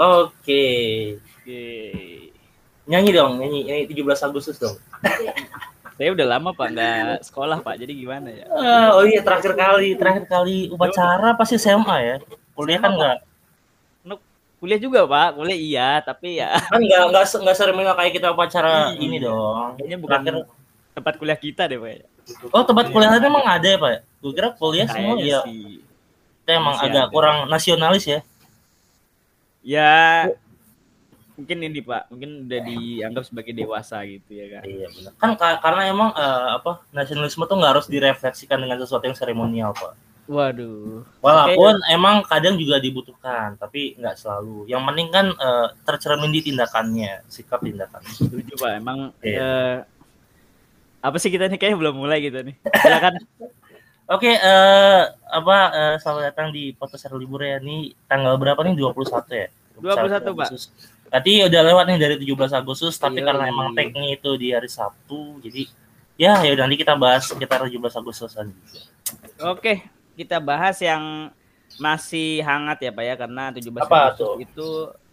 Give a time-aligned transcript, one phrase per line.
[0.00, 0.64] Oke.
[1.20, 1.64] Oke.
[2.86, 3.60] Nyanyi dong, nyanyi.
[3.62, 4.76] Nyanyi 17 Agustus dong.
[5.94, 8.48] Saya udah lama Pak nggak sekolah Pak, jadi gimana ya?
[8.48, 12.16] Eh, oh iya, terakhir kali, terakhir kali upacara pasti SMA ya.
[12.50, 13.18] Kuliah kan enggak.
[14.56, 18.92] Kuliah juga Pak, kuliah iya, tapi ya Kan enggak enggak enggak seremonial kayak kita upacara
[18.92, 18.96] Iya.
[18.98, 19.76] ini dong.
[19.76, 20.48] kayaknya bukan Terakhir-
[20.90, 21.90] tempat kuliah kita deh Pak.
[21.90, 22.04] ya.
[22.48, 23.90] Oh, tempat kuliah tadi emang ada ya, Pak?
[24.20, 25.40] Gue kira kuliah semua Kayaknya ya.
[25.44, 25.64] sih.
[26.40, 27.12] Kita emang masih agak ada.
[27.12, 28.20] kurang nasionalis ya.
[29.60, 30.26] Ya
[31.36, 34.62] mungkin ini Pak, mungkin udah dianggap sebagai dewasa gitu ya kan.
[34.62, 35.12] Iya benar.
[35.16, 39.72] Kan ka- karena emang eh, apa nasionalisme tuh nggak harus direfleksikan dengan sesuatu yang seremonial,
[39.72, 39.96] Pak.
[40.30, 41.02] Waduh.
[41.18, 44.68] Walaupun emang kadang juga dibutuhkan, tapi nggak selalu.
[44.68, 48.12] Yang penting kan eh, tercermin di tindakannya, sikap tindakannya.
[48.12, 49.40] Setuju Pak, emang Iya.
[49.40, 49.76] eh,
[51.00, 52.54] apa sih kita nih kayaknya belum mulai gitu nih.
[52.76, 53.16] Silakan.
[54.14, 57.56] Oke, eh apa eh, selamat datang di podcast hari libur ya.
[57.56, 58.76] Ini tanggal berapa nih?
[58.76, 59.48] 21 ya?
[59.82, 60.46] 21, Pak.
[60.46, 60.62] Agustus.
[61.04, 63.26] Berarti udah lewat nih dari 17 Agustus, tapi Yoi.
[63.26, 65.66] karena emang tag-nya itu di hari Sabtu, jadi
[66.14, 68.80] ya ya udah nanti kita bahas sekitar 17 Agustusan juga.
[69.48, 69.82] Oke,
[70.14, 71.32] kita bahas yang
[71.76, 74.34] masih hangat ya Pak ya karena 17 Apa Agustus tuh?
[74.38, 74.68] itu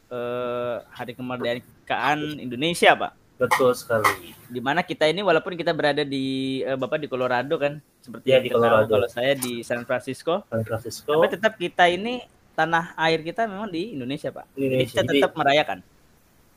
[0.09, 3.11] eh, hari kemerdekaan Indonesia Pak.
[3.37, 4.33] Betul sekali.
[4.43, 6.25] Di mana kita ini walaupun kita berada di
[6.59, 8.91] eh, Bapak di Colorado kan seperti Iya, yang di kita tahu, Colorado.
[8.91, 11.05] kalau saya di San Francisco, San Francisco.
[11.07, 12.21] tapi tetap kita ini
[12.57, 14.49] tanah air kita memang di Indonesia Pak.
[14.57, 14.89] Jadi Indonesia.
[14.89, 15.79] kita Jadi- tetap merayakan.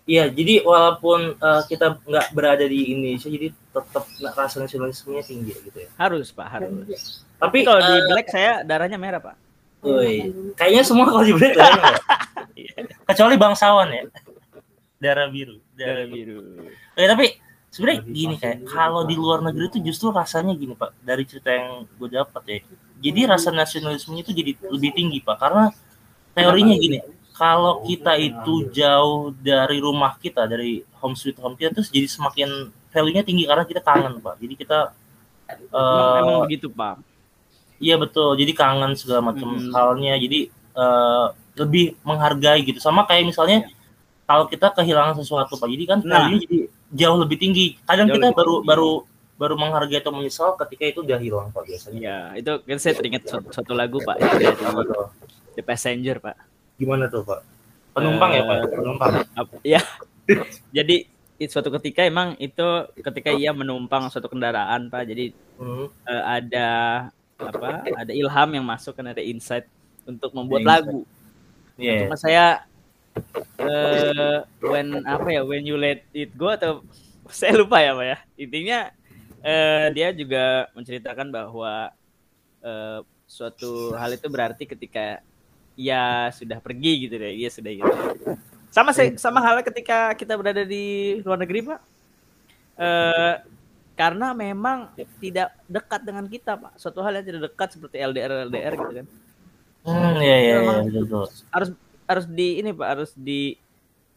[0.09, 5.77] Iya, jadi walaupun eh, kita nggak berada di Indonesia, jadi tetap rasa nasionalismenya tinggi gitu
[5.77, 5.89] ya.
[6.01, 7.23] Harus Pak, harus.
[7.37, 9.37] Tapi Tapi kalau di eh, Black saya darahnya merah Pak.
[9.81, 12.05] woi, kayaknya semua kalau di Black darahnya nggak?
[13.13, 14.03] kecuali bangsawan ya,
[14.99, 15.57] darah biru.
[15.77, 16.39] Darah biru.
[16.97, 17.27] Eh, tapi
[17.71, 21.87] sebenarnya gini kayak kalau di luar negeri itu justru rasanya gini pak, dari cerita yang
[21.87, 22.59] gue dapat ya,
[22.99, 25.71] jadi rasa nasionalismenya itu jadi lebih tinggi pak, karena
[26.37, 26.99] teorinya gini,
[27.35, 32.69] kalau kita itu jauh dari rumah kita, dari home sweet home kita, terus jadi semakin
[32.93, 34.79] value-nya tinggi karena kita kangen pak, jadi kita
[35.51, 37.03] Emang, eh, emang begitu Pak.
[37.83, 39.75] Iya betul, jadi kangen segala macam Hmm.
[39.75, 41.27] halnya, jadi eh,
[41.59, 42.79] lebih menghargai gitu.
[42.79, 43.67] Sama kayak misalnya
[44.23, 46.31] kalau kita kehilangan sesuatu pak, jadi kan Nah.
[46.31, 46.59] value jadi
[46.95, 47.75] jauh lebih tinggi.
[47.83, 48.69] Kadang Jauh kita baru tinggi.
[48.71, 48.91] baru
[49.35, 51.99] baru menghargai atau menyesal ketika itu udah hilang pak biasanya.
[51.99, 55.07] Ya, itu kan saya teringat suatu, suatu lagu Pak tuh?
[55.55, 56.37] The Passenger Pak.
[56.77, 57.41] Gimana tuh pak?
[57.93, 58.57] Penumpang ya pak?
[58.57, 59.11] Eh, Penumpang.
[59.61, 59.81] Ya.
[60.77, 62.63] Jadi suatu ketika emang itu
[63.01, 65.03] ketika ia menumpang suatu kendaraan Pak.
[65.09, 65.93] Jadi Hmm.
[66.09, 66.69] eh, ada
[67.37, 67.85] apa?
[67.85, 69.69] Ada ilham yang masuk kan ada insight
[70.09, 70.73] untuk membuat Insight.
[70.89, 70.99] lagu.
[71.77, 71.97] Iya.
[72.05, 72.45] Cuma saya
[73.61, 76.81] eh when apa ya when you let it go atau
[77.29, 78.19] saya lupa ya Pak ya.
[78.37, 78.79] Intinya
[79.41, 81.93] eh, dia juga menceritakan bahwa
[82.61, 85.21] eh, suatu hal itu berarti ketika
[85.81, 87.93] ia sudah pergi gitu deh, ia sudah gitu.
[88.69, 91.81] Sama sih sama halnya ketika kita berada di luar negeri, Pak.
[92.77, 93.35] Eh
[93.97, 96.77] karena memang tidak dekat dengan kita, Pak.
[96.77, 99.07] Suatu hal yang tidak dekat seperti LDR LDR gitu kan.
[99.81, 101.25] Hmm, iya iya iya betul.
[101.49, 101.69] harus
[102.05, 103.57] harus di ini pak harus di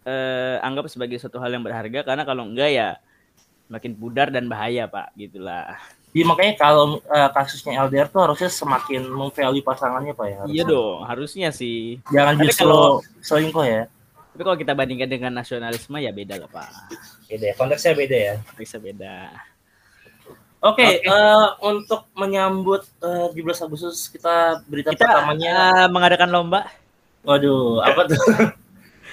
[0.03, 2.89] eh, anggap sebagai suatu hal yang berharga karena kalau enggak ya
[3.71, 5.79] makin pudar dan bahaya pak gitulah
[6.13, 10.31] Jadi makanya kalau eh, kasusnya LDR tuh harusnya semakin memvalue pasangannya pak ya.
[10.31, 10.63] iya harusnya.
[10.67, 13.83] dong harusnya sih Jangan Tapi justru kalau- selingkuh ya.
[14.29, 16.69] tapi kalau kita bandingkan dengan nasionalisme ya beda lah pak
[17.25, 18.35] Beda ya, konteksnya beda ya.
[18.53, 19.33] bisa beda
[20.63, 21.03] Oke, Oke.
[21.03, 25.85] eh, untuk menyambut eh, 17 Agustus kita berita kita pertamanya.
[25.87, 26.71] mengadakan lomba
[27.21, 28.19] Waduh, apa tuh?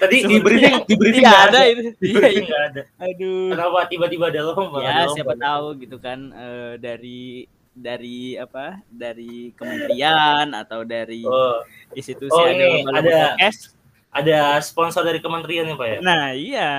[0.01, 1.61] Tadi di briefing, di briefing nggak ada ada.
[1.67, 2.49] itu Di iya, briefing iya.
[2.49, 2.83] nggak ada.
[3.07, 4.79] aduh Kenapa tiba-tiba ada lomba?
[4.79, 5.15] Ada ya lomba.
[5.15, 7.23] siapa tahu gitu kan eh, dari
[7.71, 11.63] dari apa dari kementerian atau dari Oh,
[11.93, 13.61] institusi Oh, ada ini ada- podcast.
[14.11, 15.99] ada sponsor dari kementerian ya, Pak ya?
[16.01, 16.71] nah iya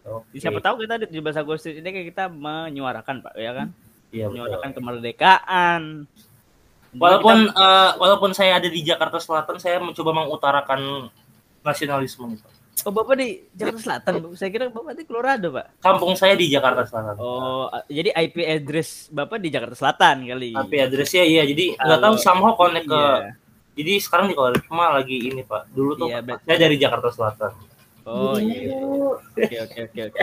[0.00, 0.40] Oke.
[0.40, 3.68] Siapa tahu kita di 17 Agustus ini kayak kita menyuarakan Pak ya kan?
[4.08, 4.32] Iya, betul.
[4.32, 5.82] menyuarakan kemerdekaan.
[6.90, 11.12] Walaupun eh, walaupun saya ada di Jakarta Selatan, saya mencoba mengutarakan
[11.60, 12.32] nasionalisme.
[12.32, 12.48] Kita-
[12.80, 14.36] oh Bapak di Jakarta Selatan, Bapak.
[14.36, 15.66] saya kira Bapak di Colorado, Pak.
[15.78, 17.14] Kampung saya di Jakarta Selatan.
[17.16, 20.50] Oh, jadi IP address Bapak di Jakarta Selatan kali.
[20.50, 23.36] Tapi addressnya iya, jadi nggak tahu somehow connect ke Iya.
[23.72, 25.70] Jadi sekarang di Kolima lagi ini Pak.
[25.70, 27.52] Dulu tuh Iya, bet- saya dari Jakarta Selatan.
[28.02, 28.74] Oh iya.
[29.30, 30.20] Oke oke oke oke.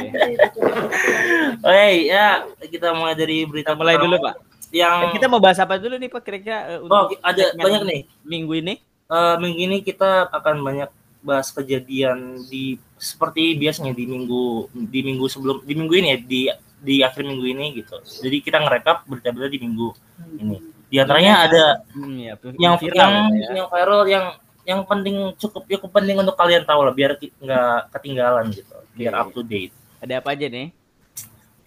[1.60, 2.26] Oke, ya
[2.64, 4.06] kita mulai dari berita mulai pertama.
[4.10, 4.36] dulu, Pak.
[4.68, 8.02] Yang Eh, kita mau bahas apa dulu nih Pak kira-kira eh, oh ada banyak nih.
[8.22, 8.74] minggu ini?
[9.08, 10.90] Eh, minggu ini kita akan banyak
[11.28, 16.42] bahas kejadian di seperti biasanya di minggu di minggu sebelum di minggu ini ya di
[16.80, 18.00] di akhir minggu ini gitu.
[18.24, 19.88] Jadi kita ngerekap berita-berita di minggu
[20.40, 20.58] ini.
[20.88, 23.50] Di antaranya ada Hmm, ya, yang viral yang ya, Pak, ya.
[23.60, 24.26] yang viral yang
[24.68, 29.36] yang penting cukup cukup penting untuk kalian tahu lah biar nggak ketinggalan gitu, biar up
[29.36, 29.76] to date.
[30.00, 30.72] Ada apa aja nih?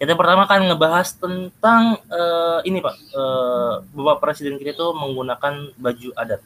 [0.01, 6.09] Kita pertama kan ngebahas tentang eh, ini Pak, eh, Bapak Presiden kita itu menggunakan baju
[6.17, 6.41] adat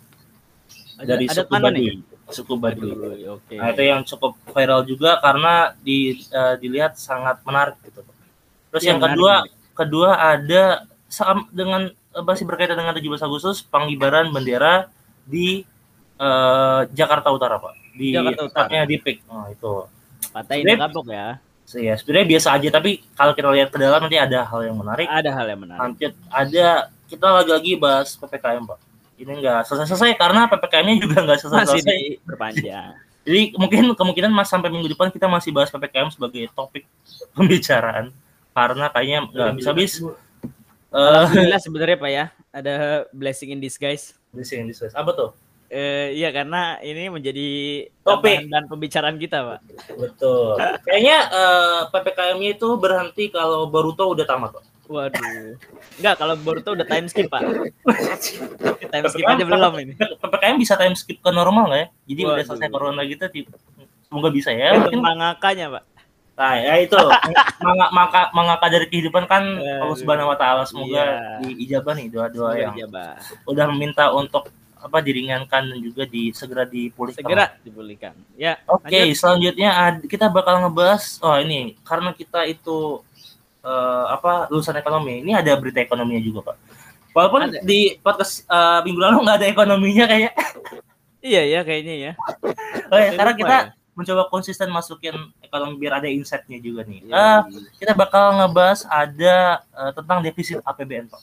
[1.00, 1.80] Ada, dari ada suku mana Baduy.
[1.80, 1.96] nih?
[2.28, 2.92] Suku Baduy.
[3.28, 3.56] Oke.
[3.56, 8.02] Nah, itu yang cukup viral juga karena di, eh, dilihat sangat menarik gitu.
[8.70, 9.52] Terus Iya, yang menarik, kedua, menarik.
[9.74, 10.64] kedua ada
[11.06, 11.82] sam- dengan
[12.18, 14.90] masih berkaitan dengan 17 Agustus pengibaran bendera
[15.24, 15.64] di
[16.16, 17.76] eh, Jakarta Utara, Pak.
[17.92, 18.88] Di Jakarta Utara.
[18.88, 19.18] di PIK.
[19.28, 19.74] Oh, itu.
[20.32, 21.28] Sebenarnya- kapok ya.
[21.66, 24.78] So, ya, sebenarnya biasa aja tapi kalau kita lihat ke dalam nanti ada hal yang
[24.78, 25.06] menarik.
[25.06, 25.82] Ada hal yang menarik.
[25.82, 26.68] Nanti ada
[27.06, 28.80] kita lagi-lagi bahas PPKM, Pak.
[29.16, 32.20] Ini enggak selesai-selesai karena PPKM-nya juga enggak selesai-selesai.
[32.20, 32.92] diperpanjang.
[33.26, 36.86] Jadi mungkin kemungkinan mas sampai minggu depan kita masih bahas PPKM sebagai topik
[37.34, 38.14] pembicaraan
[38.54, 39.94] karena kayaknya nggak bisa habis.
[40.96, 42.74] Eh, Alhamdulillah sebenarnya Pak ya, ada
[43.12, 44.14] blessing in disguise.
[44.32, 44.94] Blessing in disguise.
[44.94, 45.30] apa tuh?
[45.66, 47.50] Eh, iya karena ini menjadi
[48.06, 48.46] Topik.
[48.48, 49.60] dan pembicaraan kita, Pak.
[49.98, 50.56] Betul.
[50.86, 54.75] Kayaknya eh, PPKM-nya itu berhenti kalau Boruto udah tamat, Pak.
[54.86, 55.58] Waduh.
[55.98, 57.42] Enggak, kalau Boruto udah time skip, Pak.
[58.94, 59.94] time skip aja belum ini.
[59.98, 61.88] PPKM bisa time skip ke normal nggak ya?
[62.06, 62.48] Jadi udah Waduh.
[62.48, 63.26] selesai corona gitu,
[64.06, 64.78] semoga bisa ya.
[64.78, 65.84] Mungkin Mangakanya, Pak.
[66.36, 67.00] Nah, ya itu
[67.64, 69.88] manga maka mangaka dari kehidupan kan Aduh.
[69.88, 71.40] Allah Subhanahu wa taala semoga Iya.
[71.48, 73.16] diijabah nih doa-doa yang dijabah.
[73.48, 77.24] udah meminta untuk apa diringankan dan juga di segera dipulihkan.
[77.24, 78.14] Segera dipulihkan.
[78.36, 79.16] Ya, Oke, lanjut.
[79.16, 79.70] selanjutnya
[80.12, 83.00] kita bakal ngebahas oh ini karena kita itu
[83.66, 85.26] eh, apa lulusan ekonomi.
[85.26, 86.58] Ini ada berita ekonominya juga, Pak.
[87.16, 87.60] Walaupun Ada.
[87.64, 90.34] di podcast eh, minggu lalu nggak ada ekonominya kayak.
[91.26, 92.14] Iya ya kayaknya ya.
[92.86, 93.74] Oh ya, lupa kita ya.
[93.98, 97.02] mencoba konsisten masukin ekonomi biar ada insight-nya juga nih.
[97.02, 97.42] Eh, iya.
[97.82, 101.22] kita bakal ngebahas ada eh, tentang defisit APBN Pak.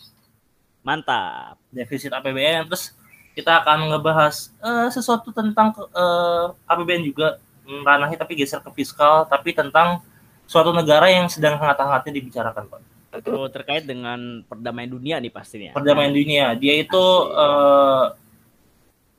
[0.82, 1.54] Mantap.
[1.70, 2.90] Defisit APBN terus
[3.38, 7.38] kita akan ngebahas eh, sesuatu tentang eh, APBN juga
[7.86, 10.02] ranahnya tapi geser ke fiskal tapi tentang
[10.44, 12.80] suatu negara yang sedang hangat-hangatnya dibicarakan Pak.
[13.28, 15.70] Oh, terkait dengan perdamaian dunia nih pastinya.
[15.72, 16.56] Perdamaian dunia.
[16.56, 18.04] Dia itu eh,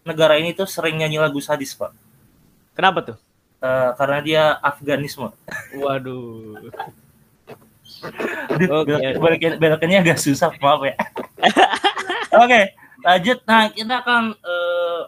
[0.03, 1.93] negara ini tuh sering nyanyi lagu sadis Pak.
[2.73, 3.17] Kenapa tuh?
[3.61, 5.29] Eh, karena dia Afganisme.
[5.77, 6.57] Waduh.
[8.49, 10.95] Aduh, belok- belokinnya agak susah, maaf ya.
[12.43, 12.61] Oke,
[12.99, 13.37] lanjut.
[13.45, 15.01] Nah, kita akan eh,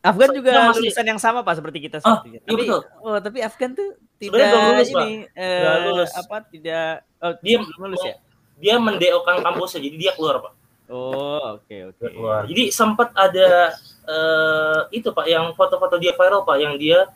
[0.00, 2.80] Afgan So- juga masih- lulusan yang sama Pak seperti kita Oh, iya tapi betul.
[3.00, 5.00] oh, tapi Afgan tuh tidak Sebenarnya belum lulus, Pak.
[5.00, 6.10] ini eh, Nggak lulus.
[6.12, 8.14] apa tidak oh, Dia belum lulus ya?
[8.54, 10.52] dia mendeokan kampusnya, jadi dia keluar, Pak.
[10.86, 11.96] Oh, oke oke.
[11.96, 12.40] Dia keluar.
[12.44, 13.72] Jadi sempat ada
[14.04, 17.08] eh, itu, Pak, yang foto-foto dia viral, Pak, yang dia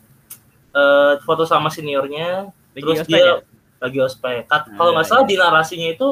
[0.71, 3.33] eh, foto sama seniornya, Lagi terus ospek dia ya?
[3.77, 4.37] lagi ospek.
[4.45, 5.29] Kat- Nah, Kalau nggak salah iya.
[5.29, 6.07] di narasinya itu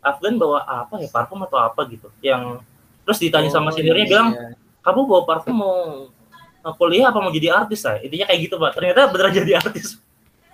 [0.00, 2.10] Afgan bawa apa ya, parfum atau apa gitu.
[2.18, 2.58] Yang
[3.02, 4.10] terus ditanya sama Oh, seniornya iya.
[4.10, 4.28] bilang,
[4.80, 5.76] kamu bawa parfum mau
[6.58, 9.98] mau kuliah apa mau jadi artis lah intinya kayak gitu pak ternyata beneran jadi artis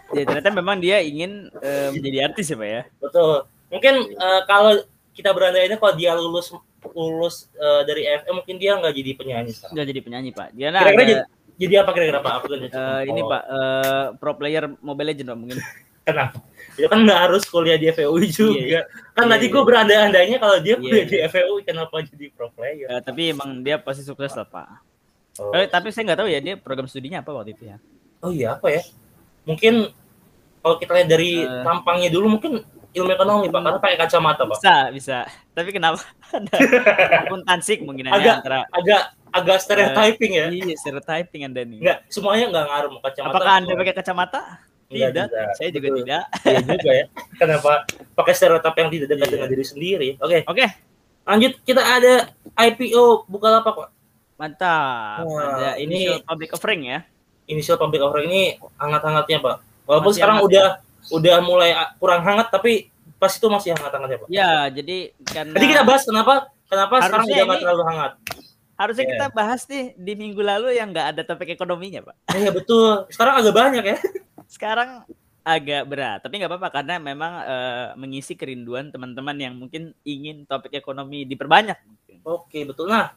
[0.08, 2.82] Ya, ternyata memang dia ingin eh, menjadi artis ya, Pak ya.
[2.96, 4.72] betul mungkin eh, kalau
[5.12, 6.48] kita berandai ini kalau dia lulus
[6.96, 10.48] lulus eh, dari FM mungkin dia nggak jadi penyanyi sekarang Nggak jadi penyanyi, Pak.
[10.54, 11.22] Dia nah, kira-kira ada, jadi,
[11.58, 15.38] jadi apa kira-kira pak aku kan eh, ini Pak eh, pro player Mobile Legend Pak
[15.38, 15.58] mungkin.
[16.08, 16.40] kenapa
[16.72, 18.80] itu kan nggak harus kuliah di FEU juga Iya,
[19.12, 19.52] kan iya, tadi iya.
[19.52, 21.10] gue berandai-andainya kalau dia Iya, kuliah iya.
[21.10, 24.68] di FEU kenapa jadi pro player Eh, tapi emang dia pasti sukses lah, Pak.
[25.36, 27.76] oh, Eh, tapi saya nggak tahu ya dia program studinya apa waktu itu ya.
[28.24, 28.82] oh iya apa ya
[29.44, 29.92] mungkin
[30.68, 31.64] kalau kita lihat dari Eh.
[31.64, 32.60] tampangnya dulu mungkin
[32.90, 35.18] ilmu ekonomi pak karena pakai kacamata pak Bisa, bisa.
[35.50, 35.96] Tapi kenapa
[36.36, 36.52] ada
[37.22, 41.78] akuntansik mungkin hanya Agak- antara agak agak stereotyping ya iya stereotyping Anda nih.
[41.80, 43.30] Enggak, semuanya enggak ngaruh kacamata.
[43.30, 44.40] Apakah Anda pakai kacamata?
[44.88, 45.52] Tidak, juga.
[45.54, 45.98] saya juga Betul.
[46.00, 46.22] tidak.
[46.42, 47.04] Iya juga ya.
[47.40, 47.72] Kenapa
[48.14, 49.32] pakai stereotip yang tidak dekat Iya.
[49.32, 50.08] dengan diri sendiri?
[50.16, 50.66] Oke, Oke,
[51.22, 52.14] lanjut kita ada
[52.56, 53.88] IPO Bukalapak, Pak.
[54.38, 55.28] mantap.
[55.28, 56.98] Wah, Ada ini- public offering ya.
[57.44, 58.44] Initial public offering ini
[58.76, 59.56] hangat-hangatnya, Pak.
[59.88, 60.68] Walaupun Masih sekarang hangat, udah
[61.08, 64.28] udah mulai kurang hangat tapi pas itu masih hangat-hangatnya, Pak.
[64.28, 66.34] Ya, jadi karena Jadi kita bahas kenapa
[66.68, 68.12] kenapa sekarang udah nggak ini- terlalu hangat.
[68.78, 69.12] harusnya Iya.
[69.16, 72.14] kita bahas nih di minggu lalu yang nggak ada topik ekonominya, Pak.
[72.30, 73.08] Iya betul.
[73.10, 73.96] Sekarang agak banyak ya.
[74.46, 75.02] Sekarang
[75.42, 80.76] agak berat, tapi nggak apa-apa karena memang eh, mengisi kerinduan teman-teman yang mungkin ingin topik
[80.76, 81.74] ekonomi diperbanyak.
[82.22, 82.86] Oke, betul.
[82.86, 83.16] Nah,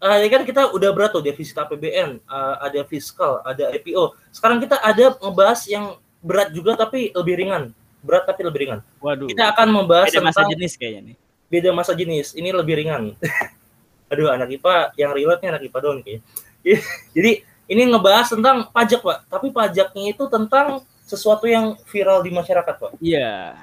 [0.00, 4.10] eh, ini kan kita udah berat tuh defisit APBN, eh, ada fiskal, ada IPO.
[4.32, 7.72] Sekarang kita ada ngebahas yang berat juga tapi lebih ringan.
[8.04, 8.80] Berat tapi lebih ringan.
[9.02, 9.28] Waduh.
[9.28, 11.16] Kita akan membahas Beda masa jenis kayaknya nih.
[11.46, 12.34] beda masa jenis.
[12.34, 13.14] Ini lebih ringan.
[14.10, 16.22] Aduh, anak IPA yang relate-nya anak IPA doang kayaknya.
[17.16, 17.32] Jadi,
[17.66, 19.18] ini ngebahas tentang pajak, Pak.
[19.30, 22.92] Tapi pajaknya itu tentang sesuatu yang viral di masyarakat, Pak.
[23.02, 23.54] Iya.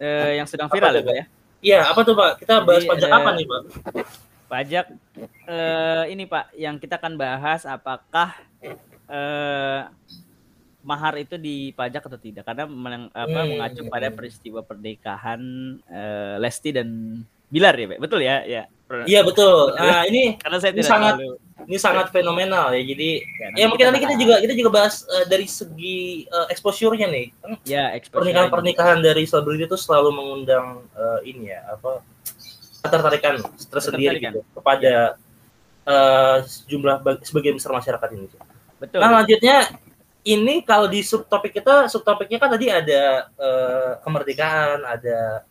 [0.00, 1.24] Eh, yang sedang Apa viral tuh, ya, Pak ya.
[1.60, 2.30] Iya, apa tuh, Pak?
[2.40, 3.60] Kita bahas Jadi, pajak eh, apa nih, Pak?
[4.50, 4.86] Pajak
[5.46, 8.34] eh, ini Pak, yang kita akan bahas apakah
[9.08, 9.80] eh,
[10.80, 13.48] mahar itu dipajak atau tidak karena menang, apa, Hmm.
[13.52, 15.40] mengacu pada peristiwa pernikahan
[15.84, 16.88] eh, Lesti dan
[17.50, 17.98] Bilar ya, Pak?
[17.98, 18.36] Betul ya?
[18.46, 18.62] Ya.
[19.06, 19.74] Iya betul.
[19.74, 22.82] Nah ini Karena saya Ini sangat- terlalu ini sangat fenomenal ya.
[22.82, 27.06] Jadi Ya, ya mungkin nanti kita juga kita juga bahas eh, dari segi eh, exposure-nya
[27.06, 27.26] nih.
[27.64, 32.02] Ya exposure Pernikahan-pernikahan dari selebriti itu selalu mengundang eh, ini ya apa
[32.80, 33.34] ketertarikan
[33.68, 35.14] tersendiri gitu kepada
[35.84, 38.26] eh, sejumlah bag- sebagian besar masyarakat ini.
[38.78, 38.98] Betul.
[39.02, 39.56] Nah lanjutnya
[40.24, 45.44] ini kalau di subtopik kita subtopiknya kan tadi ada eh, kemerdekaan, ada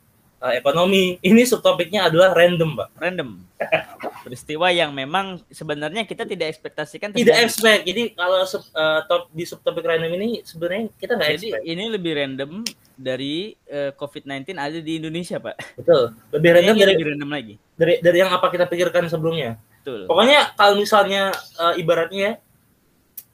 [0.45, 1.17] eh, ekonomi.
[1.19, 2.89] Ini subtopiknya adalah random, Pak.
[3.01, 3.29] Random.
[4.25, 7.87] Peristiwa yang memang sebenarnya kita tidak ekspektasikan Tidak expect.
[7.87, 11.65] Jadi kalau sub, eh, top di subtopik random ini sebenarnya kita nggak Jadi expect.
[11.65, 12.51] ini lebih random
[12.99, 15.81] dari eh, COVID-19 ada di Indonesia, Pak.
[15.81, 16.13] Betul.
[16.35, 17.55] Lebih random dari, lebih random lagi.
[17.79, 19.57] dari dari yang apa kita pikirkan sebelumnya.
[19.81, 20.05] Betul.
[20.05, 22.37] Pokoknya kalau misalnya eh, ibaratnya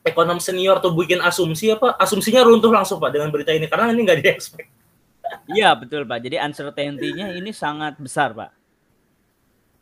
[0.06, 4.02] ekonom senior tuh bikin asumsi apa, asumsinya runtuh langsung Pak dengan berita ini karena ini
[4.06, 4.70] nggak di expect.
[5.50, 6.22] Iya, betul, Pak.
[6.22, 8.54] Jadi uncertainty-nya ini sangat besar, Pak.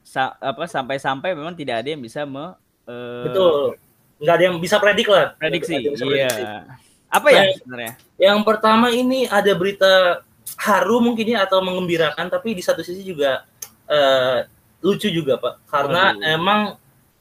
[0.03, 2.55] Sa- apa sampai-sampai memang tidak ada yang bisa me
[2.87, 3.75] eh, Betul.
[4.23, 5.35] Nggak ada yang bisa predik lah.
[5.35, 5.75] prediksi.
[5.83, 6.63] Iya.
[7.11, 7.55] Apa ya Baik.
[7.59, 7.93] sebenarnya?
[8.15, 10.23] Yang pertama ini ada berita
[10.59, 13.43] haru mungkin ya atau mengembirakan tapi di satu sisi juga
[13.87, 14.47] eh,
[14.83, 16.35] lucu juga Pak karena Waduh.
[16.35, 16.61] emang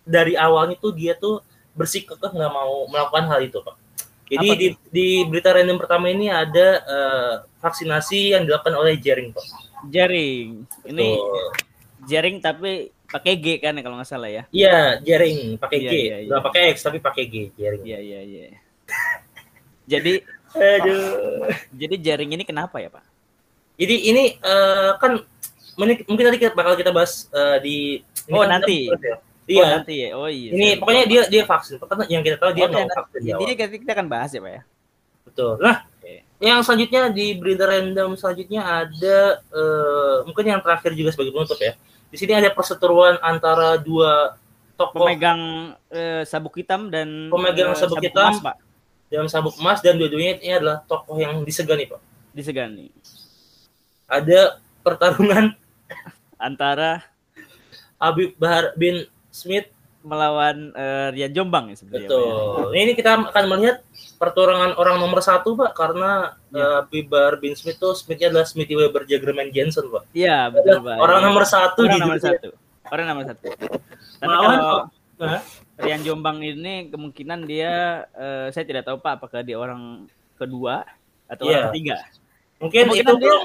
[0.02, 1.38] dari awalnya tuh dia tuh
[1.72, 3.76] bersikukuh nggak mau melakukan hal itu Pak.
[4.32, 9.32] Jadi Apa di, di berita random pertama ini ada eh, vaksinasi yang dilakukan oleh Jering
[9.32, 9.44] Pak.
[9.92, 10.64] Jaring.
[10.88, 11.08] Ini
[12.06, 14.42] jaring tapi pakai G kan ya kalau nggak salah ya.
[14.48, 16.28] Iya Jering pakai Iya, G, iya, iya.
[16.32, 17.82] nggak pakai X tapi pakai G Jering.
[17.84, 18.42] Iya, iya, iya.
[19.92, 20.12] Jadi
[20.52, 21.48] Aduh.
[21.80, 23.00] jadi jaring ini kenapa ya, Pak?
[23.80, 25.16] Jadi ini eh, kan
[25.80, 27.76] mungkin tadi kita bakal kita bahas eh, di
[28.30, 28.86] Oh, kita nanti.
[28.92, 29.18] bahas
[29.52, 29.60] ya.
[29.60, 29.74] Oh, Iya.
[29.76, 30.08] nanti ya.
[30.14, 30.50] Oh iya.
[30.50, 31.76] ini pokoknya dia dia vaksin.
[31.76, 33.40] Pokoknya yang kita tahu dia nanti- vaksin di awal.
[33.40, 34.62] Intinya kita, kita akan bahas ya, Pak ya.
[35.22, 35.52] Betul.
[35.58, 36.14] Nah, Oke.
[36.38, 41.72] yang selanjutnya di berita random selanjutnya ada eh, mungkin yang terakhir juga sebagai penutup ya.
[42.08, 44.36] Di sini ada perseteruan antara dua
[44.74, 45.40] tokoh Pemegang
[45.88, 48.28] eh, sabuk hitam dan Pemegang eh, sabuk hitam.
[48.28, 48.56] emas, Pak.
[49.08, 52.00] dalam sabuk emas dan dua-duanya ini adalah tokoh yang disegani, Pak.
[52.32, 52.88] Disegani.
[54.04, 55.52] Ada pertarungan
[56.36, 57.06] Antara
[57.96, 59.66] Habib Bahar bin Smith
[60.02, 62.04] melawan eh, Rian Jombang ya sebenarnya.
[62.04, 62.20] Pak, ya.
[62.20, 62.66] Betul.
[62.68, 63.76] Nah, Ini kita akan melihat
[64.16, 66.60] pertarungan orang nomor satu, Pak, karena Ya.
[66.60, 70.10] eh, Bibar bin Smith itu Smithnya adalah Smithy Weber Jagerman Jensen, Pak.
[70.12, 70.96] Iya, betul, Pak.
[70.96, 71.26] Orang Iya.
[71.26, 72.28] nomor satu Orang di nomor dunia.
[72.28, 72.48] satu.
[72.84, 73.46] Orang nomor satu.
[73.48, 74.80] Tapi Melawan kalau
[75.22, 75.40] Hah?
[75.78, 77.72] Rian Jombang ini kemungkinan dia
[78.12, 80.82] eh, saya tidak tahu Pak apakah dia orang kedua
[81.24, 81.54] atau Iya.
[81.56, 81.96] orang ketiga.
[82.58, 83.42] Mungkin itu dia- belum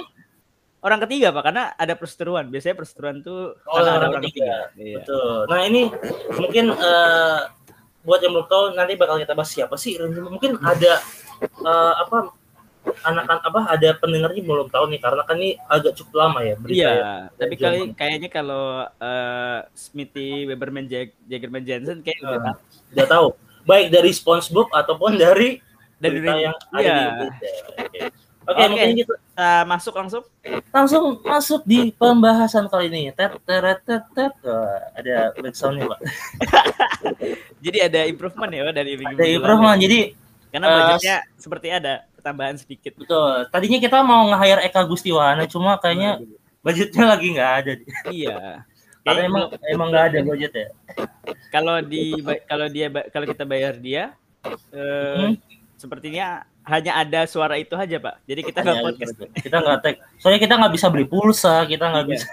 [0.77, 2.45] Orang ketiga Pak karena ada perseteruan.
[2.47, 4.45] Biasanya perseteruan tuh Oh, karena ada orang ketiga.
[4.45, 4.57] ketiga.
[4.77, 4.95] Iya.
[5.01, 5.37] betul.
[5.49, 5.81] Nah, ini
[6.33, 7.39] mungkin eh,
[8.01, 9.97] buat yang belum tahu nanti bakal kita bahas siapa sih.
[9.99, 11.01] Mungkin ada
[11.41, 12.31] eh, apa
[13.03, 16.77] anak apa ada pendengarnya belum tahu nih karena kan ini agak cukup lama ya berita
[16.79, 17.13] Iya, ya.
[17.35, 22.55] tapi kali kayaknya kalau eh, Smithy Weberman Jag- Jagerman Jensen kayak udah Eh, tahu.
[22.93, 23.27] Udah tahu.
[23.67, 25.59] Baik dari SpongeBob ataupun dari
[25.99, 26.95] dari berita yang ada iya.
[26.95, 27.47] di berita.
[27.75, 27.99] Oke.
[28.47, 28.69] Oke, Oke.
[28.71, 29.13] mungkin gitu.
[29.13, 30.23] Kita masuk langsung.
[30.71, 33.11] langsung masuk di pembahasan kali ini.
[33.11, 34.31] Tet teret tet tet.
[34.41, 35.99] Wah, ada backsoundnya pak.
[37.65, 39.77] Jadi ada improvement ya Pak, dari minggu Ada improvement.
[39.77, 39.99] Jadi
[40.47, 42.95] Karena Eh, budgetnya seperti ada pertambahan sedikit.
[42.95, 43.51] betul.
[43.51, 46.23] Tadinya kita mau nge-hire Eka Gustiwana, cuma kayaknya
[46.63, 47.71] budgetnya lagi nggak ada.
[48.07, 48.37] Iya.
[49.05, 50.67] Karena emang emang nggak ada budget ya.
[51.47, 54.15] kalau di kalau dia kalau kita bayar dia
[54.71, 55.35] Hmm.
[55.35, 55.35] eh,
[55.75, 59.15] sepertinya hanya ada suara itu aja pak jadi kita nggak Ya, podcast.
[59.39, 59.95] Kita nggak tag.
[60.19, 62.11] Soalnya kita nggak bisa beli pulsa, kita nggak Iya.
[62.13, 62.27] bisa.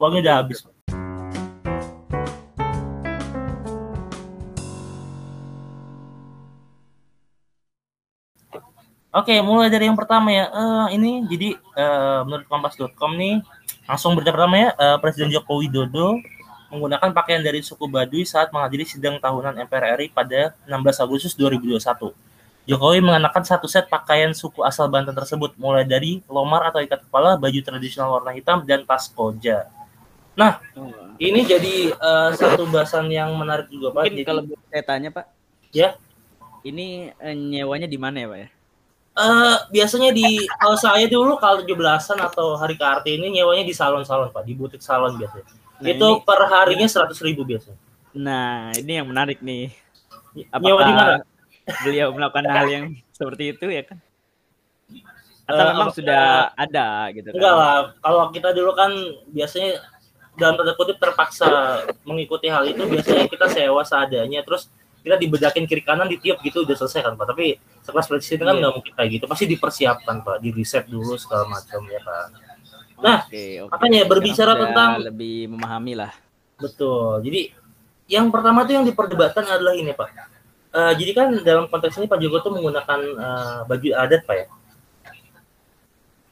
[0.00, 0.58] Uangnya udah habis.
[9.14, 10.50] Oke, mulai dari yang pertama ya.
[10.50, 13.38] Eh, ini jadi eh, menurut kompas.com nih
[13.86, 14.68] langsung berita pertama ya.
[14.74, 16.18] eh, Presiden Joko Widodo
[16.74, 22.10] menggunakan pakaian dari suku Baduy saat menghadiri sidang tahunan MPR RI pada 16 Agustus 2021.
[22.64, 27.36] Jokowi mengenakan satu set pakaian suku asal Banten tersebut, mulai dari lomar atau ikat kepala,
[27.36, 29.68] baju tradisional warna hitam, dan tas koja.
[30.74, 30.88] Oh.
[31.20, 34.02] Ini jadi eh, satu bahasan yang menarik juga, Pak.
[34.08, 35.26] mungkin Jadi, kalau saya tanya pak
[35.70, 35.94] Ya.
[36.64, 38.48] ini eh, nyewanya di mana ya pak ya
[39.14, 44.42] eh, biasanya di kalau saya dulu kalau 17-an atau hari Kartini nyewanya di salon-salon, Pak,
[44.42, 45.46] di butik salon biasanya.
[45.78, 47.78] Nah, Itu ini- per harinya 100 ribu biasanya.
[48.14, 49.74] nah ini yang menarik nih
[50.34, 51.14] Nyewa di mana?
[51.82, 53.98] Beliau melakukan hal yang seperti itu ya kan?
[55.44, 57.36] Atau memang apa- sudah ada gitu kan?
[57.36, 58.90] Enggak lah, kalau kita dulu kan
[59.28, 59.80] biasanya
[60.34, 61.48] dalam tanda kutip terpaksa
[62.02, 64.66] mengikuti hal itu biasanya kita sewa seadanya terus
[64.98, 67.28] kita dibedakin kiri kanan ditiup gitu udah selesai kan pak.
[67.28, 67.46] Tapi
[67.80, 68.60] sekelas presiden kan Iya.
[68.62, 69.24] nggak mungkin kayak gitu.
[69.28, 70.36] Pasti dipersiapkan pak.
[70.38, 72.28] Di riset dulu segala macam ya kan?
[72.94, 73.68] Nah, Oke, oke.
[73.68, 76.12] makanya berbicara Sekarang sudah tentang- lebih memahami lah.
[76.56, 77.20] betul.
[77.20, 77.52] Jadi
[78.06, 80.08] yang pertama tuh yang diperdebatkan adalah ini pak
[80.74, 84.46] Eh, jadi kan dalam konteks ini Pak Joko tuh menggunakan eh, baju adat pak ya?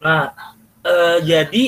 [0.03, 0.35] Nah
[0.83, 1.65] eh, jadi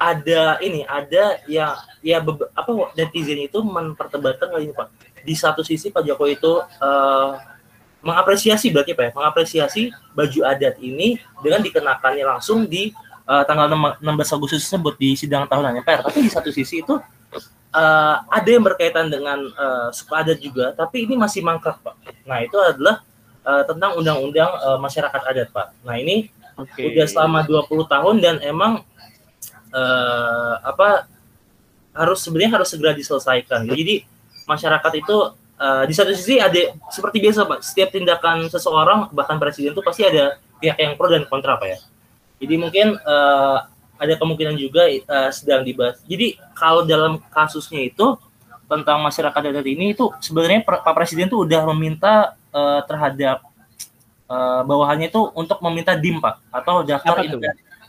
[0.00, 2.24] ada ini ada ya ya
[2.56, 4.88] apa netizen itu memperdebatkan hal ini pak.
[5.28, 7.30] Di satu sisi Pak Jokowi itu eh,
[8.00, 9.10] mengapresiasi berarti apa ya?
[9.12, 12.96] Mengapresiasi baju adat ini dengan dikenakannya langsung di
[13.28, 16.96] eh, tanggal 6 16 Agustus tersebut di sidang tahunan MPR tapi di satu sisi itu
[17.76, 22.40] eh, ada yang berkaitan dengan eh, suku adat juga tapi ini masih mangkrak pak nah
[22.40, 23.04] itu adalah
[23.44, 26.88] eh, tentang undang-undang eh, masyarakat adat pak nah ini Oke.
[26.88, 28.80] udah selama 20 tahun dan emang
[29.76, 31.04] eh, apa
[31.96, 33.68] harus sebenarnya harus segera diselesaikan.
[33.68, 34.04] Jadi
[34.48, 35.16] masyarakat itu
[35.60, 40.04] eh, di satu sisi ada seperti biasa Pak, setiap tindakan seseorang bahkan presiden itu pasti
[40.04, 41.78] ada pihak yang pro dan kontra Pak ya.
[42.40, 43.58] Jadi mungkin eh,
[43.96, 46.00] ada kemungkinan juga eh, sedang dibahas.
[46.04, 48.16] Jadi kalau dalam kasusnya itu
[48.66, 53.46] tentang masyarakat adat ini itu sebenarnya Pak Presiden tuh udah meminta eh, terhadap
[54.26, 57.22] eh, bawahannya itu untuk meminta DIM Pak atau daftar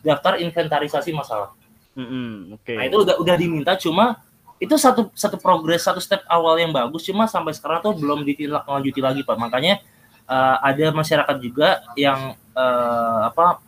[0.06, 1.52] daftar inventarisasi masalah.
[1.98, 2.78] Mm-mm, Oke.
[2.78, 4.22] Nah itu udah udah diminta cuma
[4.58, 9.02] itu satu satu progres satu step awal yang bagus cuma sampai sekarang tuh belum ditindaklanjuti
[9.02, 9.38] lagi Pak.
[9.38, 9.82] Makanya
[10.30, 13.67] eh, ada masyarakat juga yang eh, apa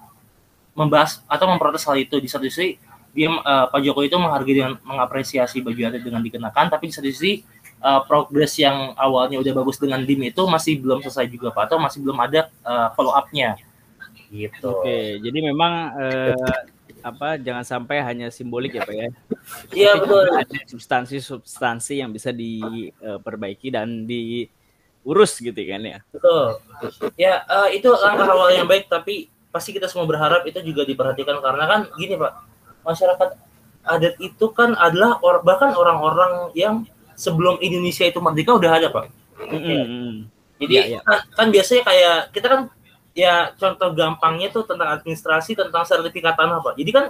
[0.80, 2.80] membahas atau memprotes hal itu di satu sisi
[3.12, 7.12] dia eh, Pak Jokowi itu menghargai dan mengapresiasi baju adat dengan dikenakan tapi di satu
[7.12, 7.44] sisi
[7.84, 11.78] eh, progres yang awalnya udah bagus dengan DIM itu masih belum selesai juga Pak atau
[11.84, 12.48] masih belum ada
[12.96, 13.60] follow up-nya
[14.30, 14.82] gitu.
[14.82, 16.38] Oke, jadi memang eh,
[17.02, 19.10] apa jangan sampai hanya simbolik ya Pak ya.
[19.74, 20.26] Iya betul.
[20.38, 26.00] Ada substansi-substansi yang bisa diperbaiki dan diurus gitu kan ya.
[26.14, 26.62] Betul.
[27.18, 31.42] Ya, eh, itu langkah awal yang baik, tapi pasti kita semua berharap itu juga diperhatikan
[31.42, 32.32] karena kan gini Pak,
[32.86, 33.30] masyarakat
[33.86, 36.86] adat itu kan adalah or, bahkan orang-orang yang
[37.18, 39.06] sebelum Indonesia itu merdeka udah ada Pak.
[39.50, 40.30] Mm-mm.
[40.60, 41.00] Jadi Iya, iya.
[41.02, 42.62] Kan, kan biasanya kayak kita kan
[43.16, 46.76] ya contoh gampangnya tuh tentang administrasi tentang sertifikat tanah Pak.
[46.76, 47.06] Jadi kan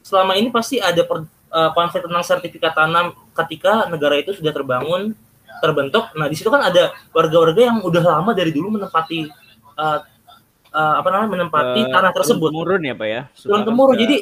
[0.00, 3.12] selama ini pasti ada per, eh, konflik tentang sertifikat tanah
[3.44, 5.12] ketika negara itu sudah terbangun
[5.60, 6.08] terbentuk.
[6.16, 9.28] Nah di situ kan ada warga-warga yang udah lama dari dulu menempati
[9.76, 9.98] eh,
[10.70, 12.50] eh, apa namanya menempati Eh, tanah tersebut.
[12.50, 13.22] Turun ya Pak ya.
[13.34, 13.96] Turun temurun.
[13.98, 14.16] Jadi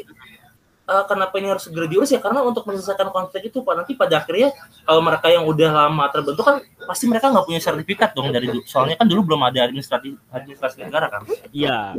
[0.88, 2.16] eh, kenapa ini harus segera diurus ya?
[2.16, 6.40] Karena untuk menyelesaikan konflik itu Pak nanti pada akhirnya kalau mereka yang udah lama terbentuk
[6.40, 6.56] kan
[6.88, 8.64] pasti mereka nggak punya sertifikat dong dari dulu.
[8.64, 11.28] Soalnya kan dulu belum ada administrasi administrasi negara kan.
[11.52, 11.92] Iya.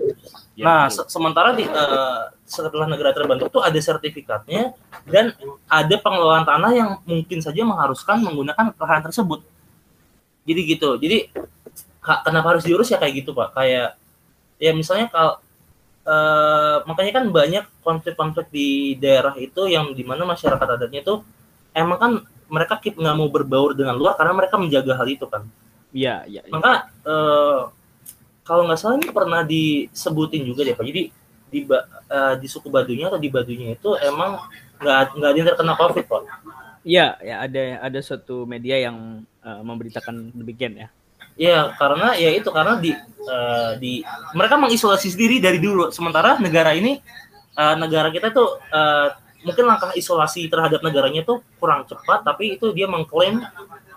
[0.58, 4.74] Iya, Nah, se- sementara di eh, setelah negara terbentuk tuh ada sertifikatnya
[5.06, 5.38] dan
[5.70, 9.46] ada pengelolaan tanah yang mungkin saja mengharuskan menggunakan lahan tersebut.
[10.50, 10.98] Jadi gitu.
[10.98, 11.30] Jadi
[12.02, 13.54] kenapa harus diurus ya kayak gitu, Pak?
[13.54, 13.94] Kayak
[14.60, 15.40] ya misalnya kalau
[16.06, 21.24] eh, makanya kan banyak konflik-konflik di daerah itu yang di mana masyarakat adatnya itu
[21.74, 22.12] emang kan
[22.50, 25.48] mereka keep nggak mau berbaur dengan luar karena mereka menjaga hal itu kan
[25.90, 26.42] Iya, iya.
[26.46, 26.52] iya.
[26.54, 27.60] maka eh,
[28.46, 31.04] kalau nggak salah ini pernah disebutin juga deh pak jadi
[31.50, 34.38] di eh, di suku Badunya atau di Badunya itu emang
[34.78, 36.24] nggak nggak ada yang terkena covid pak
[36.80, 40.88] Iya, ya ada ada suatu media yang eh, memberitakan demikian ya.
[41.40, 42.92] Ya karena ya itu karena di
[43.24, 43.94] eh, di
[44.36, 47.00] mereka mengisolasi sendiri dari dulu sementara negara ini
[47.56, 49.08] eh, negara kita tuh eh,
[49.48, 53.40] mungkin langkah isolasi terhadap negaranya tuh kurang cepat tapi itu dia mengklaim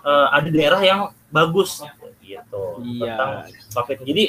[0.07, 1.83] eh, ada daerah yang bagus
[2.23, 3.19] gitu Iya.
[3.19, 3.31] tentang
[3.75, 4.23] covid jadi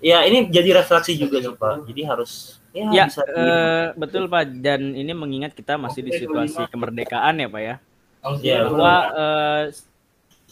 [0.00, 4.60] ya ini jadi refleksi juga sih pak jadi harus ya, Ya, bisa eh, betul Pak.
[4.62, 7.74] Dan ini mengingat kita masih di situasi kemerdekaan ya Pak ya.
[8.44, 9.62] ya, Bahwa eh,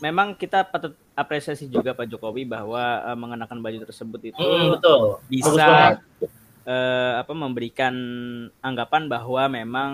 [0.02, 5.16] memang kita patut apresiasi juga Pak Jokowi bahwa eh, mengenakan baju tersebut itu Mm, betul
[5.26, 5.96] bisa
[6.68, 7.94] eh, apa memberikan
[8.60, 9.90] anggapan bahwa memang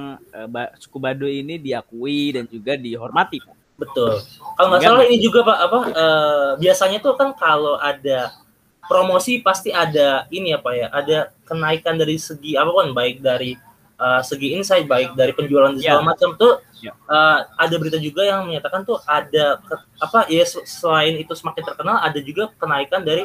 [0.50, 3.56] Ba- suku Baduy ini diakui dan juga dihormati Pak.
[3.78, 4.20] Betul.
[4.58, 8.34] Kalau nggak salah ini juga Pak apa eh, biasanya tuh kan kalau ada
[8.82, 13.54] promosi pasti ada ini apa ya, ada kenaikan dari segi apa pun baik dari
[14.02, 16.04] eh, segi insight baik dari penjualan segala Ya.
[16.04, 16.90] macam tuh Ya.
[16.90, 19.62] eh, ada berita juga yang menyatakan tuh ada
[19.96, 23.22] apa ya se- selain itu semakin terkenal ada juga kenaikan dari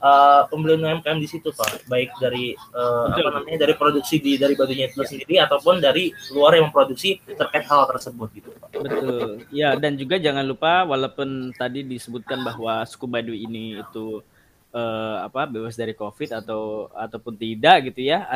[0.00, 4.54] eh, pembelian UMKM di situ Pak baik dari eh, apa namanya dari produksi di dari
[4.54, 8.80] badunya itu sendiri ataupun dari luar yang memproduksi terkait hal tersebut gitu Pak.
[8.80, 9.44] Betul.
[9.50, 14.24] Ya, dan juga jangan lupa walaupun tadi disebutkan bahwa suku Baduy ini itu
[14.74, 18.26] uh, apa bebas dari covid atau ataupun tidak gitu ya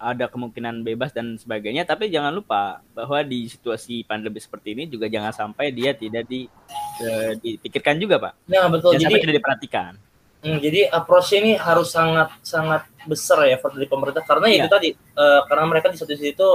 [0.00, 5.08] ada kemungkinan bebas dan sebagainya tapi jangan lupa bahwa di situasi pandemi seperti ini juga
[5.08, 6.48] jangan sampai dia tidak di
[7.04, 8.32] uh, dipikirkan juga pak.
[8.48, 8.96] Ya betul.
[8.96, 9.92] Jangan jadi tidak diperhatikan.
[10.42, 14.26] Hmm, jadi approach ini harus sangat sangat besar ya dari pemerintah.
[14.26, 14.66] Karena ya.
[14.66, 16.48] itu tadi uh, karena mereka di satu sisi itu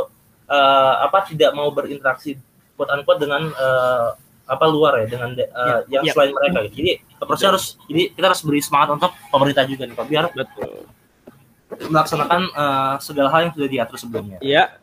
[0.51, 2.35] uh, apa tidak mau berinteraksi
[2.75, 4.11] quote unquote dengan uh,
[4.47, 6.13] apa luar ya dengan uh, ya, yang ya.
[6.15, 6.75] selain mereka gitu.
[6.79, 10.87] Jadi approach harus jadi kita harus beri semangat untuk pemerintah juga nih Pak biar betul
[11.67, 14.39] melaksanakan uh, segala hal yang sudah diatur sebelumnya.
[14.39, 14.79] Iya,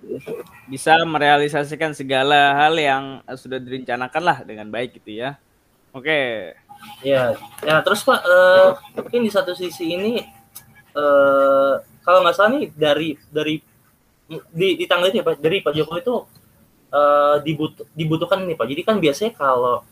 [0.68, 5.40] bisa merealisasikan segala hal yang sudah direncanakan lah dengan baik gitu ya.
[5.96, 6.52] Oke.
[7.00, 7.32] Ya,
[7.64, 10.20] ya terus Pak, uh, mungkin di satu sisi ini
[10.92, 13.56] uh, kalau nggak salah nih dari dari
[14.52, 16.16] di, di tanggal itu ya Pak, dari Pak Jokowi itu
[16.94, 18.66] uh, dibut, dibutuhkan ini Pak.
[18.70, 19.82] Jadi kan biasanya kalau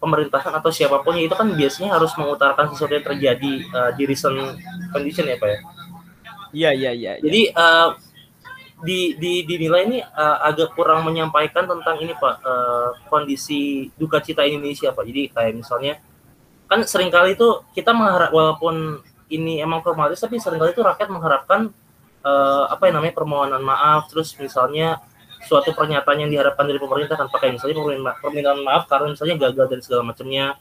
[0.00, 4.56] pemerintahan atau siapa pun itu kan biasanya harus mengutarakan sesuatu yang terjadi uh, di recent
[4.90, 5.58] condition ya Pak ya.
[6.48, 7.12] Iya iya iya.
[7.20, 7.22] iya.
[7.22, 7.88] Jadi uh,
[8.78, 14.46] di, di dinilai ini uh, agak kurang menyampaikan tentang ini Pak uh, kondisi duka cita
[14.48, 15.04] Indonesia Pak.
[15.04, 15.94] Jadi kayak misalnya
[16.68, 21.08] kan sering kali itu kita mengharap walaupun ini emang formalis tapi sering kali itu rakyat
[21.08, 21.72] mengharapkan
[22.24, 25.00] uh, apa yang namanya permohonan maaf terus misalnya
[25.46, 27.78] suatu pernyataan yang diharapkan dari pemerintah kan pakai misalnya
[28.18, 30.58] permintaan maaf karena misalnya gagal dan segala macamnya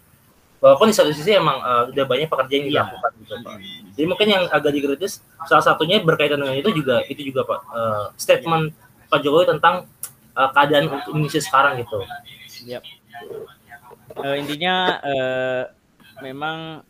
[0.57, 2.73] walaupun di satu sisi emang uh, udah banyak pekerjaan yang iya.
[2.81, 3.55] dilakukan gitu Pak.
[3.97, 8.05] Jadi mungkin yang agak dikritis salah satunya berkaitan dengan itu juga itu juga Pak uh,
[8.17, 8.73] statement
[9.07, 9.85] Pak Jokowi tentang
[10.33, 11.97] uh, keadaan Indonesia sekarang gitu.
[12.65, 12.83] Yep.
[14.17, 15.61] Uh, intinya uh,
[16.25, 16.81] memang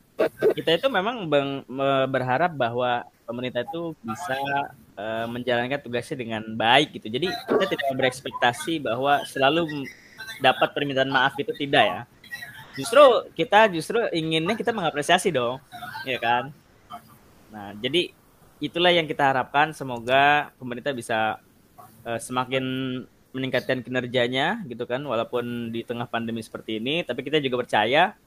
[0.57, 1.61] kita itu memang bang,
[2.09, 4.33] berharap bahwa pemerintah itu bisa
[4.97, 7.07] uh, menjalankan tugasnya dengan baik gitu.
[7.07, 9.85] Jadi kita tidak berekspektasi bahwa selalu
[10.41, 12.01] dapat permintaan maaf itu tidak ya.
[12.77, 13.01] Justru
[13.33, 15.57] kita justru inginnya kita mengapresiasi dong,
[16.05, 16.53] ya kan?
[17.49, 18.13] Nah, jadi
[18.61, 21.41] itulah yang kita harapkan semoga pemerintah bisa
[22.05, 22.65] uh, semakin
[23.33, 28.17] meningkatkan kinerjanya gitu kan walaupun di tengah pandemi seperti ini tapi kita juga percaya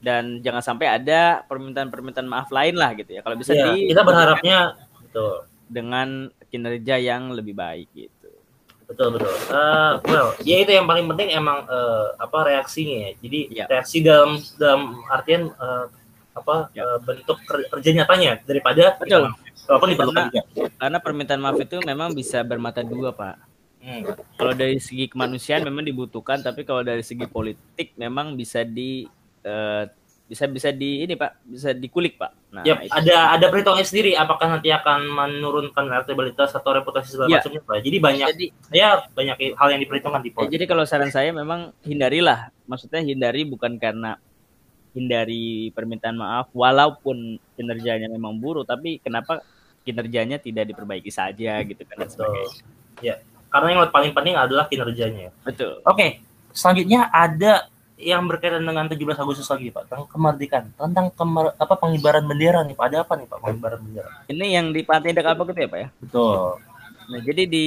[0.00, 3.20] dan jangan sampai ada permintaan-permintaan maaf lain lah gitu ya.
[3.20, 8.28] Kalau bisa ya, di kita berharapnya betul dengan kinerja yang lebih baik gitu.
[8.88, 9.28] Betul betul.
[9.52, 13.10] Uh, well, ya itu yang paling penting emang uh, apa reaksinya ya.
[13.20, 13.64] Jadi ya.
[13.68, 15.92] reaksi dalam dalam artian uh,
[16.32, 16.88] apa ya.
[16.88, 19.28] uh, bentuk kerja nyatanya daripada betul.
[19.68, 20.32] Walaupun karena,
[20.80, 23.36] karena permintaan maaf itu memang bisa bermata dua pak.
[23.84, 24.08] Hmm.
[24.40, 29.04] Kalau dari segi kemanusiaan memang dibutuhkan, tapi kalau dari segi politik memang bisa di
[29.44, 29.84] uh,
[30.28, 32.36] bisa bisa di ini pak bisa dikulik pak.
[32.52, 32.92] Nah, yep, itu.
[32.92, 37.40] ada ada perhitungannya sendiri apakah nanti akan menurunkan elektabilitas atau reputasi segala ya.
[37.40, 37.76] macamnya pak.
[37.80, 40.52] Jadi banyak jadi, ya banyak hal yang diperhitungkan di politik.
[40.52, 44.20] Ya, jadi kalau saran saya memang hindarilah, maksudnya hindari bukan karena
[44.92, 49.44] hindari permintaan maaf walaupun kinerjanya memang buruk tapi kenapa
[49.84, 52.50] kinerjanya tidak diperbaiki saja gitu kan Betul.
[52.98, 55.32] Ya, karena yang paling penting adalah kinerjanya.
[55.46, 55.80] Betul.
[55.86, 56.10] Oke, okay.
[56.52, 59.90] selanjutnya ada yang berkaitan dengan 17 Agustus lagi Pak?
[59.90, 62.86] Tentang kemerdekaan tentang kemer, apa pengibaran bendera nih Pak?
[62.94, 64.10] Ada apa nih Pak pengibaran bendera?
[64.30, 65.88] Ini yang di Pantai Dekapok itu ya Pak ya?
[65.98, 66.38] Betul.
[67.08, 67.66] Nah jadi di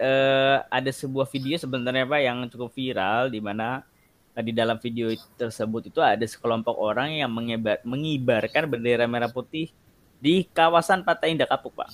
[0.00, 3.84] uh, ada sebuah video sebenarnya Pak yang cukup viral di mana
[4.32, 9.68] uh, di dalam video tersebut itu ada sekelompok orang yang mengibar, mengibarkan bendera merah putih
[10.16, 11.92] di kawasan Pantai Indah Kapuk Pak.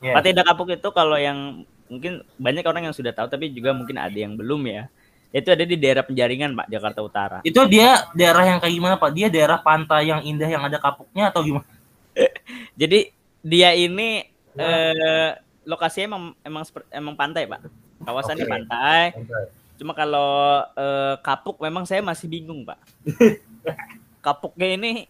[0.00, 0.16] Yeah.
[0.16, 3.96] Pantai Indah Kapuk itu kalau yang mungkin banyak orang yang sudah tahu tapi juga mungkin
[3.96, 4.88] ada yang belum ya
[5.28, 7.38] itu ada di daerah penjaringan Pak Jakarta Utara.
[7.44, 9.10] Itu dia daerah yang kayak gimana Pak?
[9.12, 11.68] Dia daerah pantai yang indah yang ada kapuknya atau gimana?
[12.80, 13.12] Jadi
[13.44, 14.24] dia ini
[14.56, 14.64] nah.
[14.64, 15.30] eh,
[15.68, 17.60] lokasinya emang emang emang pantai Pak.
[18.08, 18.52] Kawasannya okay.
[18.56, 19.02] pantai.
[19.76, 22.80] Cuma kalau eh, kapuk memang saya masih bingung Pak.
[24.24, 25.06] Kapuknya ini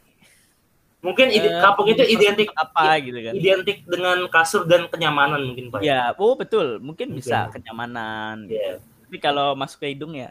[0.98, 5.70] mungkin ide, uh, kapuk itu identik apa gitu kan identik dengan kasur dan kenyamanan mungkin
[5.70, 8.82] pak ya oh betul mungkin, bisa kenyamanan yeah.
[8.82, 10.28] gitu tapi kalau masuk ke hidung ya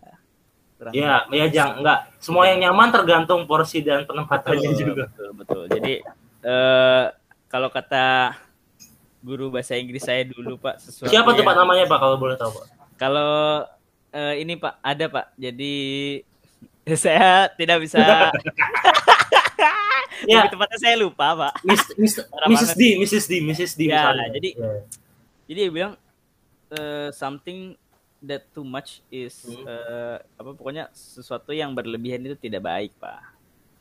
[0.94, 2.00] Ya, ya jangan enggak.
[2.22, 5.10] Semua yang nyaman tergantung porsi dan penempatannya betul, juga.
[5.10, 5.63] Betul, betul.
[5.74, 5.94] Jadi
[6.46, 7.06] eh,
[7.50, 8.38] kalau kata
[9.26, 12.62] guru bahasa Inggris saya dulu, Pak, sesuatu Siapa tuh Pak namanya, Pak, kalau boleh tahu,
[12.62, 12.66] Pak?
[12.94, 13.66] Kalau
[14.13, 15.34] eh, ini, Pak, ada, Pak.
[15.34, 15.76] Jadi
[17.02, 17.98] saya tidak bisa
[20.30, 20.46] ya.
[20.46, 21.54] Lebih tepatnya saya lupa, Pak.
[21.66, 22.72] Miss, Miss, Mrs.
[22.78, 23.26] D, Mrs.
[23.26, 23.72] D, Mrs.
[23.74, 23.82] D.
[23.90, 24.28] Ya, misalnya.
[24.38, 24.78] jadi yeah.
[25.50, 25.94] jadi dia bilang
[26.70, 27.74] uh, something
[28.23, 29.65] that too much is hmm.
[29.65, 33.21] uh, apa pokoknya sesuatu yang berlebihan itu tidak baik pak.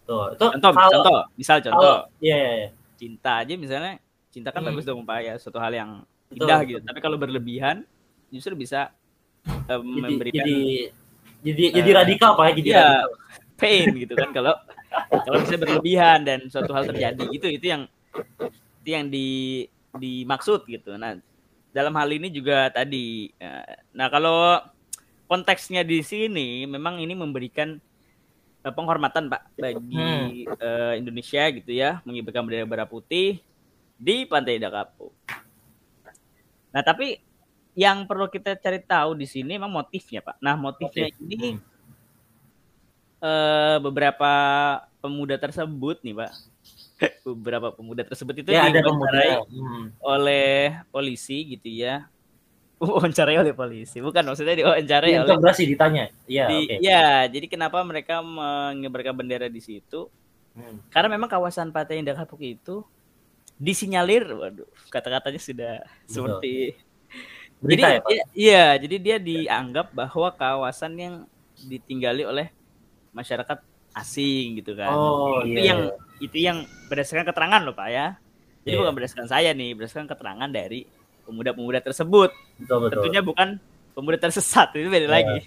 [0.07, 2.07] Tuh, itu contoh, kalau, contoh, misal contoh.
[2.23, 2.69] Iya, iya, iya.
[2.97, 3.99] Cinta aja misalnya,
[4.31, 4.69] cinta kan hmm.
[4.71, 5.91] bagus dong pak ya, suatu hal yang
[6.31, 6.81] indah gitu.
[6.85, 7.83] Tapi kalau berlebihan,
[8.31, 8.95] justru bisa
[9.47, 10.59] uh, jadi, memberikan jadi
[11.43, 13.09] jadi uh, jadi radikal pak ya, jadi iya, radikal.
[13.57, 14.55] pain gitu kan kalau
[15.25, 17.83] kalau bisa berlebihan dan suatu hal terjadi itu itu yang
[18.85, 19.29] itu yang di
[19.97, 20.95] dimaksud gitu.
[21.01, 21.19] Nah,
[21.77, 24.65] dalam hal ini juga tadi eh, nah kalau
[25.29, 27.77] konteksnya di sini memang ini memberikan
[28.65, 30.57] uh, penghormatan Pak bagi hmm.
[30.59, 33.43] uh, Indonesia gitu ya mengibarkan bendera merah putih
[33.99, 35.13] di Pantai Dakapo.
[36.71, 37.17] Nah, tapi
[37.73, 40.37] yang perlu kita cari tahu di sini memang motifnya, Pak.
[40.45, 41.33] Nah, motifnya Motif.
[41.33, 41.51] ini
[43.25, 44.33] uh, beberapa
[45.01, 46.33] pemuda tersebut nih, Pak.
[47.25, 49.85] Beberapa pemuda tersebut itu ya, diwawancarai hmm.
[50.01, 52.09] oleh polisi gitu ya.
[52.83, 56.13] Wawancarai oleh polisi, bukan maksudnya diwawancarai ya, oleh berasi ditanya.
[56.29, 56.79] Iya, di, okay.
[56.85, 60.13] ya, jadi kenapa mereka mengibarkan bendera di situ?
[60.53, 60.85] Hmm.
[60.93, 62.85] Karena memang kawasan Pantai Indah Kapuk itu
[63.57, 66.13] disinyalir, waduh, kata-katanya sudah Betul.
[66.13, 66.55] seperti
[67.57, 71.15] Berita jadi ya, iya, jadi dia dianggap bahwa kawasan yang
[71.57, 72.53] ditinggali oleh
[73.17, 73.65] masyarakat
[73.97, 74.93] asing gitu kan.
[74.93, 75.73] Oh, itu yeah.
[75.73, 75.81] yang
[76.23, 78.07] itu yang berdasarkan keterangan loh Pak ya.
[78.67, 78.83] Jadi yeah.
[78.83, 80.85] bukan berdasarkan saya nih, berdasarkan keterangan dari
[81.23, 82.31] pemuda-pemuda tersebut.
[82.59, 82.91] Betul, betul.
[82.99, 83.49] Tentunya bukan
[83.95, 85.15] pemuda tersesat, itu beda yeah.
[85.15, 85.39] lagi.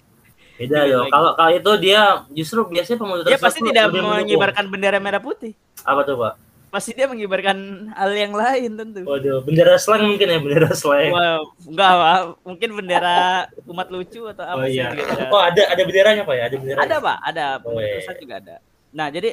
[0.60, 1.08] Beda loh.
[1.08, 3.36] Kalau kalau itu dia justru biasanya pemuda tersesat.
[3.36, 5.52] Dia pasti tidak mengibarkan bendera merah putih.
[5.84, 6.34] Apa tuh, Pak?
[6.70, 9.02] pasti dia mengibarkan hal yang lain tentu.
[9.02, 11.10] Waduh, bendera slang mungkin ya bendera slang.
[11.10, 12.20] Wah, enggak, Pak.
[12.46, 13.18] Mungkin bendera
[13.66, 14.94] umat lucu atau apa oh, iya.
[14.94, 15.10] Gitu.
[15.34, 16.42] Oh, ada ada benderanya, Pak ya?
[16.46, 16.78] Ada bendera.
[16.86, 17.18] Ada, Pak.
[17.26, 18.56] Ada, pemerintah oh, juga ada.
[18.94, 19.30] Nah, jadi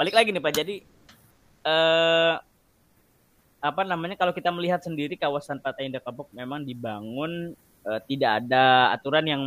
[0.00, 0.54] balik lagi nih, Pak.
[0.56, 0.76] Jadi
[1.60, 2.34] eh
[3.60, 7.52] apa namanya kalau kita melihat sendiri kawasan Pantai Indah Kapuk memang dibangun
[7.84, 9.42] eh, tidak ada aturan yang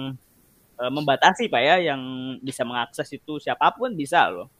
[0.78, 2.02] eh, membatasi Pak ya yang
[2.38, 4.54] bisa mengakses itu siapa pun bisa loh.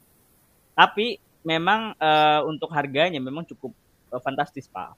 [0.74, 3.70] Tapi memang uh, untuk harganya memang cukup
[4.10, 4.96] uh, fantastis pak.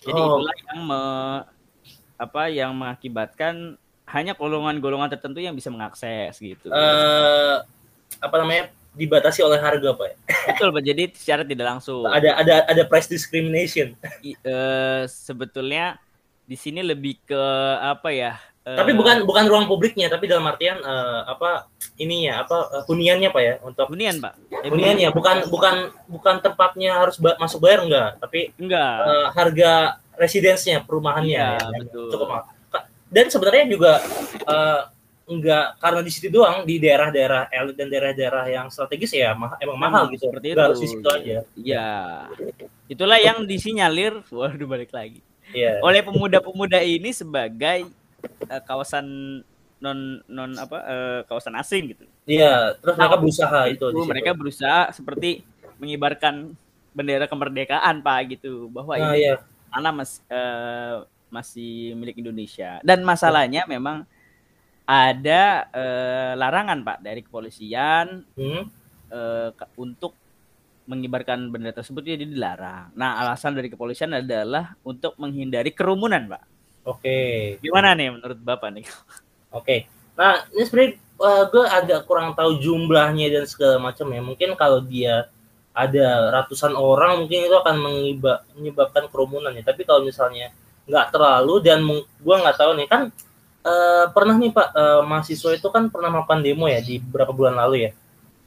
[0.00, 0.40] Jadi oh.
[0.40, 1.00] itulah yang me,
[2.16, 3.76] apa yang mengakibatkan
[4.08, 6.72] hanya golongan-golongan tertentu yang bisa mengakses gitu.
[6.72, 7.60] Uh,
[8.18, 10.18] apa namanya dibatasi oleh harga pak?
[10.26, 10.82] Betul pak.
[10.82, 12.02] Jadi secara tidak langsung.
[12.04, 13.94] Ada ada ada price discrimination.
[14.26, 16.02] I, uh, sebetulnya
[16.44, 17.42] di sini lebih ke
[17.78, 18.34] apa ya?
[18.76, 23.42] tapi bukan bukan ruang publiknya tapi dalam artian uh, apa ininya apa uh, huniannya pak
[23.42, 28.52] ya untuk hunian pak huniannya bukan bukan bukan tempatnya harus ba masuk bayar enggak tapi
[28.60, 32.12] enggak uh, harga residensinya perumahannya iya, ya, betul.
[32.12, 32.44] cukup mahal
[33.08, 33.92] dan sebenarnya juga
[34.44, 34.80] uh,
[35.28, 39.76] enggak karena di situ doang di daerah-daerah elit dan daerah-daerah yang strategis ya ma emang
[39.76, 41.88] mahal gitu seperti itu harus di situ aja iya
[42.88, 45.20] itulah yang disinyalir waduh balik lagi
[45.52, 45.80] yeah.
[45.84, 47.88] oleh pemuda-pemuda ini sebagai
[48.48, 49.06] uh, kawasan
[49.78, 52.04] non non apa uh, kawasan asing gitu.
[52.26, 53.86] Iya, terus mereka berusaha itu.
[53.94, 55.46] itu mereka berusaha seperti
[55.78, 56.52] mengibarkan
[56.90, 59.34] bendera kemerdekaan pak gitu bahwa nah, ini iya.
[59.70, 63.70] tanah mas, uh, masih milik Indonesia dan masalahnya ya.
[63.70, 64.02] memang
[64.88, 68.62] ada uh, larangan pak dari kepolisian hmm?
[69.12, 70.16] uh, untuk
[70.88, 72.96] mengibarkan bendera tersebut jadi dilarang.
[72.96, 76.42] Nah alasan dari kepolisian adalah untuk menghindari kerumunan pak.
[76.88, 77.04] Oke.
[77.04, 77.36] Okay.
[77.60, 78.88] Gimana nih menurut Bapak nih?
[78.88, 79.04] Oke.
[79.52, 79.80] Okay.
[80.16, 84.24] Nah, ini sebenarnya uh, gue agak kurang tahu jumlahnya dan segala macam ya.
[84.24, 85.28] Mungkin kalau dia
[85.76, 87.76] ada ratusan orang mungkin itu akan
[88.56, 89.62] menyebabkan kerumunan ya.
[89.62, 90.48] Tapi kalau misalnya
[90.88, 93.12] nggak terlalu dan gue nggak tahu nih kan
[93.64, 97.56] uh, pernah nih Pak uh, mahasiswa itu kan pernah melakukan demo ya di beberapa bulan
[97.56, 97.90] lalu ya.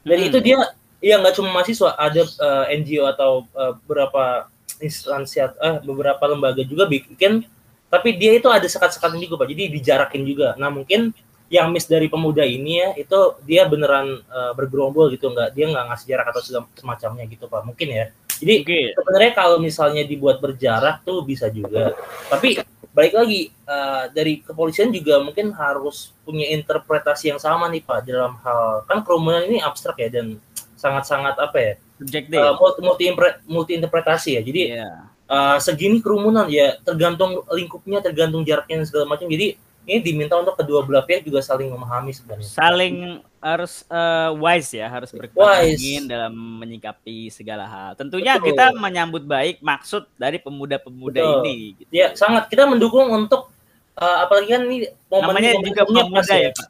[0.02, 0.28] Dan hmm.
[0.28, 0.58] itu dia
[1.02, 6.90] ya nggak cuma mahasiswa, ada uh, NGO atau uh, beberapa instansi eh beberapa lembaga juga
[6.90, 7.46] bikin
[7.86, 11.14] tapi dia itu ada sekat-sekatan juga pak jadi dijarakin juga nah mungkin
[11.52, 15.84] yang miss dari pemuda ini ya itu dia beneran uh, bergerombol gitu nggak dia nggak
[15.92, 18.04] ngasih jarak atau semacamnya gitu pak mungkin ya
[18.40, 18.84] jadi okay.
[18.96, 21.92] sebenarnya kalau misalnya dibuat berjarak tuh bisa juga
[22.32, 22.58] tapi
[22.92, 28.36] balik lagi uh, dari kepolisian juga mungkin harus punya interpretasi yang sama nih pak dalam
[28.44, 30.36] hal kan kerumunan ini abstrak ya dan
[30.76, 32.36] sangat-sangat apa ya subjektif.
[32.36, 33.08] uh, multi
[33.48, 34.42] multi interpretasi ya.
[34.44, 39.26] Jadi yeah uh, segini kerumunan ya tergantung lingkupnya tergantung jaraknya dan segala macam.
[39.32, 39.56] Jadi
[39.88, 42.46] ini diminta untuk kedua belah pihak juga saling memahami sebenarnya.
[42.46, 45.66] Saling harus uh, wise ya harus berkepala
[46.06, 46.30] dalam
[46.62, 48.54] menyikapi segala hal tentunya Betul.
[48.54, 51.90] kita menyambut baik maksud dari pemuda-pemuda ini gitu.
[51.90, 53.50] ya sangat kita mendukung untuk
[53.98, 56.68] uh, apalagi kan ini namanya juga pemuda ya, ya Pak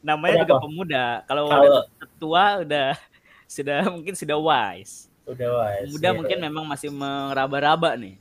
[0.00, 0.44] namanya Kenapa?
[0.48, 1.84] juga pemuda kalau, udah
[2.16, 2.88] tua udah
[3.54, 5.90] sudah mungkin sudah wise Udah wise.
[5.90, 6.14] Muda ya.
[6.14, 8.14] mungkin memang masih meraba-raba nih.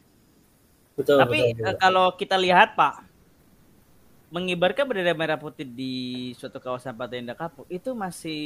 [0.97, 1.21] Betul.
[1.21, 1.69] Tapi betul, betul.
[1.69, 3.04] Eh, kalau kita lihat Pak,
[4.35, 5.95] mengibarkan bendera merah putih di
[6.35, 8.43] suatu kawasan Pantai Indah Kapuk itu masih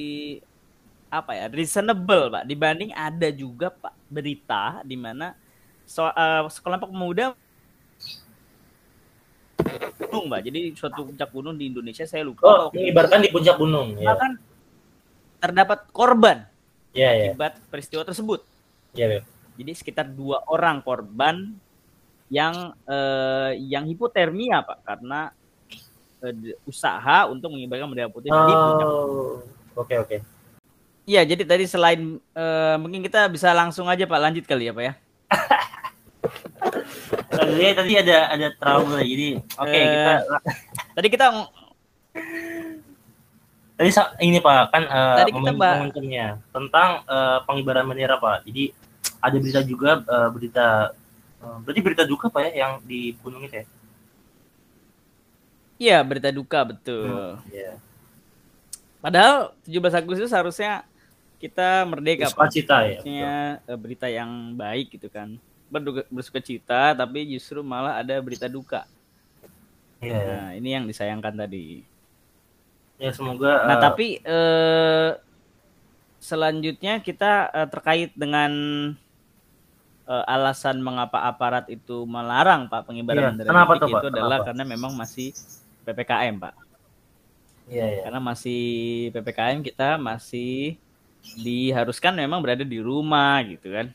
[1.10, 5.34] apa ya reasonable pak dibanding ada juga pak berita di mana
[5.89, 7.34] so, uh, sekelompok pemuda
[9.97, 13.97] gunung mbak jadi suatu puncak gunung di Indonesia saya lupa oh mengibarkan di puncak gunung
[13.97, 14.13] ya.
[14.13, 14.38] bahkan
[15.41, 16.45] terdapat korban
[16.93, 17.25] Iya, iya.
[17.34, 18.41] akibat peristiwa tersebut.
[18.97, 19.23] Iya, Beb.
[19.60, 21.54] Jadi sekitar dua orang korban
[22.32, 25.34] yang eh, yang hipotermia pak karena
[26.67, 28.88] usaha untuk mengibarkan bendera putih di puncak.
[28.88, 29.39] Oh,
[29.79, 30.17] oke oke.
[31.10, 34.84] Iya jadi tadi selain eh, mungkin kita bisa langsung aja pak lanjut kali ya pak
[34.84, 34.93] ya.
[37.29, 40.13] Tadi tadi ada ada trouble jadi oke Eh, kita
[40.99, 41.25] Tadi kita
[43.79, 43.89] tadi
[44.27, 48.43] ini Pak kan eh, Tadi kita momentumnya tentang eh, pengibaran bendera Pak.
[48.43, 48.75] Jadi
[49.23, 50.67] ada berita juga eh, berita
[51.39, 53.65] eh, berarti berita duka Pak ya yang di gunung itu ya.
[55.79, 57.39] Iya berita duka betul.
[57.47, 57.79] Iya.
[58.99, 60.83] Padahal 17 Agustus harusnya
[61.39, 62.51] kita merdeka pak.
[62.51, 62.99] Sukacita ya.
[62.99, 65.39] Harusnya eh, berita yang baik gitu kan.
[65.71, 68.83] Berduka, bersuka cita tapi justru malah ada berita duka.
[70.03, 70.19] Iya.
[70.19, 71.87] Nah ini yang disayangkan tadi.
[72.99, 75.09] Ya semoga Nah eh, tapi eh,
[76.19, 78.51] selanjutnya kita eh, terkait dengan
[80.11, 83.99] eh, alasan mengapa aparat itu melarang pak pengibaran bendera kenapa tuh, Pak?
[84.03, 84.47] itu adalah Kenapa?
[84.51, 85.31] karena memang masih
[85.89, 86.56] ppkm pak.
[87.69, 88.02] Iya iya.
[88.06, 88.63] karena masih
[89.13, 90.78] ppkm kita masih
[91.38, 93.93] diharuskan memang berada di rumah gitu kan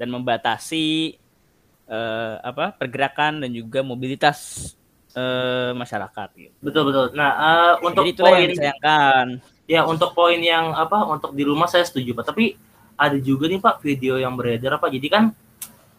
[0.00, 1.20] dan membatasi
[1.92, 4.72] eh, apa pergerakan dan juga mobilitas
[5.12, 6.54] eh, masyarakat gitu.
[6.62, 7.06] Betul betul.
[7.12, 9.26] Nah, eh, untuk Jadi itulah yang poin disayangkan.
[9.68, 12.32] ya untuk poin yang apa untuk di rumah saya setuju Pak.
[12.32, 12.56] Tapi
[12.96, 14.88] ada juga nih Pak video yang beredar apa.
[14.88, 15.24] Jadi kan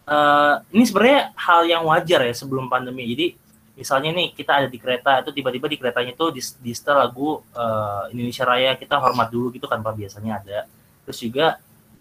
[0.10, 3.06] eh, ini sebenarnya hal yang wajar ya sebelum pandemi.
[3.14, 3.43] Jadi
[3.74, 7.42] misalnya nih kita ada di kereta itu tiba-tiba di keretanya itu di, di setel lagu
[7.58, 10.60] eh, Indonesia Raya kita hormat dulu gitu kan Pak biasanya ada.
[11.06, 11.46] Terus juga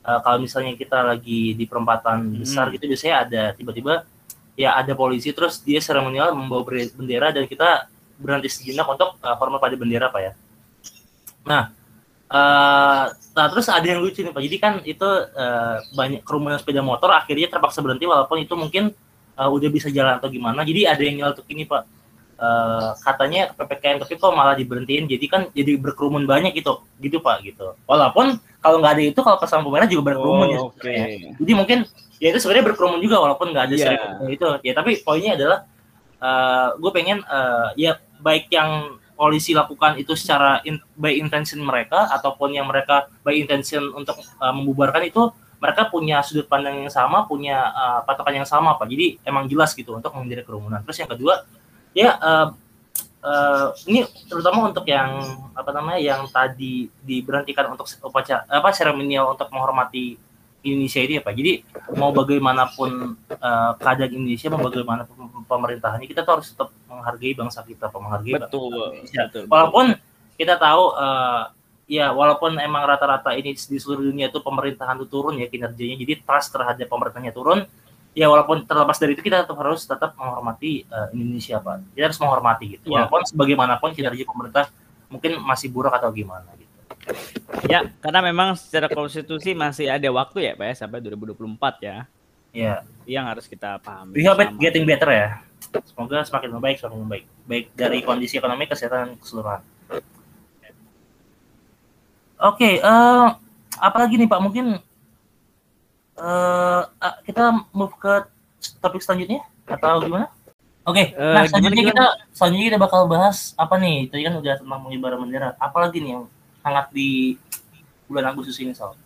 [0.05, 2.41] eh, kalau misalnya kita lagi di perempatan Hmm.
[2.45, 4.05] besar gitu biasanya ada tiba-tiba
[4.53, 6.61] ya ada polisi terus dia seremonial membawa
[6.93, 7.89] bendera dan kita
[8.21, 10.33] berhenti sejenak untuk eh, hormat pada bendera Pak ya.
[11.49, 11.73] Nah,
[12.29, 14.43] eh, nah terus ada yang lucu nih Pak.
[14.45, 18.93] Jadi kan itu eh, banyak kerumunan sepeda motor akhirnya terpaksa berhenti walaupun itu mungkin
[19.37, 20.61] eh, udah bisa jalan atau gimana.
[20.63, 21.83] Jadi ada yang nyeletuk ini Pak.
[22.43, 27.47] Eh, katanya PPKM tapi kok malah diberhentiin jadi kan jadi berkerumun banyak gitu gitu Pak
[27.47, 27.79] gitu.
[27.87, 30.59] Walaupun kalau nggak ada itu kalau pas lampu merah juga berkerumun ya.
[30.59, 31.39] Oh, sebenarnya.
[31.39, 31.79] Jadi mungkin
[32.19, 33.85] ya itu sebenarnya berkerumun juga walaupun nggak ada Iya.
[33.95, 34.47] seremonial itu.
[34.67, 35.59] Ya tapi poinnya adalah
[36.79, 37.93] gue pengen eh, ya
[38.23, 43.87] baik yang polisi lakukan itu secara in, by intention mereka ataupun yang mereka by intention
[43.95, 45.31] untuk eh, membubarkan itu
[45.63, 48.91] mereka punya sudut pandang yang sama, punya eh, patokan yang sama pak.
[48.91, 50.83] Jadi emang jelas gitu untuk menghindari kerumunan.
[50.83, 51.47] Terus yang kedua
[51.95, 52.49] ya eh,
[53.23, 55.23] eh, ini terutama untuk yang
[55.55, 60.19] apa namanya yang tadi diberhentikan untuk upacara apa seremonial untuk menghormati
[60.63, 61.35] Indonesia ini ya Pak.
[61.35, 61.53] Jadi
[61.99, 62.91] mau bagaimanapun
[63.31, 67.99] eh, keadaan Indonesia, mau bagaimanapun pemerintahannya, kita tuh harus tetap menghargai bangsa kita, Pak.
[67.99, 69.23] menghargai bangsa Betul, Indonesia.
[69.27, 69.45] betul.
[69.51, 69.87] Walaupun
[70.39, 71.43] kita tahu eh,
[71.93, 76.25] ya walaupun emang rata-rata ini di seluruh dunia itu pemerintahan itu turun ya kinerjanya, jadi
[76.25, 77.69] trust terhadap pemerintahnya turun.
[78.17, 81.97] Ya walaupun terlepas dari itu kita tetap harus tetap menghormati eh, Indonesia, Pak.
[81.97, 82.85] Kita harus menghormati gitu.
[82.89, 83.05] Iya.
[83.05, 84.65] Walaupun sebagaimanapun kinerja pemerintah
[85.13, 86.73] mungkin masih buruk atau gimana gitu.
[87.69, 91.97] Ya, karena memang secara konstitusi masih ada waktu ya, Pak ya, sampai 2024 ya.
[92.53, 92.75] Ya.
[93.09, 94.13] Yang harus kita pahami.
[94.17, 95.29] We hope it getting better ya.
[95.89, 97.25] Semoga semakin membaik, semakin membaik.
[97.49, 99.65] Baik dari kondisi ekonomi, kesehatan, keseluruhan.
[102.43, 103.27] Oke, eh
[103.79, 104.41] apa lagi nih Pak?
[104.43, 104.67] Mungkin
[106.19, 108.27] eh ah, kita move ke
[108.83, 110.27] topik selanjutnya atau gimana?
[110.83, 111.91] Oke, Eh, nah selanjutnya gimana?
[111.95, 114.11] kita selanjutnya kita bakal bahas apa nih?
[114.11, 115.55] Tadi kan udah tentang pengibaran bendera.
[115.63, 116.25] Apa lagi nih yang
[116.67, 117.39] hangat di
[118.11, 118.99] bulan Agustus ini soal?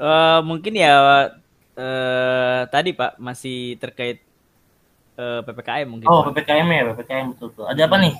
[0.00, 1.28] Eh, mungkin ya
[1.76, 4.24] eh, tadi Pak masih terkait
[5.20, 6.08] eh, PPKM mungkin.
[6.08, 6.24] Oh.
[6.24, 7.64] PPKM ya, PPKM betul betul.
[7.68, 8.14] Ada apa nih?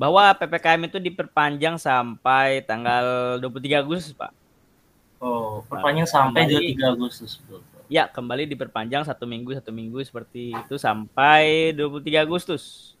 [0.00, 4.32] Bahwa PPKM itu diperpanjang sampai tanggal 23 Agustus, Pak.
[5.20, 6.72] Oh, perpanjang sampai Kembali.
[6.80, 7.36] 23 Agustus.
[7.44, 7.60] Betul.
[7.90, 12.94] Ya, kembali diperpanjang satu minggu satu minggu seperti itu sampai 23 Agustus.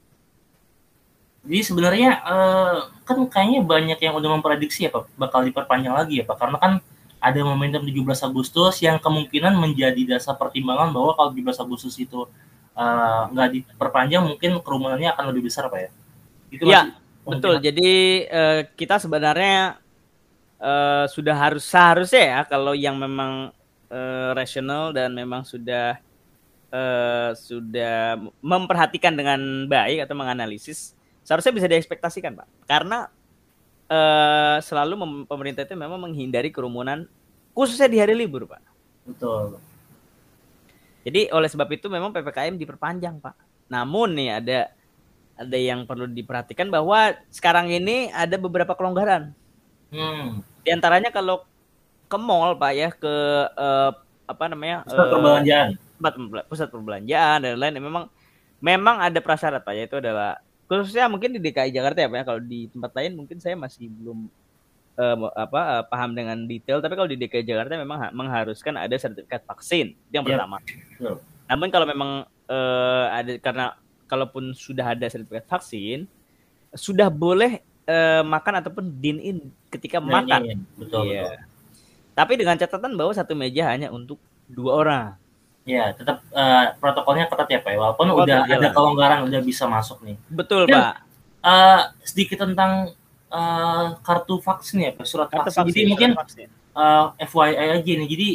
[1.40, 6.28] Jadi sebenarnya eh, kan kayaknya banyak yang udah memprediksi ya Pak bakal diperpanjang lagi ya
[6.28, 6.72] Pak karena kan
[7.16, 12.28] ada momentum 17 Agustus yang kemungkinan menjadi dasar pertimbangan bahwa kalau 17 Agustus itu
[12.76, 15.90] eh, nggak diperpanjang mungkin kerumunannya akan lebih besar Pak ya.
[16.50, 16.98] Itu Iya, masih
[17.30, 17.54] Betul.
[17.62, 17.90] Jadi
[18.26, 19.78] eh, kita sebenarnya
[20.58, 23.54] eh, sudah harus seharusnya ya kalau yang memang
[23.90, 25.96] eh, rasional dan memang sudah
[26.70, 29.38] eh, sudah memperhatikan dengan
[29.70, 32.48] baik atau menganalisis seharusnya bisa diekspektasikan, Pak.
[32.66, 33.06] Karena
[33.86, 37.06] eh, selalu mem- pemerintah itu memang menghindari kerumunan
[37.54, 38.62] khususnya di hari libur, Pak.
[39.06, 39.60] Betul.
[41.00, 43.36] Jadi oleh sebab itu memang PPKM diperpanjang, Pak.
[43.70, 44.58] Namun nih ada
[45.40, 49.32] ada yang perlu diperhatikan bahwa sekarang ini ada beberapa kelonggaran.
[49.88, 50.44] Hmm.
[50.60, 51.48] Di antaranya kalau
[52.12, 53.14] ke mall Pak ya, ke
[53.56, 53.90] uh,
[54.28, 54.84] apa namanya?
[54.84, 55.68] Pusat uh, perbelanjaan.
[55.96, 58.04] Pusat, pusat perbelanjaan dan lain-lain memang
[58.60, 62.24] memang ada prasyarat Pak ya itu adalah khususnya mungkin di DKI Jakarta ya Pak ya.
[62.28, 64.28] Kalau di tempat lain mungkin saya masih belum
[65.00, 69.40] uh, apa uh, paham dengan detail tapi kalau di DKI Jakarta memang mengharuskan ada sertifikat
[69.48, 70.36] vaksin itu yang yep.
[70.36, 70.60] pertama.
[71.00, 71.16] Yep.
[71.48, 73.66] Namun kalau memang uh, ada karena
[74.10, 76.10] kalaupun sudah ada sertifikat vaksin
[76.74, 79.38] sudah boleh uh, makan ataupun din in
[79.70, 80.40] ketika dine makan.
[80.46, 80.60] In.
[80.78, 81.30] Betul, yeah.
[81.30, 81.48] betul.
[82.14, 84.18] Tapi dengan catatan bahwa satu meja hanya untuk
[84.50, 85.04] dua orang.
[85.68, 87.70] Ya, tetap uh, protokolnya ketat ya Pak.
[87.70, 87.78] Ya.
[87.78, 90.16] Walaupun oh, udah ada kelonggaran, udah bisa masuk nih.
[90.26, 90.94] Betul Dan, Pak.
[91.40, 92.92] Uh, sedikit tentang
[93.30, 95.06] uh, kartu vaksin ya, Pak.
[95.06, 95.62] Surat kartu vaksin.
[95.62, 95.74] vaksin.
[95.74, 96.10] Jadi mungkin
[96.74, 98.08] uh, FYI aja nih.
[98.08, 98.28] Jadi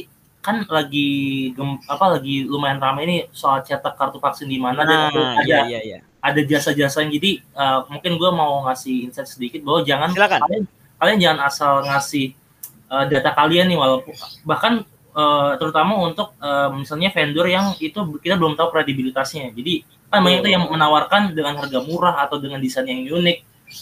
[0.45, 1.09] kan lagi
[1.57, 5.65] gem, apa lagi lumayan ramai ini soal cetak kartu vaksin di mana nah, ada iya,
[5.65, 5.97] iya, iya.
[6.21, 10.39] ada jasa-jasa yang jadi uh, mungkin gue mau ngasih insight sedikit bahwa jangan Silakan.
[10.45, 10.63] kalian
[11.01, 12.37] kalian jangan asal ngasih
[12.93, 14.13] uh, data kalian nih walaupun
[14.45, 14.85] bahkan
[15.15, 19.55] uh, terutama untuk uh, misalnya vendor yang itu kita belum tahu kredibilitasnya.
[19.55, 23.37] Jadi kan banyak itu yang menawarkan dengan harga murah atau dengan desain yang unik.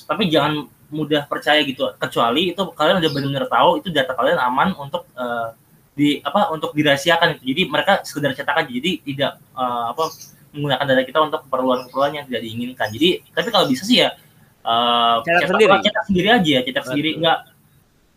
[0.07, 1.89] Tapi jangan mudah percaya gitu.
[1.97, 5.51] Kecuali itu kalian udah benar-benar tahu itu data kalian aman untuk uh,
[5.93, 7.43] di apa untuk dirahasiakan itu.
[7.53, 8.71] Jadi mereka sekedar cetak aja.
[8.71, 10.09] Jadi tidak uh, apa
[10.53, 12.87] menggunakan data kita untuk keperluan-keperluan yang tidak diinginkan.
[12.93, 14.13] Jadi tapi kalau bisa sih ya
[14.65, 15.73] uh, cetak, cetak sendiri.
[15.81, 16.91] cetak sendiri aja, cetak Betul.
[16.93, 17.39] sendiri enggak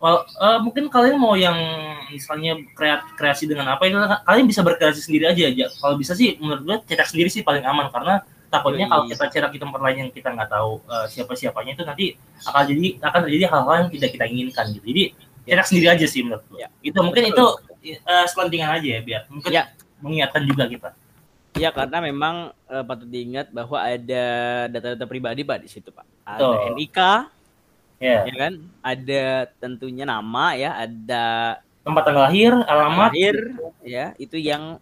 [0.01, 1.57] well, uh, mungkin kalian mau yang
[2.13, 5.65] misalnya kreat, kreasi dengan apa itu kalian bisa berkreasi sendiri aja aja.
[5.73, 9.51] Kalau bisa sih menurut gue cetak sendiri sih paling aman karena takutnya kalau kita cetak
[9.51, 12.05] di tempat lain yang kita nggak tahu uh, siapa siapanya itu nanti
[12.47, 14.85] akan jadi akan terjadi hal-hal yang tidak kita inginkan gitu.
[14.87, 15.03] Jadi
[15.47, 16.59] cetak sendiri aja sih menurut gue.
[16.59, 16.67] Ya.
[16.83, 17.45] Itu mungkin itu
[18.03, 19.63] uh, selentingan aja ya biar mungkin ya.
[20.03, 20.89] mengingatkan juga kita.
[21.57, 22.35] Ya karena memang
[22.69, 24.25] uh, patut diingat bahwa ada
[24.69, 26.05] data-data pribadi pak di situ pak.
[26.27, 26.75] Ada oh.
[26.77, 26.99] NIK,
[27.97, 28.21] yeah.
[28.29, 28.53] ya kan?
[28.85, 29.23] Ada
[29.57, 31.25] tentunya nama ya, ada
[31.81, 33.35] tempat tanggal lahir, alamat, lahir,
[33.81, 34.75] ya itu yang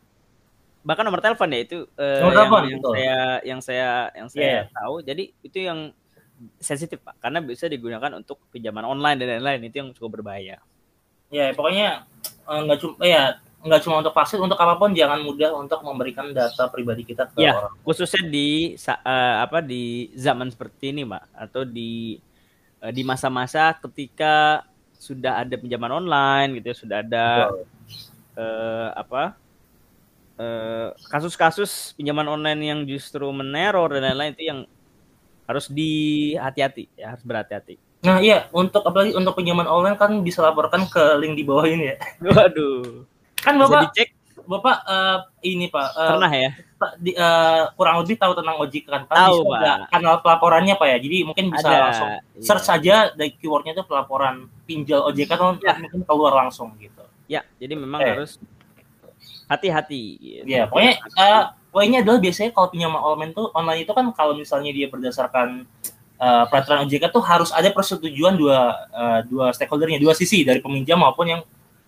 [0.86, 4.46] bahkan nomor telepon ya itu uh, nomor yang, telepon, yang saya yang saya yang saya
[4.46, 4.64] yeah.
[4.74, 4.96] tahu.
[5.06, 5.94] Jadi itu yang
[6.60, 9.72] sensitif pak, karena bisa digunakan untuk pinjaman online dan lain-lain.
[9.72, 10.60] Itu yang cukup berbahaya.
[11.34, 12.06] Ya pokoknya
[12.46, 13.24] Eh, nggak cuma ya
[13.66, 17.42] nggak cuma untuk vaksin untuk apa pun jangan mudah untuk memberikan data pribadi kita ke
[17.42, 17.74] ya, orang.
[17.82, 21.26] khususnya di uh, apa di zaman seperti ini mbak.
[21.34, 22.22] Atau di
[22.86, 24.62] uh, di masa-masa ketika
[25.02, 27.26] sudah ada pinjaman online gitu ya sudah ada
[28.38, 29.38] uh, apa
[31.10, 34.60] kasus-kasus uh, pinjaman online yang justru meneror dan lain-lain itu yang
[35.46, 40.86] harus dihati-hati ya harus berhati-hati Nah iya, untuk apalagi untuk pinjaman online kan bisa laporkan
[40.86, 41.98] ke link di bawah ini ya.
[42.38, 43.02] Waduh.
[43.42, 44.14] Kan bapak, dicek.
[44.46, 45.90] bapak uh, ini pak.
[45.98, 46.50] Uh, Pernah ya?
[47.02, 49.10] Di, uh, kurang lebih tahu tentang ojek kan?
[49.10, 49.90] kan tahu pak.
[49.90, 52.42] Kanal pelaporannya pak ya, jadi mungkin bisa Ada, langsung iya.
[52.46, 55.74] search saja dari keywordnya itu pelaporan pinjol ojek kan ya.
[55.82, 57.02] mungkin keluar langsung gitu.
[57.26, 58.14] Ya, jadi memang eh.
[58.14, 58.38] harus
[59.50, 60.04] hati-hati.
[60.22, 60.46] Gitu.
[60.46, 61.44] Ya, pokoknya uh,
[61.76, 65.68] poinnya adalah biasanya kalau pinjaman online tuh online itu kan kalau misalnya dia berdasarkan
[66.24, 71.04] uh, peraturan OJK tuh harus ada persetujuan dua uh, dua stakeholdernya, dua sisi dari peminjam
[71.04, 71.42] maupun yang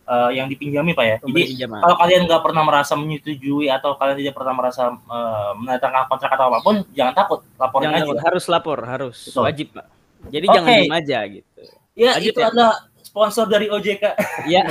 [0.04, 1.16] uh, yang dipinjami pak ya.
[1.24, 1.80] Jadi pinjaman.
[1.80, 6.46] kalau kalian nggak pernah merasa menyetujui atau kalian tidak pernah merasa uh, menandatangani kontrak atau
[6.52, 8.04] apa pun, jangan takut, laporin jangan aja.
[8.04, 8.18] Takut.
[8.28, 9.44] Harus lapor, harus Betul.
[9.48, 9.86] wajib pak.
[10.28, 10.56] Jadi okay.
[10.60, 11.62] jangan diem aja gitu.
[11.96, 12.48] Ya wajib itu ya?
[12.52, 14.04] adalah sponsor dari OJK.
[14.52, 14.64] Iya,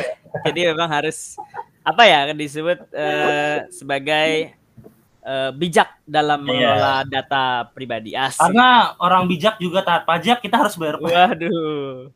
[0.45, 1.41] jadi memang harus
[1.81, 4.53] apa ya disebut uh, sebagai
[5.27, 6.47] uh, bijak dalam iya.
[6.47, 7.01] mengelola yeah.
[7.11, 8.39] data pribadi asli.
[8.39, 11.35] Karena orang bijak juga taat pajak, kita harus bayar pajak.
[11.35, 12.14] Waduh.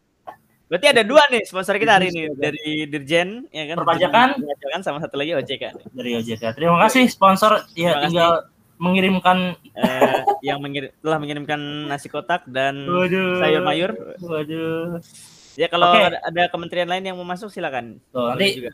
[0.70, 4.98] Berarti ada dua nih sponsor kita hari ini dari Dirjen ya kan perpajakan perpajakan sama
[5.02, 5.90] satu lagi OJK.
[5.90, 6.54] Dari OJK.
[6.54, 8.78] Terima kasih sponsor ya Terima tinggal kasih.
[8.78, 9.38] mengirimkan
[9.74, 11.58] uh, yang mengirim telah mengirimkan
[11.90, 13.42] nasi kotak dan Waduh.
[13.42, 13.90] sayur mayur.
[14.22, 15.02] Waduh.
[15.58, 16.14] Ya kalau okay.
[16.14, 17.98] ada, ada kementerian lain yang mau masuk silakan.
[18.14, 18.70] Tuh, nanti juga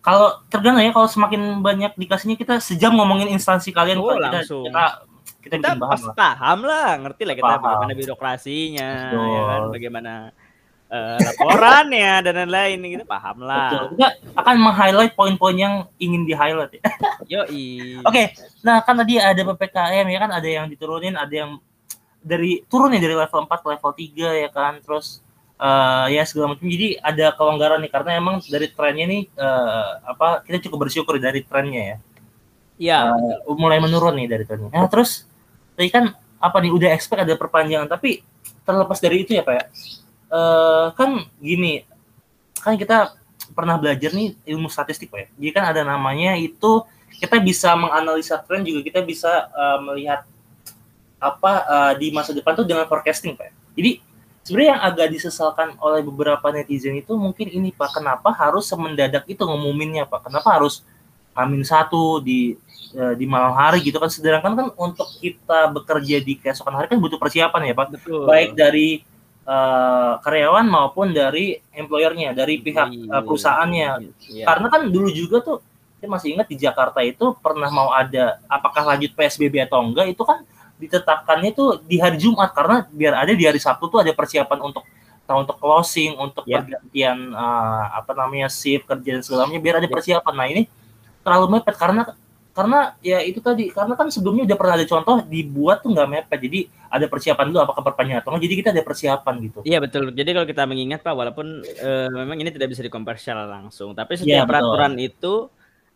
[0.00, 4.64] kalau tergantung ya kalau semakin banyak dikasihnya kita sejam ngomongin instansi kalian oh, kita, langsung.
[4.66, 4.84] kita
[5.40, 6.14] kita, kita paham lah.
[6.16, 7.62] paham lah ngerti lah kita paham.
[7.64, 10.12] bagaimana birokrasinya ya kan bagaimana
[10.90, 13.86] uh, laporannya dan lain-lain gitu paham lah Betul.
[13.96, 16.82] kita akan meng-highlight poin-poin yang ingin di-highlight ya.
[17.32, 17.54] yo Oke,
[18.04, 18.26] okay.
[18.66, 21.50] nah kan tadi ada PPKM ya kan ada yang diturunin, ada yang
[22.20, 24.74] dari turun ya dari level 4 ke level 3 ya kan.
[24.82, 25.24] Terus
[25.60, 26.66] uh, ya segala macam.
[26.66, 31.44] Jadi ada kelonggaran nih karena emang dari trennya nih uh, apa kita cukup bersyukur dari
[31.44, 31.96] trennya ya.
[32.80, 32.98] Iya.
[33.44, 34.72] Uh, mulai menurun nih dari trennya.
[34.72, 35.28] Nah terus
[35.76, 38.24] tadi kan apa nih udah expect ada perpanjangan tapi
[38.64, 39.64] terlepas dari itu ya pak ya.
[40.30, 41.84] Uh, kan gini
[42.62, 43.12] kan kita
[43.50, 45.28] pernah belajar nih ilmu statistik pak ya.
[45.36, 46.80] Jadi kan ada namanya itu
[47.20, 50.24] kita bisa menganalisa tren juga kita bisa uh, melihat
[51.20, 53.52] apa uh, di masa depan tuh dengan forecasting pak.
[53.52, 53.54] Ya.
[53.76, 53.92] Jadi
[54.50, 59.46] sebenarnya yang agak disesalkan oleh beberapa netizen itu mungkin ini Pak, kenapa harus semendadak itu
[59.46, 60.26] ngumuminnya Pak?
[60.26, 60.82] Kenapa harus
[61.30, 62.58] Amin satu di
[62.90, 66.98] eh, di malam hari gitu kan sedangkan kan untuk kita bekerja di keesokan hari kan
[66.98, 67.86] butuh persiapan ya Pak.
[67.94, 68.26] Betul.
[68.26, 69.06] Baik dari
[69.46, 73.88] uh, karyawan maupun dari employernya, dari pihak uh, perusahaannya.
[74.26, 74.44] Iya.
[74.44, 75.58] Karena kan dulu juga tuh
[76.00, 80.22] saya masih ingat di Jakarta itu pernah mau ada apakah lanjut PSBB atau enggak itu
[80.24, 80.40] kan
[80.80, 84.82] ditetapkannya itu di hari Jumat karena biar ada di hari Sabtu tuh ada persiapan untuk
[85.30, 86.58] untuk closing, untuk Ya.
[86.58, 90.34] pergantian uh, apa namanya shift kerja dan segala macamnya biar ada persiapan.
[90.34, 90.62] Nah ini
[91.22, 92.02] terlalu mepet karena
[92.50, 96.38] karena ya itu tadi karena kan sebelumnya udah pernah ada contoh dibuat tuh nggak mepet
[96.50, 96.60] jadi
[96.90, 100.10] ada persiapan dulu apakah perpanjangan atau enggak jadi kita ada persiapan gitu Iya betul.
[100.10, 104.18] Jadi kalau kita mengingat Pak, walaupun eh, memang ini tidak bisa dikompar secara langsung, tapi
[104.18, 104.50] Iya, setiap betul.
[104.50, 105.32] peraturan itu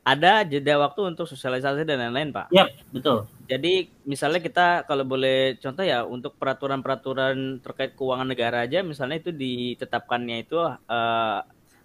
[0.06, 2.54] ada jeda waktu untuk sosialisasi dan lain-lain Pak.
[2.54, 8.80] Yap, betul Jadi misalnya kita kalau boleh contoh ya untuk peraturan-peraturan terkait keuangan negara aja,
[8.80, 11.40] misalnya itu ditetapkannya itu eh,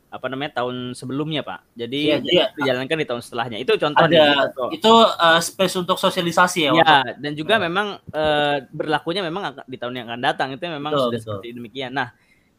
[0.10, 1.78] apa namanya tahun sebelumnya Pak.
[1.78, 3.57] Jadi Iya, jadi dijalankan di tahun setelahnya.
[3.62, 4.70] Itu contoh ada nih, contoh.
[4.74, 9.93] itu uh, space untuk sosialisasi ya, Ya, dan juga memang eh, berlakunya memang di tahun
[10.01, 11.30] yang akan datang itu memang Betul, sudah betul.
[11.38, 11.91] seperti demikian.
[11.93, 12.10] Nah,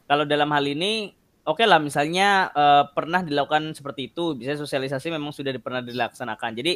[0.07, 1.11] kalau dalam hal ini
[1.43, 6.51] oke lah misalnya eh, pernah dilakukan seperti itu, bisa sosialisasi memang sudah pernah dilaksanakan.
[6.55, 6.73] Jadi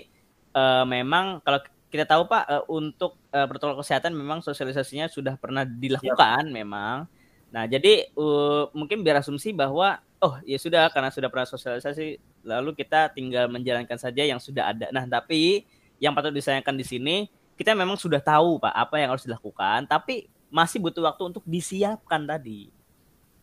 [0.59, 1.63] eh, memang kalau
[1.95, 7.07] kita tahu Pak eh, untuk eh, protokol kesehatan memang sosialisasinya sudah pernah dilakukan memang.
[7.55, 12.75] Nah, jadi eh, mungkin biar asumsi bahwa oh ya sudah karena sudah pernah sosialisasi lalu
[12.75, 14.91] kita tinggal menjalankan saja yang sudah ada.
[14.91, 15.63] Nah, tapi
[16.03, 17.17] yang patut disayangkan di sini
[17.55, 22.27] kita memang sudah tahu Pak apa yang harus dilakukan, tapi masih butuh waktu untuk disiapkan
[22.27, 22.75] tadi.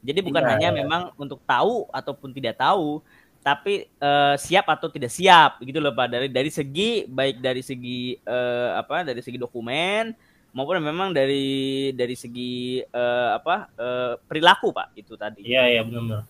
[0.04, 0.78] Jadi bukan Iya, hanya iya.
[0.84, 3.00] memang untuk tahu ataupun tidak tahu,
[3.42, 8.14] tapi eh, siap atau tidak siap gitu loh Pak dari dari segi baik dari segi
[8.22, 10.14] eh, apa dari segi dokumen
[10.54, 15.42] maupun memang dari dari segi eh, apa eh, perilaku Pak itu tadi.
[15.42, 16.24] Iya, iya benar-benar.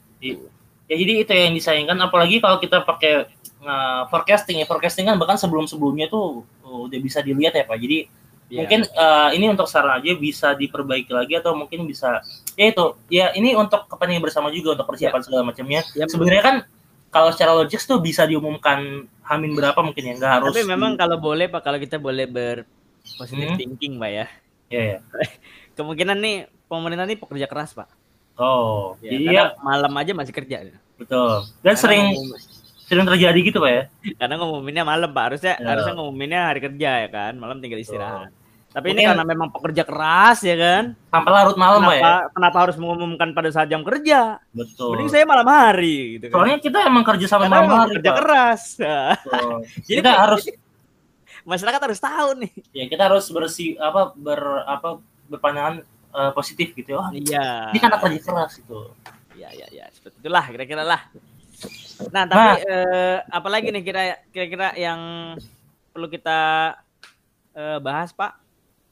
[0.92, 3.32] Ya jadi itu yang disayangkan apalagi kalau kita pakai
[3.64, 4.68] uh, forecasting ya.
[4.68, 7.80] Forecasting kan bahkan sebelum-sebelumnya tuh uh, udah bisa dilihat ya Pak.
[7.80, 8.20] Jadi
[8.52, 8.68] Iya.
[8.68, 12.20] mungkin uh, ini untuk saran aja bisa diperbaiki lagi atau mungkin bisa
[12.60, 15.88] ya itu ya ini untuk kepentingan bersama juga untuk persiapan segala macamnya.
[15.96, 16.56] Ya, Sebenarnya kan
[17.12, 21.16] kalau secara logis tuh bisa diumumkan hamin berapa mungkin ya nggak harus tapi memang kalau
[21.16, 23.60] boleh Pak kalau kita boleh berpositif Hmm.
[23.60, 24.26] thinking Pak ya.
[24.68, 24.98] ya ya
[25.78, 26.36] Kemungkinan nih
[26.66, 27.88] pemerintah nih pekerja keras Pak.
[28.36, 30.58] oh Ya, jadi karena ya malam aja masih kerja.
[30.96, 33.84] betul dan Karena sering ngomong- sering terjadi gitu pak ya
[34.20, 35.24] karena ngumuminnya malam Pak.
[35.28, 35.68] Harusnya Ya.
[35.68, 37.34] harusnya ngumuminnya hari kerja ya kan.
[37.36, 38.32] Malam tinggal istirahat.
[38.72, 40.84] Tapi ini Mungkin- karena memang pekerja keras ya kan.
[41.06, 44.40] sampai larut malam ya Kenapa kenapa harus mengumumkan pada saat jam kerja?
[44.50, 46.36] betul Mending saya malam hari gitu kan.
[46.38, 48.18] soalnya kita emang kerja sampai Karena malam hari kerja Pak.
[48.18, 48.62] keras.
[48.78, 49.52] Betul.
[49.86, 50.44] Jadi kita harus
[51.52, 52.52] masyarakat harus tahu nih.
[52.72, 54.90] ya kita harus bersih apa ber apa
[55.28, 55.76] berpandangan
[56.12, 57.72] eh, positif gitu oh Iya.
[57.72, 58.92] ini kan anak kerja keras gitu
[59.34, 61.02] Ya, ya, ya, seperti itulah kira-kira lah.
[62.08, 65.34] Nah, tapi eh, apalagi nih kira kira-kira yang
[65.90, 66.40] perlu kita
[67.52, 68.38] eh, bahas, Pak?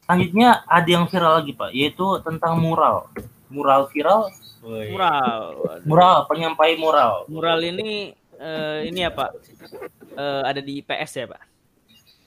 [0.10, 3.06] Selanjutnya ada yang viral lagi pak yaitu tentang mural
[3.48, 4.26] mural viral
[4.60, 4.92] Woi.
[4.92, 5.56] Mural.
[5.56, 5.86] Waduh.
[5.88, 9.32] mural penyampai mural Mural ini eh, ini ya, Pak?
[10.12, 11.42] Eh, ada di IPS ya, Pak?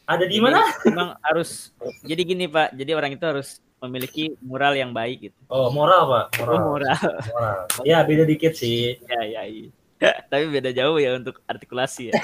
[0.09, 2.73] ada di mana Memang harus jadi gini, Pak.
[2.73, 5.37] Jadi orang itu harus memiliki mural yang baik gitu.
[5.53, 6.97] oh mural pak Oh, mural mural.
[7.29, 9.69] mural ya beda dikit sih ya, ya, iya.
[10.33, 12.23] Tapi beda jauh ya untuk artikulasi ya.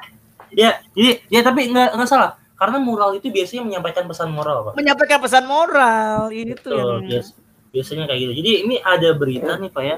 [0.64, 4.72] ya jadi ya tapi nggak nggak salah karena mural itu biasanya menyampaikan pesan moral pak
[4.76, 7.34] Menyampaikan pesan moral ini tuh Betul, yang bias-
[7.70, 8.32] biasanya kayak gitu.
[8.36, 9.96] Jadi ini ada berita nih Pak ya.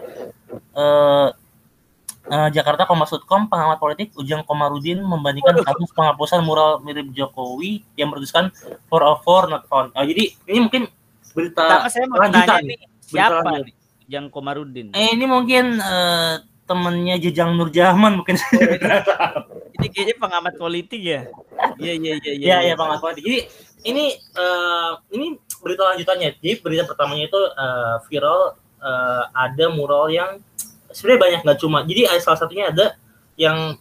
[0.52, 1.28] Eh
[2.28, 8.52] eh, Jakarta Kompas.com pengamat politik Ujang Komarudin membandingkan kasus penghapusan mural mirip Jokowi yang bertuliskan
[8.86, 9.90] for a for not found.
[9.92, 10.84] Oh, jadi ini mungkin
[11.32, 12.76] berita Pertama saya mau lanjutan tanya nih.
[12.76, 13.64] nih, siapa lanjut.
[13.64, 13.74] nih
[14.06, 14.86] yang Komarudin?
[14.92, 16.34] eh, ini mungkin eh,
[16.66, 18.38] temennya Jejang Nurjaman mungkin.
[19.78, 21.26] Ini kayaknya pengamat politik ya.
[21.80, 23.22] Iya iya iya Iya iya pengamat politik.
[23.26, 23.40] Jadi
[23.82, 25.26] ini eh, ini
[25.58, 26.38] berita lanjutannya.
[26.38, 28.40] Jadi berita pertamanya itu eh, viral
[28.78, 30.38] eh, ada mural yang
[30.94, 31.78] sebenarnya banyak nggak cuma.
[31.82, 32.94] Jadi ada salah satunya ada
[33.34, 33.74] yang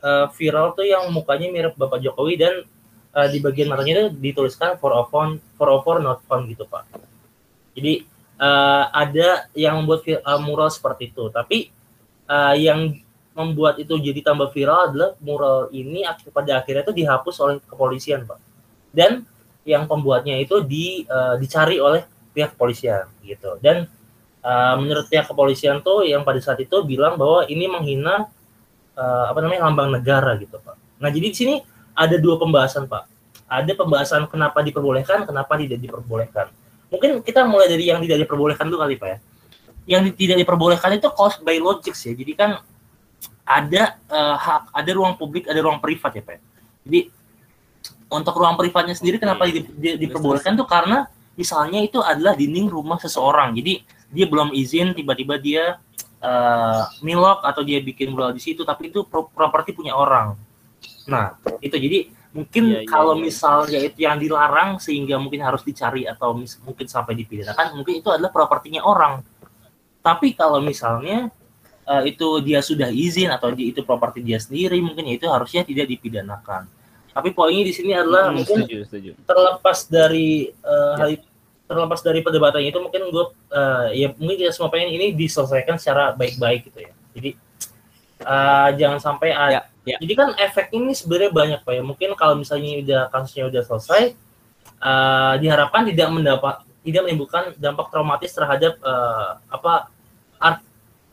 [0.00, 2.64] eh, viral tuh yang mukanya mirip Bapak Jokowi dan
[3.12, 6.88] eh, di bagian matanya itu dituliskan for a phone for for not found gitu Pak.
[7.76, 8.00] Jadi
[8.40, 11.28] eh, ada yang membuat eh, mural seperti itu.
[11.28, 11.83] Tapi
[12.28, 13.04] eh, yang
[13.34, 18.38] membuat itu jadi tambah viral adalah mural ini pada akhirnya itu dihapus oleh kepolisian pak.
[18.94, 19.26] Dan
[19.66, 23.58] yang pembuatnya itu di eh, dicari oleh pihak kepolisian gitu.
[23.58, 23.90] Dan
[24.40, 28.30] eh, menurut pihak kepolisian tuh yang pada saat itu bilang bahwa ini menghina
[28.94, 30.78] eh, apa namanya lambang negara gitu pak.
[31.02, 31.54] Nah jadi di sini
[31.92, 33.10] ada dua pembahasan pak.
[33.44, 36.48] Ada pembahasan kenapa diperbolehkan kenapa tidak diperbolehkan.
[36.88, 39.18] Mungkin kita mulai dari yang tidak diperbolehkan dulu kali pak ya
[39.84, 42.12] yang tidak diperbolehkan itu cost by logic ya.
[42.16, 42.60] Jadi kan
[43.44, 46.40] ada uh, hak ada ruang publik ada ruang privat ya pak.
[46.88, 47.12] Jadi
[48.08, 50.64] untuk ruang privatnya sendiri kenapa di, di, diperbolehkan tuh?
[50.64, 51.04] Karena
[51.36, 53.52] misalnya itu adalah dinding rumah seseorang.
[53.52, 55.76] Jadi dia belum izin tiba-tiba dia
[56.24, 60.32] uh, milok atau dia bikin mural di situ tapi itu properti punya orang.
[61.04, 61.76] Nah itu.
[61.76, 63.30] Jadi mungkin ya, kalau ya.
[63.30, 66.34] misalnya itu yang dilarang sehingga mungkin harus dicari atau
[66.66, 69.22] mungkin sampai dipidanakan mungkin itu adalah propertinya orang
[70.04, 71.32] tapi kalau misalnya
[71.88, 75.64] uh, itu dia sudah izin atau di, itu properti dia sendiri mungkin ya itu harusnya
[75.64, 76.68] tidak dipidanakan
[77.14, 79.10] tapi poinnya di sini adalah hmm, mungkin setuju, setuju.
[79.22, 81.22] terlepas dari uh, ya.
[81.70, 86.10] terlepas dari perdebatan itu mungkin gue uh, ya mungkin kita semua pengen ini diselesaikan secara
[86.18, 86.92] baik-baik gitu ya.
[87.14, 87.30] Jadi
[88.26, 89.96] uh, jangan sampai ya, ya.
[90.02, 91.82] jadi kan efek ini sebenarnya banyak pak ya.
[91.86, 94.02] Mungkin kalau misalnya udah kasusnya udah selesai
[94.82, 99.93] uh, diharapkan tidak mendapat tidak menimbulkan dampak traumatis terhadap uh, apa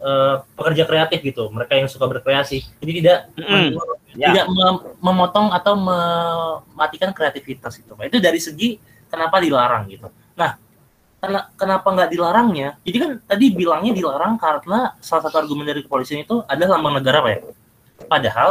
[0.02, 4.32] uh, pekerja kreatif gitu mereka yang suka berkreasi jadi tidak mm ya.
[4.32, 8.12] tidak mem memotong atau mematikan kreativitas itu Pak.
[8.12, 10.08] Itu dari segi kenapa dilarang gitu.
[10.36, 10.58] Nah,
[11.22, 12.70] karena kenapa nggak dilarangnya?
[12.84, 17.20] Jadi kan tadi bilangnya dilarang karena salah satu argumen dari kepolisian itu adalah lambang negara
[17.24, 17.40] Pak ya.
[18.10, 18.50] Padahal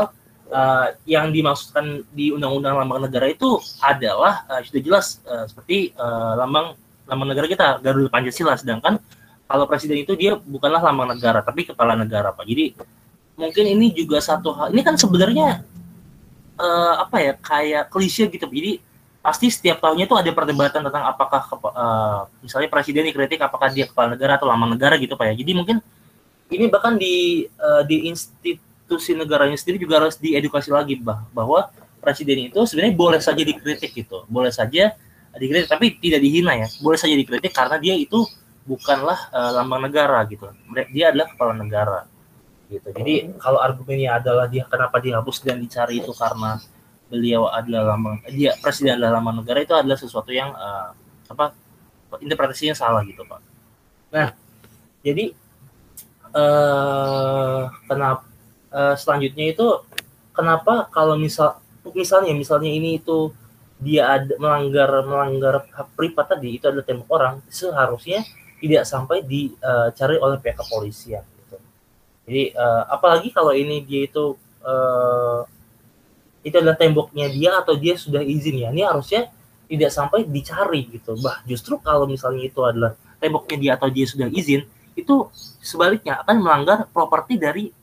[0.54, 6.38] uh, yang dimaksudkan di Undang-Undang Lambang Negara itu adalah uh, sudah jelas uh, seperti uh,
[6.38, 6.78] lambang
[7.10, 9.02] lambang negara kita Garuda Pancasila sedangkan
[9.50, 12.46] kalau presiden itu dia bukanlah lambang negara tapi kepala negara Pak.
[12.46, 12.78] Jadi
[13.34, 15.66] mungkin ini juga satu hal ini kan sebenarnya
[16.54, 18.78] uh, apa ya kayak klise gitu jadi
[19.20, 24.16] pasti setiap tahunnya itu ada perdebatan tentang apakah uh, misalnya presiden dikritik apakah dia kepala
[24.16, 25.34] negara atau lambang negara gitu pak ya.
[25.36, 25.76] Jadi mungkin
[26.48, 31.68] ini bahkan di uh, di institusi negaranya sendiri juga harus diedukasi lagi bah bahwa
[32.00, 34.24] presiden itu sebenarnya boleh saja dikritik gitu.
[34.24, 34.96] Boleh saja
[35.36, 36.68] dikritik tapi tidak dihina ya.
[36.80, 38.24] Boleh saja dikritik karena dia itu
[38.68, 40.52] bukanlah uh, lambang negara gitu
[40.92, 42.00] dia adalah kepala negara
[42.70, 42.88] gitu.
[42.94, 46.62] Jadi kalau argumennya adalah dia kenapa dihapus dan dicari itu karena
[47.10, 50.94] beliau adalah lambang dia presiden adalah lambang negara itu adalah sesuatu yang uh,
[51.26, 51.50] apa
[52.22, 53.42] interpretasinya salah gitu pak.
[54.14, 54.30] Nah
[55.02, 55.34] jadi
[56.30, 58.22] uh, kenapa
[58.70, 59.66] uh, selanjutnya itu
[60.30, 61.58] kenapa kalau misal
[61.90, 63.34] misalnya misalnya ini itu
[63.80, 68.22] dia ada melanggar melanggar hak privat tadi itu adalah tembok orang seharusnya
[68.60, 71.24] tidak sampai dicari oleh pihak kepolisian
[72.30, 75.42] jadi uh, apalagi kalau ini dia itu uh,
[76.46, 78.68] itu adalah temboknya dia atau dia sudah izin ya.
[78.70, 79.26] Ini harusnya
[79.66, 81.18] tidak sampai dicari gitu.
[81.18, 84.62] Bah, justru kalau misalnya itu adalah temboknya dia atau dia sudah izin,
[84.94, 85.14] itu
[85.58, 87.74] sebaliknya akan melanggar properti dari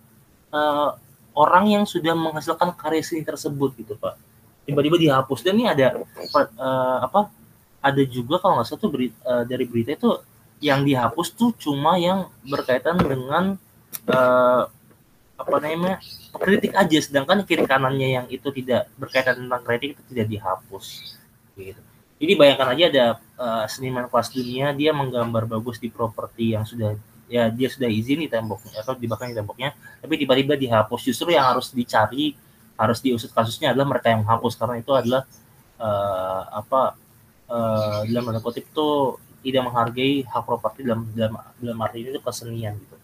[0.55, 0.95] uh,
[1.35, 4.15] orang yang sudah menghasilkan karya seni tersebut gitu, Pak.
[4.63, 7.35] Tiba-tiba dihapus dan ini ada uh, apa?
[7.83, 10.17] Ada juga kalau nggak salah tuh berita, uh, dari berita itu
[10.57, 13.57] yang dihapus tuh cuma yang berkaitan dengan
[14.09, 14.63] uh,
[15.37, 16.01] apa namanya
[16.33, 16.97] kritik aja.
[16.97, 21.17] Sedangkan kiri kanannya yang itu tidak berkaitan tentang kritik itu tidak dihapus.
[21.53, 21.81] Gitu.
[22.17, 23.05] Jadi bayangkan aja ada
[23.37, 26.97] uh, seniman kelas dunia dia menggambar bagus di properti yang sudah
[27.29, 31.05] ya dia sudah izin di temboknya atau dibakar di temboknya tapi tiba-tiba dihapus.
[31.05, 32.33] Justru yang harus dicari
[32.77, 34.57] harus diusut kasusnya adalah mereka yang menghapus.
[34.57, 35.29] Karena itu adalah
[35.77, 36.97] uh, apa
[37.45, 42.21] uh, dalam tanda kutip itu tidak menghargai hak properti dalam dalam dalam arti ini itu
[42.21, 42.97] kesenian gitu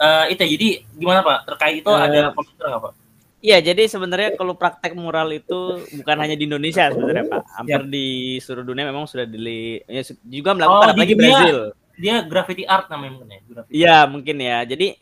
[0.00, 2.92] uh, itu jadi gimana Pak terkait itu uh, ada komentar nggak Pak?
[3.40, 7.44] Iya, jadi sebenarnya kalau praktek mural itu bukan hanya di Indonesia sebenarnya Pak.
[7.56, 7.88] Hampir ya.
[7.88, 8.06] di
[8.36, 11.58] seluruh dunia memang sudah di ya, juga melakukan oh, apalagi Brazil.
[11.96, 13.40] Dia graffiti art namanya mungkin ya.
[13.72, 14.58] Iya, mungkin ya.
[14.68, 15.00] Jadi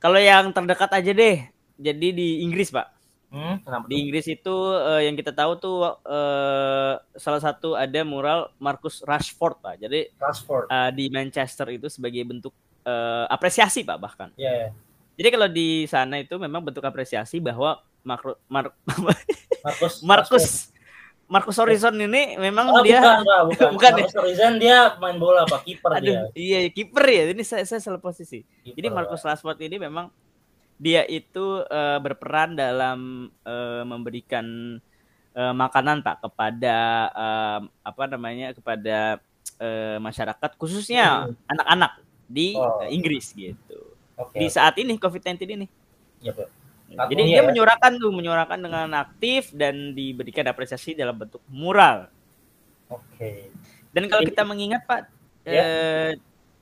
[0.00, 1.36] kalau yang terdekat aja deh.
[1.74, 2.93] Jadi di Inggris, Pak.
[3.34, 3.58] Hmm,
[3.90, 9.58] di Inggris itu uh, yang kita tahu tuh uh, salah satu ada mural Marcus Rashford,
[9.58, 9.82] Pak.
[9.82, 10.70] Jadi Rashford.
[10.70, 12.54] Uh, di Manchester itu sebagai bentuk
[12.86, 14.30] uh, apresiasi pak bahkan.
[14.38, 14.72] Yeah, yeah.
[15.18, 18.70] Jadi kalau di sana itu memang bentuk apresiasi bahwa Marco, Mar
[19.64, 20.46] Marcus Marcus
[21.24, 23.68] Marcus Horizon ini memang oh, dia bukan, bukan, bukan.
[23.78, 23.96] bukan ya?
[24.04, 26.28] Marcus Horizon dia main bola pak kiper dia.
[26.36, 27.22] Iya kiper ya.
[27.32, 28.44] Ini saya saya salah posisi.
[28.62, 30.12] Keeper, Jadi Marcus Rashford ini memang
[30.78, 34.78] dia itu uh, berperan dalam uh, memberikan
[35.34, 36.76] uh, makanan pak kepada
[37.14, 39.22] uh, apa namanya kepada
[39.62, 41.34] uh, masyarakat khususnya hmm.
[41.50, 41.92] anak-anak
[42.26, 42.82] di oh.
[42.88, 43.94] Inggris gitu.
[44.14, 45.66] Okay, di saat ini COVID-19 ini.
[46.22, 46.32] Ya,
[47.10, 47.44] Jadi dia ya.
[47.44, 52.06] menyuarakan tuh, menyuarakan dengan aktif dan diberikan apresiasi dalam bentuk mural.
[52.86, 53.02] Oke.
[53.18, 53.38] Okay.
[53.90, 55.00] Dan kalau kita mengingat Pak,
[55.42, 55.62] ya.
[55.62, 56.10] eh,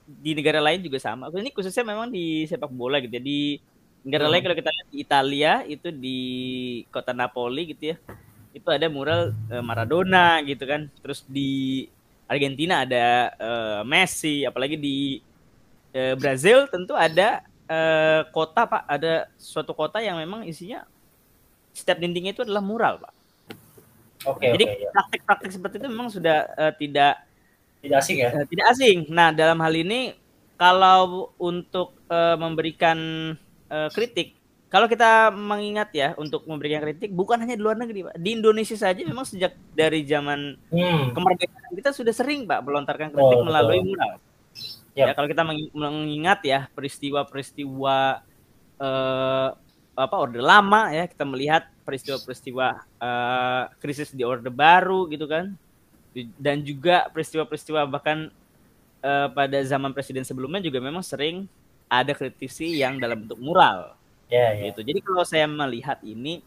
[0.05, 1.29] di negara lain juga sama.
[1.29, 3.13] Ini khususnya memang di sepak bola gitu.
[3.21, 3.23] Ya.
[4.03, 4.33] Negara hmm.
[4.35, 6.21] lain kalau kita lihat di Italia itu di
[6.91, 7.97] kota Napoli gitu ya,
[8.51, 10.91] itu ada mural eh, Maradona gitu kan.
[11.01, 11.87] Terus di
[12.27, 15.21] Argentina ada uh, Messi, apalagi di
[15.93, 20.89] uh, Brazil tentu ada uh, kota pak, ada suatu kota yang memang isinya
[21.77, 23.13] setiap dindingnya itu adalah mural pak.
[24.23, 24.39] Oke.
[24.39, 24.91] Okay, Jadi okay, ya.
[24.95, 27.15] praktik-praktik seperti itu memang sudah uh, tidak
[27.83, 28.31] tidak asing ya?
[28.33, 28.99] Uh, tidak asing.
[29.11, 30.15] Nah dalam hal ini
[30.57, 32.99] kalau untuk uh, memberikan
[33.73, 34.37] uh, kritik.
[34.73, 38.17] Kalau kita mengingat ya untuk memberikan kritik bukan hanya di luar negeri pak.
[38.17, 41.13] Di Indonesia saja memang sejak dari zaman hmm.
[41.13, 44.17] kemerdekaan kita sudah sering pak melontarkan kritik oh, melalui mural.
[44.93, 45.09] Yep.
[45.09, 45.43] ya kalau kita
[45.73, 48.21] mengingat ya peristiwa-peristiwa
[48.77, 49.49] uh,
[49.93, 55.53] apa orde lama ya kita melihat peristiwa-peristiwa uh, krisis di orde baru gitu kan.
[56.37, 58.33] Dan juga peristiwa-peristiwa bahkan
[59.05, 61.45] uh, pada zaman presiden sebelumnya juga memang sering
[61.93, 64.01] ada kritisi yang dalam bentuk mural
[64.33, 64.73] Yeah, yeah.
[64.73, 64.81] Gitu.
[64.89, 66.41] Jadi kalau saya melihat ini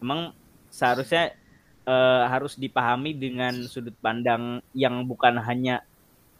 [0.00, 0.32] memang
[0.72, 1.36] seharusnya
[1.84, 5.84] uh, harus dipahami dengan sudut pandang yang bukan hanya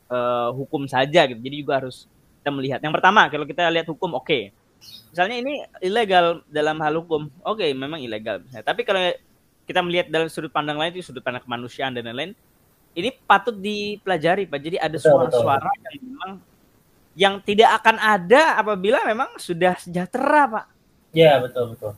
[0.08, 1.36] uh, hukum saja gitu.
[1.36, 2.08] Jadi juga harus
[2.40, 2.80] kita melihat.
[2.80, 4.24] Yang pertama kalau kita lihat hukum oke.
[4.24, 4.42] Okay.
[5.12, 5.54] Misalnya ini
[5.84, 7.28] ilegal dalam hal hukum.
[7.44, 8.44] Oke, okay, memang ilegal.
[8.52, 9.00] Nah, tapi kalau
[9.68, 12.32] kita melihat dalam sudut pandang lain itu sudut pandang kemanusiaan dan lain-lain,
[12.96, 14.60] ini patut dipelajari Pak.
[14.64, 16.30] Jadi ada suara-suara yang memang
[17.16, 20.66] yang tidak akan ada apabila memang sudah sejahtera Pak
[21.16, 21.92] Iya betul betul.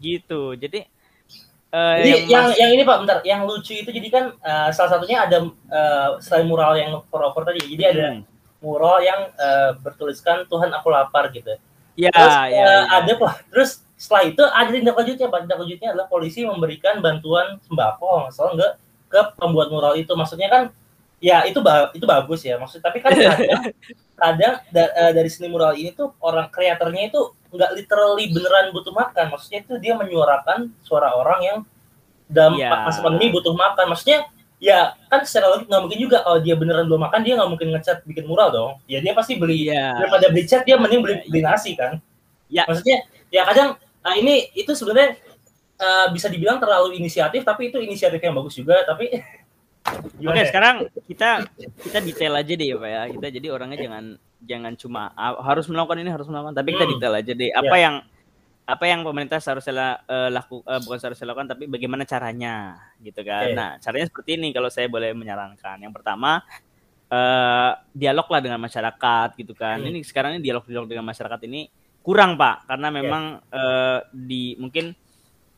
[0.00, 0.42] Gitu.
[0.56, 0.80] Jadi
[1.74, 4.94] Uh, jadi yang, yang yang ini pak, bentar, yang lucu itu jadi kan uh, salah
[4.94, 8.22] satunya ada uh, selain mural yang cover tadi, jadi ada hmm.
[8.62, 11.50] mural yang uh, bertuliskan Tuhan aku lapar gitu.
[11.98, 12.14] Iya.
[12.14, 12.78] Terus ya, uh, ya.
[12.94, 15.40] ada pak, terus setelah itu ada tindak lanjutnya, pak.
[15.42, 18.78] Tindak lanjutnya adalah polisi memberikan bantuan sembako, soal enggak
[19.10, 20.14] ke pembuat mural itu.
[20.14, 20.62] Maksudnya kan
[21.18, 23.16] ya itu ba itu bagus ya maksud tapi kan
[24.14, 27.20] kadang da, uh, dari seni mural ini tuh orang kreatornya itu
[27.54, 31.58] nggak literally beneran butuh makan maksudnya itu dia menyuarakan suara orang yang
[32.30, 32.86] dalam yeah.
[32.86, 34.26] masa pandemi butuh makan maksudnya
[34.62, 37.68] ya kan secara logik nggak mungkin juga kalau dia beneran belum makan dia nggak mungkin
[37.74, 39.98] ngecat bikin mural dong ya dia pasti beli yeah.
[39.98, 42.00] daripada beli cat dia mending beli, beli nasi kan
[42.48, 42.64] yeah.
[42.64, 45.18] maksudnya ya kadang nah ini itu sebenarnya
[45.78, 49.10] uh, bisa dibilang terlalu inisiatif tapi itu inisiatif yang bagus juga tapi
[49.84, 51.44] Oke, okay, sekarang kita
[51.84, 53.02] kita detail aja deh ya Pak ya.
[53.12, 54.04] Kita jadi orangnya jangan
[54.40, 55.02] jangan cuma
[55.44, 56.92] harus melakukan ini harus melakukan, tapi kita hmm.
[56.96, 57.50] detail aja deh.
[57.52, 57.82] Apa yeah.
[57.84, 57.96] yang
[58.64, 63.52] apa yang pemerintah seharusnya uh, laku uh, bukan seharusnya lakukan tapi bagaimana caranya gitu kan.
[63.52, 63.56] Okay.
[63.56, 65.76] Nah, caranya seperti ini kalau saya boleh menyarankan.
[65.84, 66.40] Yang pertama
[67.12, 69.84] uh, dialog lah dengan masyarakat gitu kan.
[69.84, 69.92] Hmm.
[69.92, 71.68] Ini sekarang ini dialog-dialog dengan masyarakat ini
[72.00, 73.60] kurang, Pak, karena memang yeah.
[73.60, 74.96] uh, di mungkin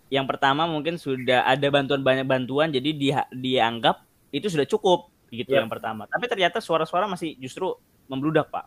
[0.07, 5.55] yang pertama mungkin sudah ada bantuan banyak bantuan jadi dia dianggap itu sudah cukup gitu
[5.55, 5.63] yeah.
[5.63, 6.07] yang pertama.
[6.07, 7.75] Tapi ternyata suara-suara masih justru
[8.07, 8.67] membludak pak.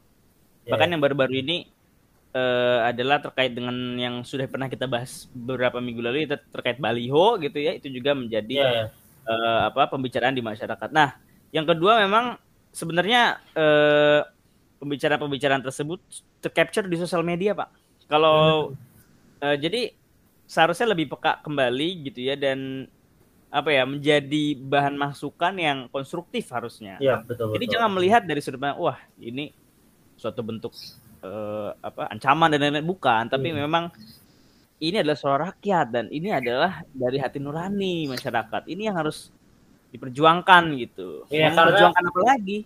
[0.65, 0.75] Yeah.
[0.75, 1.67] Bahkan yang baru-baru ini
[2.35, 7.39] uh, adalah terkait dengan yang sudah pernah kita bahas beberapa minggu lalu itu terkait baliho
[7.41, 8.69] gitu ya itu juga menjadi yeah.
[8.69, 8.85] Iya.
[9.29, 10.89] uh, apa pembicaraan di masyarakat.
[10.91, 11.15] Nah
[11.49, 12.37] yang kedua memang
[12.69, 14.21] sebenarnya uh,
[14.79, 15.99] pembicaraan-pembicaraan tersebut
[16.39, 17.69] tercapture di sosial media pak.
[18.09, 18.73] Kalau
[19.41, 19.93] uh, jadi
[20.49, 22.89] seharusnya lebih peka kembali gitu ya dan
[23.49, 27.01] apa ya menjadi bahan masukan yang konstruktif harusnya.
[27.01, 27.57] Iya betul.
[27.57, 29.49] Jadi jangan melihat dari sudut pandang wah ini
[30.13, 30.77] suatu bentuk
[31.25, 33.57] uh, apa ancaman dan lain-lain bukan, tapi hmm.
[33.65, 33.89] memang
[34.79, 38.69] ini adalah suara rakyat dan ini adalah dari hati nurani masyarakat.
[38.69, 39.33] Ini yang harus
[39.89, 41.25] diperjuangkan gitu.
[41.33, 42.57] Iya, karena perjuangkan apa lagi?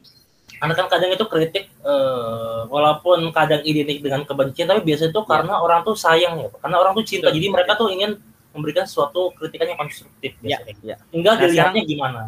[0.54, 5.54] Karena kan kadang itu kritik uh, walaupun kadang identik dengan kebencian tapi biasanya itu karena
[5.58, 5.64] ya.
[5.64, 6.52] orang tuh sayang ya.
[6.60, 7.32] Karena orang tuh cinta.
[7.32, 7.40] Betul.
[7.40, 8.20] Jadi mereka tuh ingin
[8.54, 10.74] memberikan suatu kritikan yang konstruktif ya, biasanya.
[10.86, 10.96] Ya, ya.
[11.10, 12.22] Tinggal nah, dilihatnya sekarang, gimana.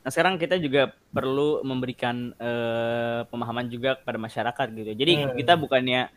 [0.00, 4.90] Nah sekarang kita juga perlu memberikan uh, pemahaman juga kepada masyarakat gitu.
[4.96, 5.36] Jadi hmm.
[5.36, 6.08] kita bukannya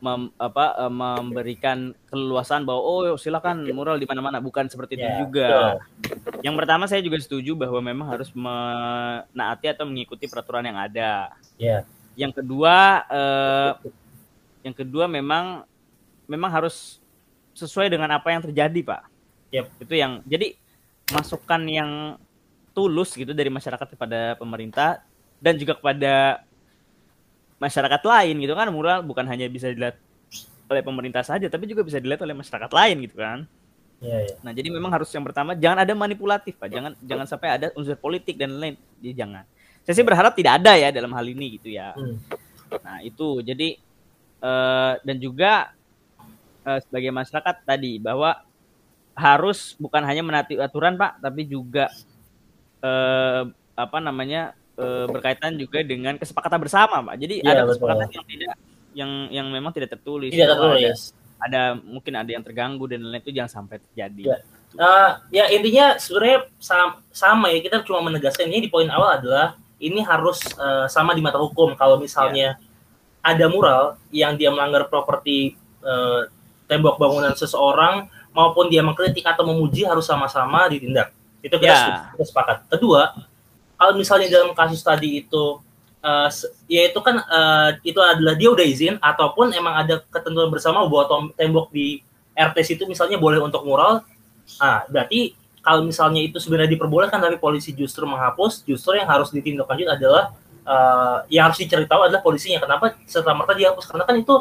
[0.00, 5.18] mem, apa uh, memberikan keluasan bahwa oh silakan mural di mana-mana bukan seperti itu ya,
[5.22, 5.48] juga.
[5.50, 6.42] Betul.
[6.46, 11.34] Yang pertama saya juga setuju bahwa memang harus menaati atau mengikuti peraturan yang ada.
[11.60, 11.86] Ya.
[12.18, 13.72] Yang kedua uh,
[14.60, 15.64] yang kedua memang
[16.30, 16.99] memang harus
[17.54, 19.02] sesuai dengan apa yang terjadi pak.
[19.50, 19.66] Yep.
[19.82, 20.54] itu yang jadi
[21.10, 21.90] masukan yang
[22.70, 25.02] tulus gitu dari masyarakat kepada pemerintah
[25.42, 26.46] dan juga kepada
[27.58, 28.70] masyarakat lain gitu kan.
[28.70, 29.98] Mural bukan hanya bisa dilihat
[30.70, 33.42] oleh pemerintah saja tapi juga bisa dilihat oleh masyarakat lain gitu kan.
[34.00, 34.38] Yeah, yeah.
[34.40, 36.70] nah jadi memang harus yang pertama jangan ada manipulatif pak.
[36.70, 39.44] Jangan jangan sampai ada unsur politik dan lain jadi jangan.
[39.82, 41.92] Saya sih berharap tidak ada ya dalam hal ini gitu ya.
[41.98, 42.16] Hmm.
[42.86, 43.42] nah itu.
[43.42, 43.76] Jadi
[44.40, 45.74] uh, dan juga
[46.64, 48.40] uh, sebagai masyarakat tadi bahwa
[49.16, 51.92] harus bukan hanya menaati aturan Pak, tapi juga
[52.80, 57.16] uh, apa namanya uh, berkaitan juga dengan kesepakatan bersama Pak.
[57.20, 57.70] Jadi ya, ada betul.
[57.76, 58.54] kesepakatan yang tidak
[58.90, 60.32] yang yang memang tidak tertulis.
[60.32, 61.12] Tidak tertulis.
[61.40, 64.36] Ada, ada mungkin ada yang terganggu dan lain-lain itu jangan sampai terjadi.
[64.36, 64.38] Ya.
[64.78, 69.58] Uh, ya intinya sebenarnya sama, sama ya kita cuma menegaskan ini di poin awal adalah
[69.82, 73.34] ini harus uh, sama di mata hukum kalau misalnya yeah.
[73.34, 76.30] ada mural yang dia melanggar properti uh,
[76.70, 81.10] tembok bangunan seseorang maupun dia mengkritik atau memuji harus sama-sama ditindak.
[81.42, 82.22] Itu kita, yeah.
[82.22, 82.70] sepakat.
[82.70, 83.10] Kedua,
[83.74, 85.58] kalau misalnya dalam kasus tadi itu
[86.04, 86.28] uh,
[86.70, 91.32] ya itu kan uh, itu adalah dia udah izin ataupun emang ada ketentuan bersama bahwa
[91.34, 92.04] tembok di
[92.38, 94.06] RT itu misalnya boleh untuk mural.
[94.58, 99.88] Ah, berarti kalau misalnya itu sebenarnya diperbolehkan tapi polisi justru menghapus, justru yang harus ditindaklanjut
[99.92, 100.32] adalah
[100.64, 102.60] uh, yang harus dicari tahu adalah polisinya.
[102.64, 103.84] Kenapa serta merta dihapus?
[103.88, 104.34] Karena kan itu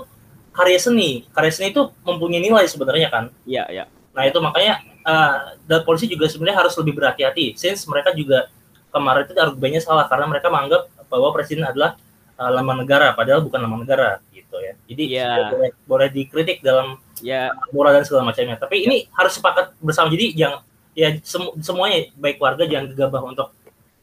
[0.60, 1.24] karya seni.
[1.32, 3.24] Karya seni itu mempunyai nilai sebenarnya kan.
[3.48, 3.86] Iya, iya.
[4.12, 8.52] Nah, itu makanya uh, dan polisi juga sebenarnya harus lebih berhati-hati since mereka juga
[8.92, 11.96] kemarin itu argumennya salah karena mereka menganggap bahwa presiden adalah
[12.36, 14.74] uh, lambang negara padahal bukan lambang negara gitu ya.
[14.90, 15.56] Jadi yeah.
[15.56, 18.60] boleh, boleh dikritik dalam ya moral dan segala macamnya.
[18.60, 20.12] Tapi ini harus sepakat bersama.
[20.12, 20.60] Jadi yang
[20.98, 23.48] ya semu semuanya baik warga jangan gegabah untuk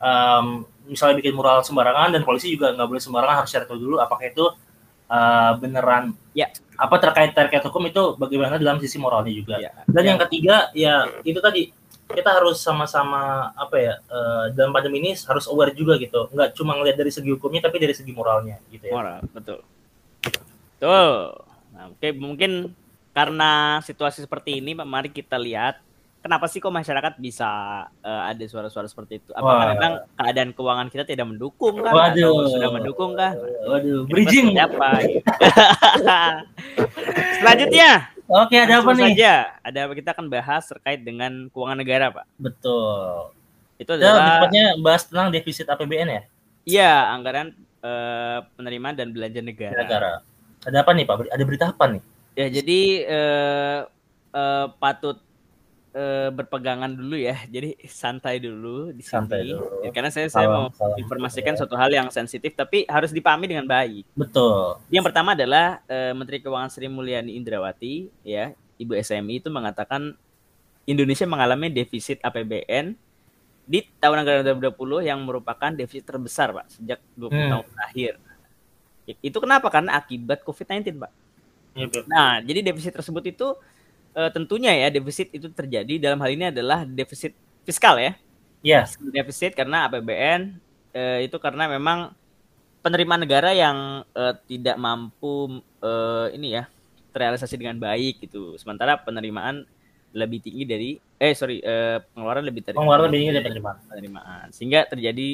[0.01, 3.97] um, misalnya bikin mural sembarangan dan polisi juga nggak boleh sembarangan harus cari tahu dulu
[3.99, 4.45] apakah itu
[5.11, 6.15] uh, beneran.
[6.37, 6.53] Ya.
[6.77, 9.57] Apa terkait terkait hukum itu bagaimana dalam sisi moralnya juga.
[9.59, 9.73] Ya.
[9.89, 10.09] dan ya.
[10.13, 10.95] yang ketiga ya
[11.25, 11.73] itu tadi
[12.07, 16.31] kita harus sama-sama apa ya uh, dalam pandemi ini harus aware juga gitu.
[16.31, 18.95] Nggak cuma ngeliat dari segi hukumnya tapi dari segi moralnya gitu ya.
[18.95, 19.59] Moral betul.
[20.77, 21.33] Tuh
[21.73, 22.75] nah, oke mungkin
[23.17, 25.81] karena situasi seperti ini mari kita lihat
[26.27, 27.47] kenapa sih kok masyarakat bisa
[27.87, 29.31] uh, ada suara-suara seperti itu?
[29.31, 29.71] Apakah Wah.
[29.79, 31.95] memang keadaan keuangan kita tidak mendukung kan?
[31.95, 32.43] Waduh.
[32.43, 33.39] Atau sudah mendukung kan?
[33.71, 34.59] Waduh, bridging.
[34.59, 35.07] Apa?
[37.39, 38.11] Selanjutnya.
[38.27, 39.15] Oke, ada apa nih?
[39.15, 39.35] Saja.
[39.63, 42.27] Ada apa kita akan bahas terkait dengan keuangan negara, Pak.
[42.43, 43.31] Betul.
[43.79, 46.23] Itu adalah tepatnya bahas tentang defisit APBN ya?
[46.67, 47.55] Iya, anggaran
[47.87, 49.79] uh, penerimaan dan belanja negara.
[49.79, 50.13] Negara.
[50.67, 51.31] Ada apa nih, Pak?
[51.31, 52.03] Ada berita apa nih?
[52.35, 53.79] Ya, jadi uh,
[54.35, 55.23] uh, patut
[55.97, 57.41] uh, berpegangan dulu ya.
[57.49, 59.17] Jadi santai dulu di sini.
[59.17, 59.65] Santai dulu.
[59.81, 61.59] Ya, karena saya saya mau salam, informasikan ya.
[61.65, 64.05] suatu hal yang sensitif tapi harus dipahami dengan baik.
[64.13, 64.77] Betul.
[64.93, 70.13] Yang pertama adalah uh, Menteri Keuangan Sri Mulyani Indrawati ya, Ibu SMI itu mengatakan
[70.87, 72.95] Indonesia mengalami defisit APBN
[73.67, 77.51] di tahun anggaran 2020 yang merupakan defisit terbesar, Pak, sejak 20 hmm.
[77.51, 78.13] tahun terakhir.
[79.19, 79.67] Itu kenapa?
[79.75, 81.13] Karena akibat COVID-19, Pak.
[81.77, 83.59] Ya, nah, jadi defisit tersebut itu
[84.17, 87.37] uh, tentunya ya defisit itu terjadi dalam hal ini adalah defisit
[87.69, 88.17] fiskal ya.
[88.65, 88.89] Iya.
[88.89, 88.97] Yes.
[88.99, 90.57] Defisit karena APBN
[90.97, 92.17] uh, itu karena memang
[92.81, 96.65] penerimaan negara yang uh, tidak mampu uh, ini ya
[97.13, 98.57] terrealisasi dengan baik gitu.
[98.57, 99.69] Sementara penerimaan
[100.17, 100.91] lebih tinggi dari
[101.21, 103.77] eh sorry uh, pengeluaran lebih tinggi pengeluaran lebih tinggi dari penerimaan.
[103.91, 104.47] penerimaan.
[104.53, 105.29] Sehingga terjadi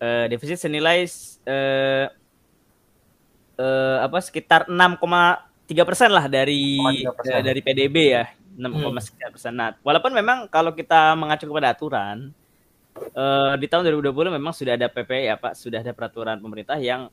[0.00, 1.04] uh, defisit senilai
[1.44, 2.06] uh,
[3.60, 4.76] uh, apa sekitar 6,
[5.66, 8.24] tiga persen lah dari uh, dari PDB ya
[8.56, 9.52] enam koma sekian persen.
[9.52, 12.32] Nah, walaupun memang kalau kita mengacu kepada aturan
[13.12, 17.12] uh, di tahun 2020 memang sudah ada PP ya Pak, sudah ada peraturan pemerintah yang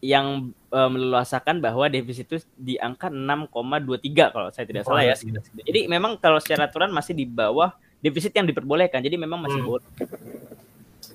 [0.00, 5.16] yang uh, meleluasakan bahwa defisit itu di angka 6,23 kalau saya tidak salah ya.
[5.60, 9.00] Jadi memang kalau secara aturan masih di bawah defisit yang diperbolehkan.
[9.00, 9.68] Jadi memang masih hmm.
[9.68, 9.88] boleh.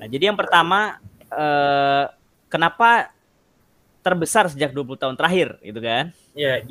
[0.01, 0.97] Nah, jadi yang pertama
[1.29, 2.09] uh,
[2.49, 3.13] kenapa
[4.01, 6.09] terbesar sejak 20 tahun terakhir gitu kan?
[6.33, 6.61] Ya,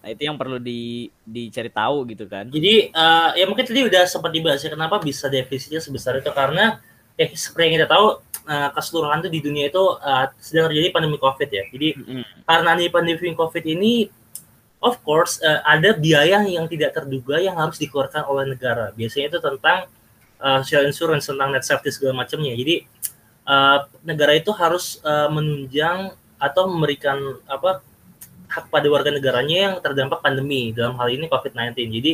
[0.00, 2.48] nah itu yang perlu di dicari tahu gitu kan.
[2.48, 6.80] Jadi uh, ya mungkin tadi udah sempat dibahas ya kenapa bisa defisitnya sebesar itu karena
[7.20, 8.06] ya seperti yang kita tahu
[8.48, 11.64] uh, keseluruhan tuh di dunia itu uh, sedang terjadi pandemi Covid ya.
[11.68, 12.24] Jadi mm-hmm.
[12.48, 13.92] karena di pandemi Covid ini
[14.80, 18.96] of course uh, ada biaya yang tidak terduga yang harus dikeluarkan oleh negara.
[18.96, 19.78] Biasanya itu tentang
[20.40, 22.56] uh, social insurance tentang net safety segala macamnya.
[22.56, 22.88] Jadi
[23.44, 27.84] uh, negara itu harus uh, menunjang atau memberikan apa
[28.50, 31.70] hak pada warga negaranya yang terdampak pandemi dalam hal ini COVID-19.
[31.78, 32.12] Jadi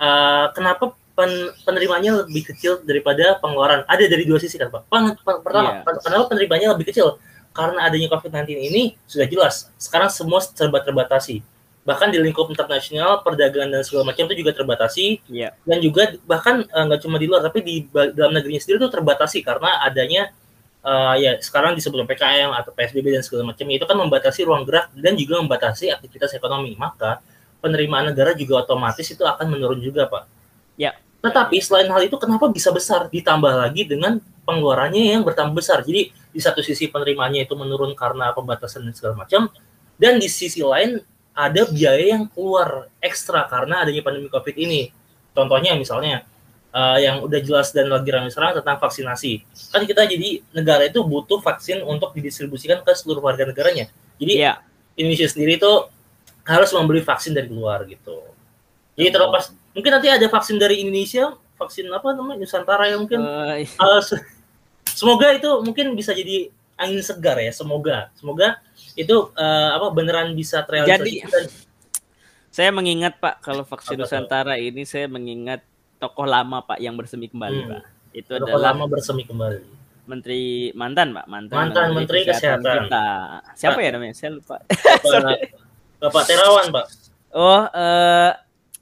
[0.00, 3.84] uh, kenapa pen, penerimaannya lebih kecil daripada pengeluaran?
[3.84, 4.88] Ada dari dua sisi kan Pak.
[4.88, 6.00] Pen, pen, pertama, yeah.
[6.00, 7.20] kenapa penerimaannya lebih kecil?
[7.52, 9.68] Karena adanya COVID-19 ini sudah jelas.
[9.76, 11.44] Sekarang semua serba terbatasi.
[11.84, 15.20] Bahkan di lingkup internasional, perdagangan dan segala macam itu juga terbatasi.
[15.28, 15.52] Yeah.
[15.68, 18.88] Dan juga bahkan eh, nggak uh, cuma di luar, tapi di dalam negerinya sendiri itu
[18.88, 20.32] terbatasi karena adanya
[20.82, 24.90] uh, ya sekarang disebut PKM atau PSBB dan segala macam itu kan membatasi ruang gerak
[24.94, 27.22] dan juga membatasi aktivitas ekonomi maka
[27.62, 30.26] penerimaan negara juga otomatis itu akan menurun juga pak.
[30.74, 30.98] Ya.
[31.22, 35.86] Tetapi selain hal itu kenapa bisa besar ditambah lagi dengan pengeluarannya yang bertambah besar.
[35.86, 39.46] Jadi di satu sisi penerimaannya itu menurun karena pembatasan dan segala macam
[40.02, 40.98] dan di sisi lain
[41.32, 44.90] ada biaya yang keluar ekstra karena adanya pandemi Covid ini.
[45.30, 46.26] Contohnya misalnya
[46.72, 49.44] uh, yang udah jelas dan lagi ramai sekarang tentang vaksinasi.
[49.70, 53.92] Kan kita jadi negara itu butuh vaksin untuk didistribusikan ke seluruh warga negaranya.
[54.18, 54.58] Jadi yeah.
[54.98, 55.72] Indonesia sendiri itu
[56.42, 58.18] harus membeli vaksin dari luar gitu.
[58.98, 63.62] Jadi terlepas mungkin nanti ada vaksin dari Indonesia, vaksin apa namanya Nusantara yang mungkin uh,
[63.62, 64.00] uh,
[64.90, 68.58] semoga itu mungkin bisa jadi angin segar ya semoga semoga
[68.98, 71.46] itu uh, apa beneran bisa terrealisasi jadi
[72.52, 75.64] saya mengingat Pak kalau vaksin Nusantara ini saya mengingat
[76.02, 77.70] tokoh lama Pak yang bersemi kembali hmm.
[77.70, 77.82] Pak
[78.18, 79.58] itu tokoh adalah lama bersemi kembali
[80.10, 82.84] Menteri mantan Pak mantan mantan Menteri, Menteri Kesehatan, Kesehatan.
[82.90, 83.04] kita
[83.54, 83.84] siapa Pak.
[83.86, 84.56] ya namanya saya lupa
[85.06, 85.38] Bapak,
[86.02, 86.86] Bapak Terawan Pak
[87.38, 88.30] oh uh,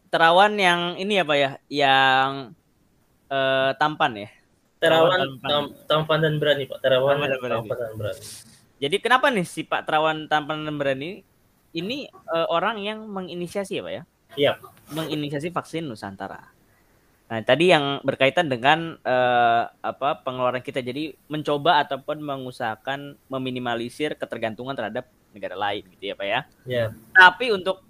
[0.08, 2.56] Terawan yang ini ya Pak ya yang
[3.28, 4.28] uh, tampan ya
[4.80, 5.62] Terawan tampan.
[5.84, 6.80] tampan dan berani Pak.
[6.80, 7.60] Terawan tampan dan berani.
[7.68, 8.22] Tampan dan berani.
[8.80, 11.20] Jadi kenapa nih si Pak Terawan tampan dan berani
[11.76, 14.02] ini uh, orang yang menginisiasi ya Pak ya?
[14.40, 14.52] Iya.
[14.96, 16.48] Menginisiasi vaksin Nusantara.
[17.30, 24.74] Nah, tadi yang berkaitan dengan uh, apa pengeluaran kita jadi mencoba ataupun mengusahakan meminimalisir ketergantungan
[24.74, 26.40] terhadap negara lain gitu ya, Pak ya.
[26.66, 26.86] Iya.
[27.14, 27.86] Tapi untuk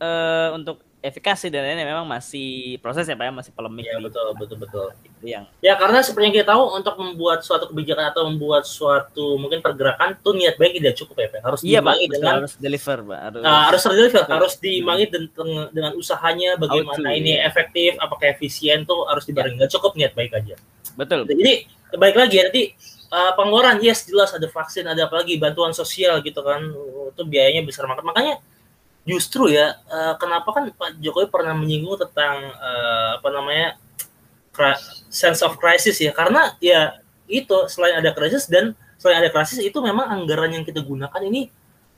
[0.00, 3.86] uh, untuk efikasi dan lainnya memang masih proses ya Pak ya, masih polemik.
[3.86, 4.86] Iya, betul, betul, betul.
[5.06, 9.38] Itu yang Ya, karena seperti yang kita tahu untuk membuat suatu kebijakan atau membuat suatu
[9.38, 11.40] mungkin pergerakan tuh niat baik tidak cukup ya, Pak.
[11.46, 13.20] Harus iya, Pak, dengan harus deliver, Pak.
[13.22, 17.46] Harus, uh, harus deliver, harus dimangi dengan, dengan usahanya bagaimana to, ini ya.
[17.46, 19.62] efektif, apakah efisien tuh harus dibarengi.
[19.62, 19.68] Ya.
[19.70, 20.56] cukup niat baik aja.
[20.98, 21.28] Betul.
[21.28, 22.62] Jadi, baik lagi ya, nanti
[23.14, 26.66] uh, pengeluaran yes jelas ada vaksin, ada apa lagi bantuan sosial gitu kan.
[27.14, 28.04] Itu biayanya besar banget.
[28.04, 28.34] Makanya
[29.06, 33.78] justru ya uh, kenapa kan Pak Jokowi pernah menyinggung tentang uh, apa namanya
[35.08, 36.10] sense of crisis ya?
[36.10, 36.98] Karena ya
[37.30, 41.48] itu selain ada krisis dan selain ada krisis itu memang anggaran yang kita gunakan ini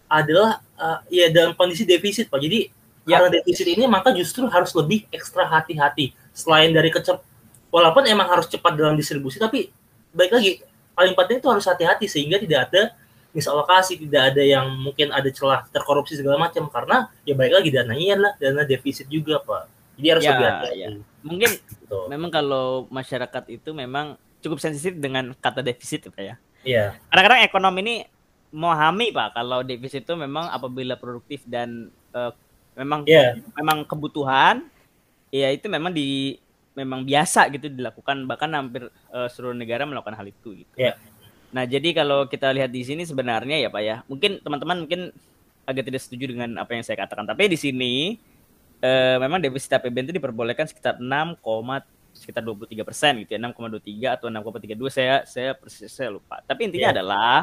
[0.09, 2.39] adalah uh, ya dalam kondisi defisit Pak.
[2.45, 2.69] Jadi
[3.09, 3.19] ya.
[3.19, 6.13] karena defisit ini maka justru harus lebih ekstra hati-hati.
[6.37, 7.25] Selain dari kecep
[7.73, 9.69] walaupun emang harus cepat dalam distribusi tapi
[10.13, 10.53] baik lagi
[10.97, 12.97] paling penting itu harus hati-hati sehingga tidak ada
[13.37, 18.05] misalokasi tidak ada yang mungkin ada celah terkorupsi segala macam karena ya baik lagi dananya
[18.17, 19.69] adalah dana defisit juga pak
[20.01, 20.89] jadi harus ya, lebih hati ya.
[21.21, 21.99] mungkin gitu.
[22.09, 27.79] memang kalau masyarakat itu memang cukup sensitif dengan kata defisit pak ya iya kadang-kadang ekonomi
[27.85, 27.95] ini
[28.49, 32.33] memahami pak kalau defisit itu memang apabila produktif dan uh,
[32.79, 33.37] memang yeah.
[33.59, 34.65] memang kebutuhan
[35.29, 36.41] ya itu memang di
[36.79, 40.75] memang biasa gitu dilakukan bahkan hampir uh, seluruh negara melakukan hal itu gitu.
[40.79, 40.95] Yeah.
[41.49, 45.01] Nah, jadi kalau kita lihat di sini sebenarnya ya Pak ya, mungkin teman-teman mungkin
[45.65, 47.25] agak tidak setuju dengan apa yang saya katakan.
[47.25, 48.17] Tapi di sini
[48.85, 51.09] eh, memang defisit APBN itu diperbolehkan sekitar 6,
[52.13, 56.41] sekitar 23 persen gitu ya, 6,23 atau 6,32 saya saya persis saya lupa.
[56.45, 56.97] Tapi intinya yeah.
[57.01, 57.37] adalah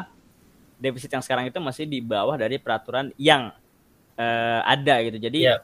[0.76, 3.50] defisit yang sekarang itu masih di bawah dari peraturan yang
[4.14, 5.18] eh, ada gitu.
[5.18, 5.58] Jadi yeah.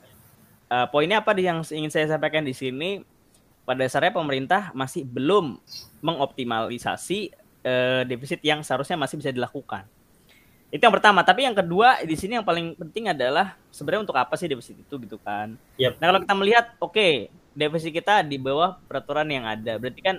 [0.66, 3.07] eh, poinnya apa yang ingin saya sampaikan di sini?
[3.62, 5.55] Pada dasarnya pemerintah masih belum
[6.03, 7.30] mengoptimalisasi
[7.66, 9.86] uh, defisit yang seharusnya masih bisa dilakukan.
[10.72, 11.20] Itu yang pertama.
[11.20, 14.94] Tapi yang kedua di sini yang paling penting adalah sebenarnya untuk apa sih defisit itu
[15.04, 15.54] gitu kan?
[15.76, 16.00] Yep.
[16.00, 17.12] Nah kalau kita melihat, oke, okay,
[17.52, 20.16] defisit kita di bawah peraturan yang ada, berarti kan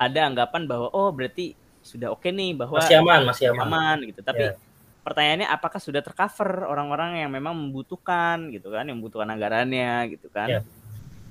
[0.00, 3.96] ada anggapan bahwa oh berarti sudah oke okay nih bahwa masih aman, masih aman, aman
[4.04, 4.20] gitu.
[4.20, 4.56] Tapi yeah.
[5.00, 10.60] pertanyaannya apakah sudah tercover orang-orang yang memang membutuhkan gitu kan, yang membutuhkan anggarannya gitu kan?
[10.60, 10.64] Yeah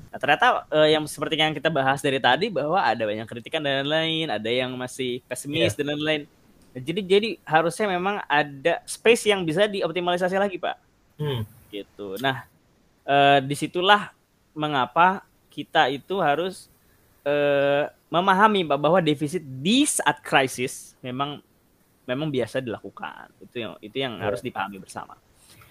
[0.09, 3.85] Nah, ternyata uh, yang seperti yang kita bahas dari tadi bahwa ada banyak kritikan dan
[3.85, 5.77] lain-lain, ada yang masih pesimis yeah.
[5.77, 6.21] dan lain-lain.
[6.73, 10.77] Nah, jadi jadi harusnya memang ada space yang bisa dioptimalisasi lagi, Pak.
[11.21, 11.45] Hmm.
[11.69, 12.17] Gitu.
[12.25, 12.49] Nah,
[13.05, 14.09] uh, di situlah
[14.57, 15.21] mengapa
[15.53, 16.73] kita itu harus
[17.21, 21.37] uh, memahami Pak bahwa defisit di saat krisis memang
[22.09, 23.29] memang biasa dilakukan.
[23.45, 24.25] Itu yang itu yang yeah.
[24.25, 25.13] harus dipahami bersama.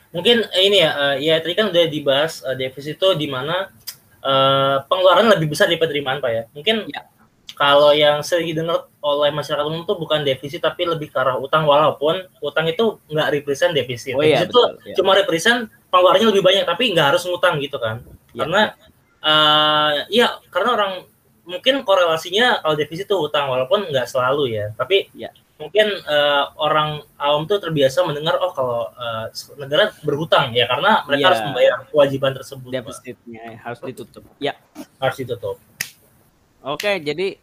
[0.09, 3.75] Mungkin ini ya, uh, ya tadi kan udah dibahas uh, defisit itu di mana
[4.23, 7.07] uh, pengeluaran lebih besar dari penerimaan pak ya mungkin ya.
[7.59, 11.67] kalau yang sering didengar oleh masyarakat umum itu bukan defisit tapi lebih ke arah utang
[11.67, 14.61] walaupun utang itu nggak represent defisit oh, iya, defisit itu
[14.91, 14.95] ya.
[14.99, 18.03] cuma represent pengeluarannya lebih banyak tapi nggak harus ngutang gitu kan
[18.35, 18.45] ya.
[18.45, 18.63] karena
[19.23, 20.93] uh, ya karena orang
[21.49, 27.03] mungkin korelasinya kalau defisit itu utang walaupun nggak selalu ya tapi ya mungkin uh, orang
[27.19, 29.27] awam tuh terbiasa mendengar oh kalau uh,
[29.59, 31.29] negara berhutang ya karena mereka yeah.
[31.29, 32.71] harus membayar kewajiban tersebut.
[32.71, 34.23] Defisitnya ya, harus ditutup.
[34.39, 34.55] Ya
[35.03, 35.57] harus ditutup.
[36.63, 37.37] Oke jadi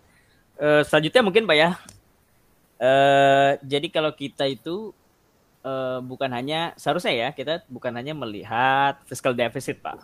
[0.63, 1.69] uh, selanjutnya mungkin pak ya.
[2.75, 4.95] Uh, jadi kalau kita itu
[5.63, 9.99] uh, bukan hanya seharusnya ya kita bukan hanya melihat fiscal deficit pak.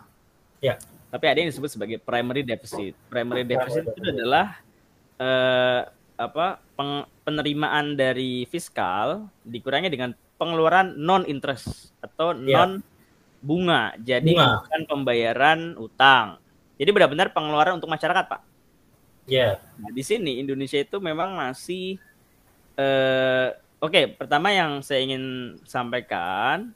[0.60, 0.76] Ya
[1.12, 2.96] tapi ada yang disebut sebagai primary deficit.
[3.12, 4.64] Primary deficit itu adalah
[5.20, 5.84] uh,
[6.16, 12.66] apa peng, penerimaan dari fiskal dikurangi dengan pengeluaran non interest atau yeah.
[12.66, 12.82] non
[13.42, 13.94] bunga.
[13.98, 14.62] Jadi bunga.
[14.62, 16.38] bukan pembayaran utang.
[16.78, 18.42] Jadi benar-benar pengeluaran untuk masyarakat, Pak.
[19.30, 19.54] Ya.
[19.54, 19.54] Yeah.
[19.78, 21.98] Nah, di sini Indonesia itu memang masih
[22.74, 23.48] eh
[23.78, 26.74] oke, okay, pertama yang saya ingin sampaikan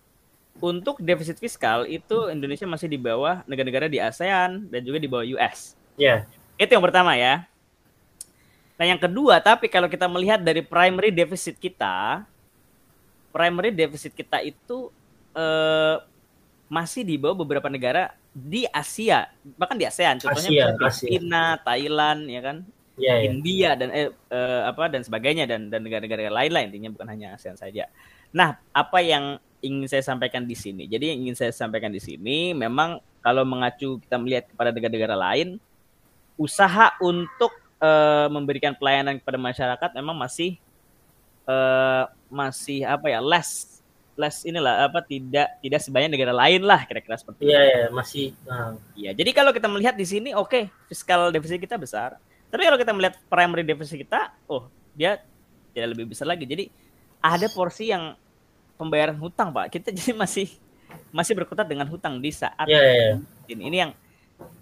[0.62, 5.26] untuk defisit fiskal itu Indonesia masih di bawah negara-negara di ASEAN dan juga di bawah
[5.36, 5.74] US.
[5.98, 6.26] Ya.
[6.56, 6.66] Yeah.
[6.66, 7.50] Itu yang pertama ya.
[8.76, 12.24] Nah, yang kedua, tapi kalau kita melihat dari primary deficit kita,
[13.32, 14.92] primary deficit kita itu
[15.32, 15.96] eh,
[16.68, 22.56] masih di bawah beberapa negara di Asia, bahkan di ASEAN, contohnya China, Thailand, ya kan,
[22.96, 23.28] Ya, ya.
[23.28, 27.36] India dan eh, eh, apa dan sebagainya dan dan negara-negara lain lah intinya bukan hanya
[27.36, 27.92] ASEAN saja.
[28.32, 30.88] Nah, apa yang ingin saya sampaikan di sini?
[30.88, 35.60] Jadi yang ingin saya sampaikan di sini memang kalau mengacu kita melihat kepada negara-negara lain,
[36.40, 40.60] usaha untuk uh, memberikan pelayanan kepada masyarakat memang masih
[41.48, 43.76] uh, masih apa ya less
[44.16, 48.32] less inilah apa tidak tidak sebanyak negara lain lah kira-kira seperti Iya, ya, masih.
[48.48, 48.72] Nah.
[48.96, 52.16] Iya, jadi kalau kita melihat di sini oke, okay, fiskal defisit kita besar.
[52.48, 55.20] Tapi kalau kita melihat primary defisit kita, oh, dia
[55.76, 56.48] tidak lebih besar lagi.
[56.48, 56.72] Jadi
[57.20, 58.16] ada porsi yang
[58.80, 59.68] pembayaran hutang, Pak.
[59.68, 60.48] Kita jadi masih
[61.12, 63.20] masih berkutat dengan hutang di saat ya, ya.
[63.52, 63.68] ini.
[63.68, 63.92] Ini yang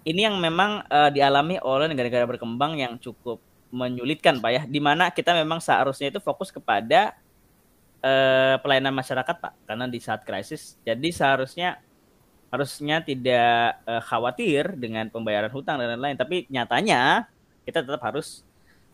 [0.05, 3.41] ini yang memang uh, dialami oleh negara-negara berkembang yang cukup
[3.73, 4.61] menyulitkan, Pak ya.
[4.69, 7.17] Di mana kita memang seharusnya itu fokus kepada
[8.05, 9.53] uh, pelayanan masyarakat, Pak.
[9.65, 11.81] Karena di saat krisis, jadi seharusnya
[12.53, 16.15] harusnya tidak uh, khawatir dengan pembayaran hutang dan lain-lain.
[16.15, 17.27] Tapi nyatanya
[17.65, 18.45] kita tetap harus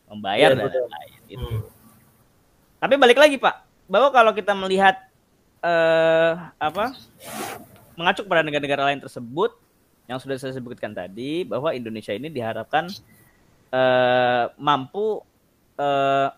[0.09, 1.19] membayar ya, dan lain-lain.
[1.29, 1.45] Gitu.
[1.45, 1.61] Hmm.
[2.81, 3.55] Tapi balik lagi, Pak,
[3.85, 4.97] bahwa kalau kita melihat
[5.61, 6.97] uh, apa
[7.93, 9.53] mengacu pada negara-negara lain tersebut
[10.11, 12.91] yang sudah saya sebutkan tadi bahwa Indonesia ini diharapkan
[13.71, 15.23] uh, mampu
[15.79, 16.29] uh,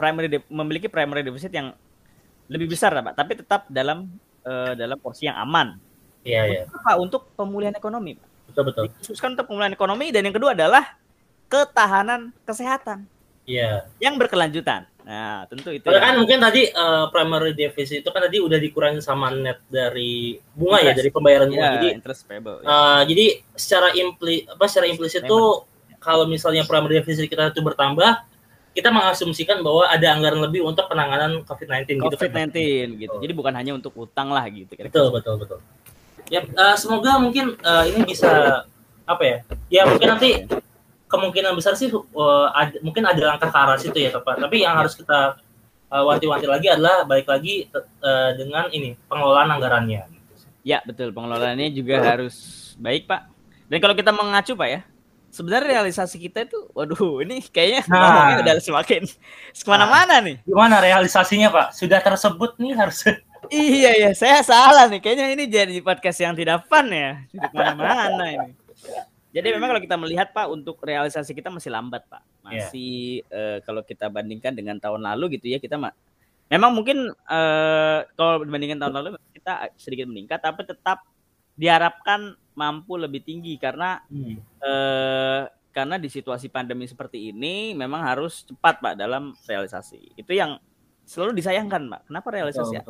[0.00, 1.76] primary memiliki primary deficit yang
[2.48, 4.08] lebih besar Pak, tapi tetap dalam
[4.48, 5.76] uh, dalam porsi yang aman.
[6.24, 6.62] Iya, iya.
[6.70, 6.96] Apa?
[6.96, 8.28] Untuk pemulihan ekonomi, Pak.
[8.48, 8.82] Betul, betul.
[8.88, 10.96] Dikhususkan untuk pemulihan ekonomi dan yang kedua adalah
[11.52, 13.04] ketahanan kesehatan.
[13.44, 13.84] Iya.
[14.00, 14.88] Yang berkelanjutan.
[15.02, 15.82] Nah, tentu itu.
[15.82, 16.06] Karena ya.
[16.06, 20.78] kan mungkin tadi uh, primary deficit itu kan tadi udah dikurangi sama net dari bunga
[20.78, 20.94] ya, interest.
[20.94, 21.62] ya dari pembayaran bunga.
[21.62, 22.58] Ya, jadi interest payable.
[22.62, 22.66] Ya.
[22.66, 23.26] Uh, jadi
[23.58, 25.40] secara impli apa secara implisit itu
[26.02, 28.26] kalau misalnya primary deficit kita itu bertambah,
[28.74, 32.26] kita mengasumsikan bahwa ada anggaran lebih untuk penanganan COVID-19 COVID gitu.
[32.26, 32.58] COVID-19
[32.98, 33.16] gitu.
[33.22, 34.74] Jadi bukan hanya untuk utang lah gitu.
[34.74, 34.90] Kira -kira.
[34.90, 35.58] Betul, betul, betul.
[36.32, 38.64] Ya, uh, semoga mungkin uh, ini bisa
[39.04, 39.38] apa ya?
[39.68, 40.30] Ya mungkin nanti
[41.12, 44.40] kemungkinan besar sih uh, ada, mungkin ada langkah ke arah situ ya tepat.
[44.40, 45.36] Tapi yang harus kita
[45.92, 50.08] uh, wanti-wanti lagi adalah balik lagi uh, dengan ini pengelolaan anggarannya.
[50.64, 53.28] Ya betul pengelolaannya juga harus baik pak.
[53.68, 54.80] Dan kalau kita mengacu pak ya,
[55.28, 59.08] sebenarnya realisasi kita itu, waduh ini kayaknya nah, udah semakin
[59.52, 60.36] ke mana-mana nah, nih.
[60.44, 61.66] Gimana realisasinya pak?
[61.76, 63.04] Sudah tersebut nih harus.
[63.50, 67.20] iya iya saya salah nih kayaknya ini jadi podcast yang tidak fun ya.
[67.28, 68.48] Tidak ke mana-mana ini.
[69.32, 72.20] Jadi memang kalau kita melihat Pak untuk realisasi kita masih lambat Pak.
[72.20, 72.68] Iya.
[72.68, 73.56] Masih yeah.
[73.56, 75.88] uh, kalau kita bandingkan dengan tahun lalu gitu ya kita ma
[76.52, 81.00] memang mungkin uh, kalau dibandingkan tahun lalu kita sedikit meningkat tapi tetap
[81.56, 84.36] diharapkan mampu lebih tinggi karena hmm.
[84.60, 90.12] uh, karena di situasi pandemi seperti ini memang harus cepat Pak dalam realisasi.
[90.12, 90.60] Itu yang
[91.08, 92.00] selalu disayangkan Pak.
[92.12, 92.84] Kenapa realisasi ya?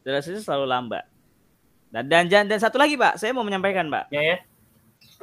[0.00, 1.04] Realisasi selalu lambat.
[1.92, 4.08] Dan, dan dan satu lagi Pak, saya mau menyampaikan Pak.
[4.08, 4.36] Ya ya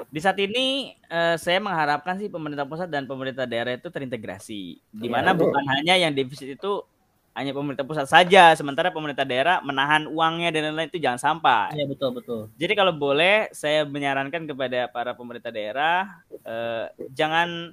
[0.10, 4.80] di saat ini uh, saya mengharapkan sih pemerintah pusat dan pemerintah daerah itu terintegrasi.
[4.80, 6.84] Di iya, mana ya, bukan hanya yang defisit itu
[7.32, 11.72] hanya pemerintah pusat saja, sementara pemerintah daerah menahan uangnya dan lain-lain itu jangan sampai.
[11.80, 12.42] Iya betul betul.
[12.60, 17.72] Jadi kalau boleh saya menyarankan kepada para pemerintah daerah uh, jangan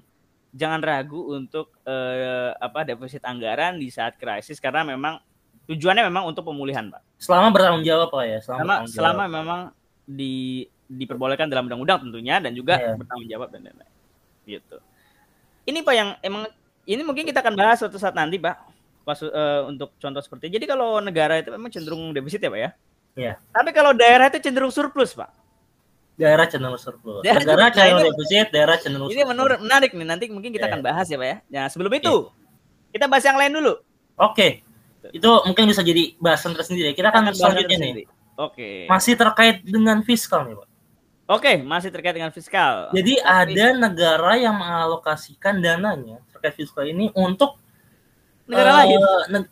[0.54, 5.18] jangan ragu untuk uh, apa defisit anggaran di saat krisis karena memang
[5.66, 7.02] tujuannya memang untuk pemulihan, Pak.
[7.18, 9.60] Selama bertanggung jawab Pak ya, selama selama, selama memang
[10.06, 12.96] di diperbolehkan dalam undang-undang tentunya dan juga yeah.
[12.96, 13.92] bertanggung jawab dan lain-lain.
[14.48, 14.76] Gitu.
[15.68, 16.48] Ini Pak yang emang
[16.88, 18.56] ini mungkin kita akan bahas suatu saat nanti Pak.
[19.04, 22.70] Pas, uh, untuk contoh seperti jadi kalau negara itu memang cenderung defisit ya Pak ya.
[23.16, 23.32] Iya.
[23.52, 25.28] Tapi kalau daerah itu cenderung surplus Pak.
[26.16, 27.20] Daerah cenderung surplus.
[27.24, 30.72] Daerah negara cenderung defisit, daerah cenderung Ini menurut menarik nih nanti mungkin kita yeah.
[30.72, 31.36] akan bahas ya Pak ya.
[31.52, 32.92] Nah sebelum itu yeah.
[32.96, 33.72] kita bahas yang lain dulu.
[34.16, 34.64] Oke.
[35.04, 35.14] Okay.
[35.14, 36.92] Itu mungkin bisa jadi bahasan tersendiri.
[36.92, 37.92] Kita akan selanjutnya nih.
[37.94, 38.04] Oke.
[38.36, 38.76] Okay.
[38.88, 40.67] Masih terkait dengan fiskal nih Pak.
[41.28, 42.88] Oke, masih terkait dengan fiskal.
[42.96, 43.52] Jadi Tapi...
[43.52, 47.60] ada negara yang mengalokasikan dananya terkait fiskal ini untuk
[48.48, 48.98] negara uh, lain.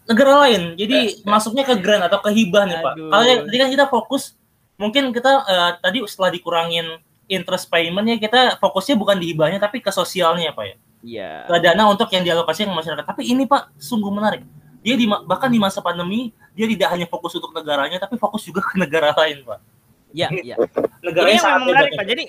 [0.09, 0.63] negara lain.
[0.81, 2.95] Jadi uh, masuknya ke grant atau ke hibah nih, Pak.
[2.97, 4.33] Kalau tadi kan kita fokus
[4.81, 6.97] mungkin kita uh, tadi setelah dikurangin
[7.29, 10.77] interest payment ya kita fokusnya bukan di hibahnya tapi ke sosialnya, Pak ya.
[11.05, 11.31] Iya.
[11.45, 11.61] Yeah.
[11.61, 13.05] Dana untuk yang dialokasikan ke masyarakat.
[13.05, 14.49] Tapi ini Pak sungguh menarik.
[14.81, 18.65] Dia di bahkan di masa pandemi dia tidak hanya fokus untuk negaranya tapi fokus juga
[18.65, 19.76] ke negara lain, Pak.
[20.17, 20.57] Ya, ya.
[21.05, 22.07] Negara ini yang menarik Pak.
[22.09, 22.25] Jadi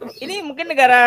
[0.00, 1.02] ini mungkin negara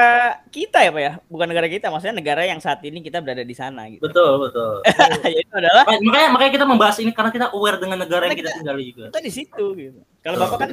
[0.54, 3.56] kita ya Pak ya, bukan negara kita, maksudnya negara yang saat ini kita berada di
[3.58, 4.06] sana gitu.
[4.06, 4.86] Betul, betul.
[5.34, 8.54] ya, itu adalah makanya makanya kita membahas ini karena kita aware dengan negara yang kita,
[8.54, 9.06] kita tinggali juga.
[9.10, 10.00] Kita di situ gitu.
[10.22, 10.72] Kalau Bapak kan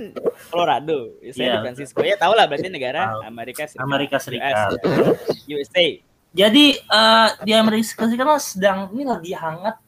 [0.53, 1.55] Colorado, saya yeah.
[1.57, 1.99] di Francisco.
[2.05, 3.83] Ya tahu lah berarti negara Amerika Serikat.
[3.89, 4.55] Amerika Serikat.
[4.85, 5.87] US, USA.
[6.31, 9.81] Jadi uh, di Amerika Serikat sedang ini lagi hangat.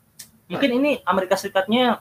[0.48, 2.00] Mungkin ini Amerika Serikatnya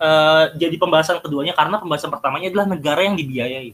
[0.00, 3.70] uh, jadi pembahasan keduanya karena pembahasan pertamanya adalah negara yang dibiayai.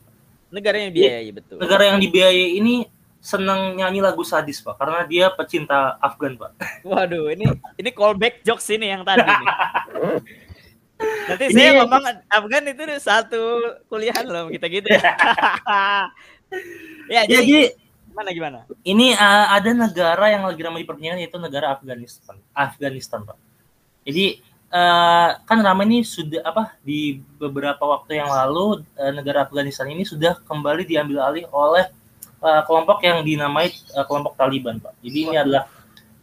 [0.49, 1.57] Negara yang dibiayai betul.
[1.61, 2.87] Negara yang dibiayai ini
[3.19, 6.55] seneng nyanyi lagu sadis pak karena dia pecinta Afgan pak.
[6.87, 9.27] Waduh ini ini callback jokes ini yang tadi.
[9.27, 9.49] nih.
[10.99, 13.43] Nanti ini saya ngomong Afgan itu satu
[13.87, 15.13] kuliah loh kita gitu ya.
[17.15, 17.59] ya, jadi, jadi
[18.19, 18.59] gimana gimana?
[18.83, 22.35] Ini uh, ada negara yang lagi ramai diperbincangkan yaitu negara Afghanistan.
[22.51, 23.39] Afghanistan, Pak.
[24.03, 24.43] Jadi
[24.73, 30.05] uh, kan ramai ini sudah apa di beberapa waktu yang lalu uh, negara Afghanistan ini
[30.05, 31.89] sudah kembali diambil alih oleh
[32.41, 34.95] uh, kelompok yang dinamai uh, kelompok Taliban, Pak.
[35.01, 35.69] Jadi ini adalah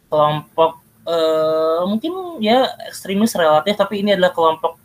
[0.06, 4.78] kelompok uh, mungkin ya ekstremis relatif tapi ini adalah kelompok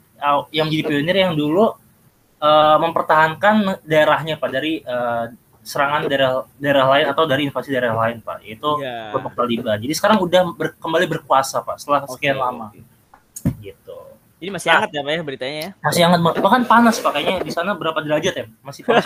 [0.53, 1.73] yang menjadi pionir yang dulu
[2.37, 8.17] uh, mempertahankan daerahnya Pak dari uh, serangan daerah daerah lain atau dari invasi daerah lain
[8.25, 9.13] pak itu yeah.
[9.13, 12.41] kelompok Taliban jadi sekarang udah ber, kembali berkuasa pak setelah sekian okay.
[12.41, 12.65] lama
[13.59, 13.97] gitu.
[14.41, 15.69] Ini masih hangat ya pak ya beritanya ya?
[15.85, 17.45] Masih hangat bahkan panas pak kayaknya.
[17.45, 18.45] Di sana berapa derajat ya?
[18.65, 19.05] Masih panas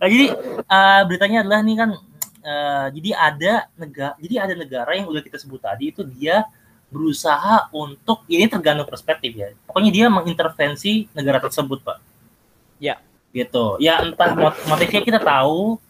[0.00, 0.26] nah, jadi
[0.66, 1.90] uh, beritanya adalah ini kan
[2.42, 6.42] uh, jadi ada negara jadi ada negara yang udah kita sebut tadi itu dia
[6.92, 9.48] berusaha untuk ini tergantung perspektif ya.
[9.64, 11.98] Pokoknya dia mengintervensi negara tersebut pak.
[12.76, 13.00] Ya.
[13.32, 13.80] Gitu.
[13.80, 14.36] Ya entah
[14.68, 15.80] motifnya kita tahu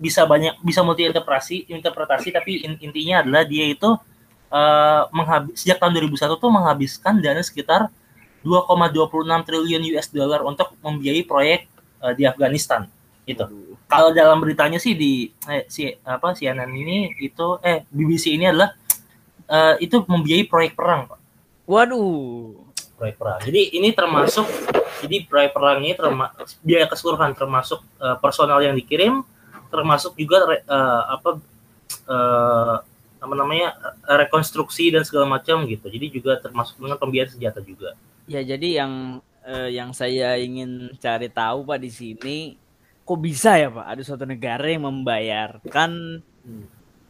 [0.00, 3.98] bisa banyak bisa multi interpretasi interpretasi tapi intinya adalah dia itu
[4.52, 7.92] uh, menghabis sejak tahun 2001 tuh menghabiskan dana sekitar
[8.46, 11.68] 2,26 triliun US dollar untuk membiayai proyek
[12.00, 12.88] uh, di Afghanistan
[13.28, 13.44] itu
[13.88, 18.72] kalau dalam beritanya sih di eh, si apa CNN ini itu eh BBC ini adalah
[19.48, 21.20] uh, itu membiayai proyek perang pak.
[21.64, 22.56] Waduh.
[23.00, 23.40] Proyek perang.
[23.44, 24.44] Jadi ini termasuk
[25.04, 29.24] jadi proyek perang ini termasuk biaya keseluruhan termasuk uh, personal yang dikirim,
[29.72, 31.30] termasuk juga uh, apa
[32.08, 32.76] uh,
[33.18, 33.74] apa namanya
[34.06, 35.90] rekonstruksi dan segala macam gitu.
[35.90, 37.98] Jadi juga termasuk dengan pembiayaan senjata juga.
[38.30, 42.36] Ya, jadi yang uh, yang saya ingin cari tahu Pak di sini
[43.02, 46.64] kok bisa ya Pak ada suatu negara yang membayarkan hmm.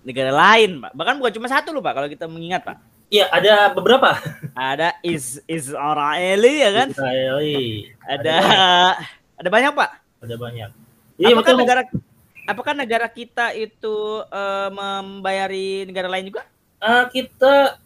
[0.07, 0.93] negara lain Pak.
[0.95, 4.21] Bahkan bukan cuma satu loh Pak kalau kita mengingat Pak Iya, ada beberapa.
[4.53, 6.89] Ada is Israeli ya kan?
[6.93, 7.89] Israeli.
[8.05, 8.37] Ada ada,
[9.41, 9.91] ada banyak, Pak.
[10.29, 10.71] Ada banyak.
[11.17, 11.61] Iya, apakah betul.
[11.65, 11.83] negara
[12.49, 16.49] apakah negara kita itu uh, membayari negara lain juga?
[16.81, 17.77] Uh, kita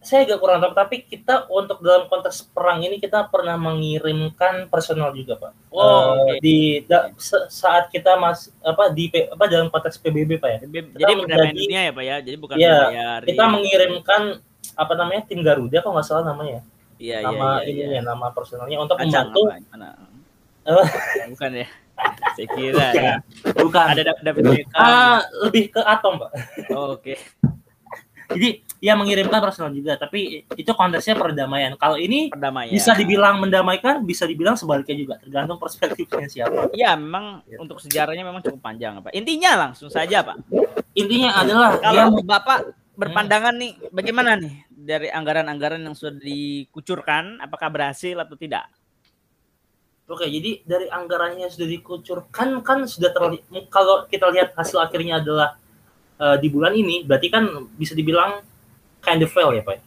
[0.00, 5.12] saya agak kurang tahu tapi kita untuk dalam konteks perang ini kita pernah mengirimkan personal
[5.16, 5.52] juga pak.
[5.72, 6.38] Oh, uh, okay.
[6.40, 6.58] di
[6.88, 7.12] da,
[7.48, 10.58] saat kita mas apa di apa dalam konteks PBB pak ya.
[10.64, 12.16] Kita jadi menjadi, dunia ya pak ya?
[12.20, 12.76] Jadi bukan ya,
[13.24, 14.22] kita mengirimkan
[14.76, 16.64] apa namanya tim Garuda kok nggak salah namanya
[17.00, 18.00] iya, nama iya, ini iya.
[18.00, 19.42] ya nama personalnya untuk Acang membantu
[21.32, 21.68] bukan ya
[22.36, 22.92] saya kira bukan.
[22.94, 23.14] ya.
[23.56, 23.86] Bukan.
[23.96, 26.30] Ada David Beckham uh, lebih ke atom pak.
[26.72, 27.04] Oh, oke.
[27.04, 27.16] Okay.
[28.30, 31.76] jadi ya mengirimkan personal juga tapi itu konteksnya perdamaian.
[31.76, 32.72] Kalau ini perdamaian.
[32.72, 36.72] bisa dibilang mendamaikan bisa dibilang sebaliknya juga tergantung perspektifnya siapa.
[36.72, 37.60] Iya memang ya.
[37.60, 39.12] untuk sejarahnya memang cukup panjang pak.
[39.12, 40.40] Intinya langsung saja pak.
[40.96, 42.24] Intinya adalah kalau dia...
[42.24, 42.58] bapak
[42.96, 47.38] berpandangan nih bagaimana nih dari anggaran-anggaran yang sudah dikucurkan?
[47.44, 48.64] Apakah berhasil atau tidak
[50.10, 55.54] Oke, jadi dari anggarannya sudah dikucurkan kan sudah terlihat kalau kita lihat hasil akhirnya adalah
[56.18, 57.46] uh, di bulan ini, berarti kan
[57.78, 58.42] bisa dibilang
[59.00, 59.80] kind of fail ya pak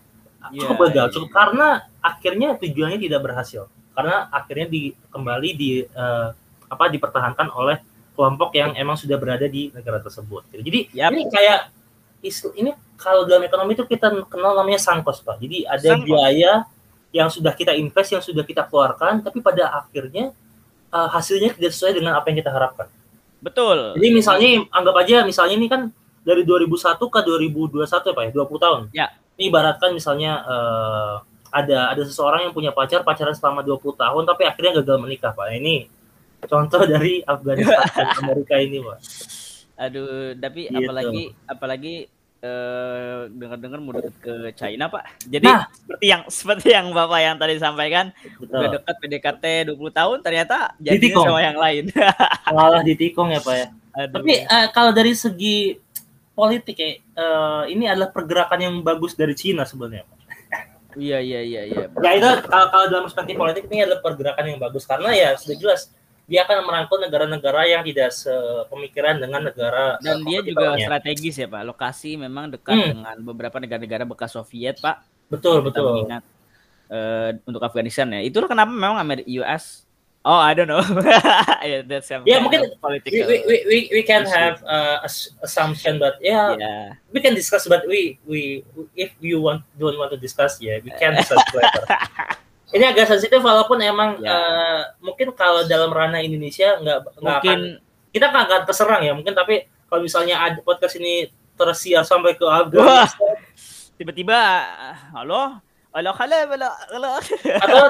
[0.51, 1.13] yeah, cukup gagal yeah.
[1.13, 1.67] cukup karena
[2.03, 3.63] akhirnya tujuannya tidak berhasil
[3.93, 4.81] karena akhirnya di
[5.13, 6.33] kembali di uh,
[6.67, 7.77] apa dipertahankan oleh
[8.17, 11.13] kelompok yang emang sudah berada di negara tersebut jadi yep.
[11.13, 11.69] ini kayak
[12.57, 16.07] ini kalau dalam ekonomi itu kita kenal namanya sangkos pak jadi ada Sangkos.
[16.09, 16.51] biaya
[17.13, 20.33] yang sudah kita invest yang sudah kita keluarkan tapi pada akhirnya
[20.89, 22.89] uh, hasilnya tidak sesuai dengan apa yang kita harapkan
[23.39, 28.31] betul jadi misalnya anggap aja misalnya ini kan dari 2001 ke 2021 ya Pak ya,
[28.31, 28.81] 20 tahun.
[28.95, 29.07] Ya.
[29.35, 31.15] Ini ibaratkan misalnya uh,
[31.53, 35.47] ada ada seseorang yang punya pacar, pacaran selama 20 tahun tapi akhirnya gagal menikah Pak.
[35.59, 35.91] Ini
[36.47, 38.99] contoh dari Afghanistan dan Amerika ini Pak.
[39.73, 40.79] Aduh, tapi gitu.
[40.79, 41.95] apalagi apalagi
[42.43, 45.07] Uh, dengar-dengar mau deket ke China pak.
[45.31, 48.59] Jadi nah, seperti yang seperti yang bapak yang tadi sampaikan, betul.
[48.59, 51.87] udah dekat PDKT 20 tahun ternyata jadi sama yang lain.
[52.51, 53.67] Malah ditikung ya pak ya.
[53.95, 54.19] Aduh.
[54.19, 55.79] Tapi uh, kalau dari segi
[56.35, 60.03] politik ya uh, ini adalah pergerakan yang bagus dari Cina sebenarnya.
[60.99, 61.85] Iya iya iya iya.
[61.89, 65.57] Ya itu kalau, kalau dalam perspektif politik ini adalah pergerakan yang bagus karena ya sudah
[65.57, 71.47] jelas dia akan merangkul negara-negara yang tidak sepemikiran dengan negara dan dia juga strategis ya
[71.51, 72.89] pak lokasi memang dekat hmm.
[72.95, 76.23] dengan beberapa negara-negara bekas Soviet pak betul betul mengingat
[76.87, 79.83] uh, untuk Afghanistan ya itulah kenapa memang Amerika US
[80.23, 80.79] Oh, I don't know.
[81.67, 83.27] yeah, that's some Yeah, mungkin political.
[83.27, 84.31] we, we, we, we, can issue.
[84.31, 86.95] have uh, ass- assumption but yeah, yeah.
[87.11, 88.63] we can discuss but we we
[88.95, 91.83] if you want don't want to discuss ya we can discuss later
[92.73, 94.33] ini agak sensitif walaupun emang Ya.
[94.33, 97.59] uh, mungkin kalau dalam ranah Indonesia nggak nggak akan
[98.09, 102.41] kita nggak akan keserang ya mungkin tapi kalau misalnya ada podcast ini tersiar sampai ke.
[102.43, 103.13] Afghanistan
[103.93, 104.37] tiba-tiba
[105.13, 105.61] halo,
[105.93, 107.09] halo, halo, halo, halo.
[107.61, 107.83] atau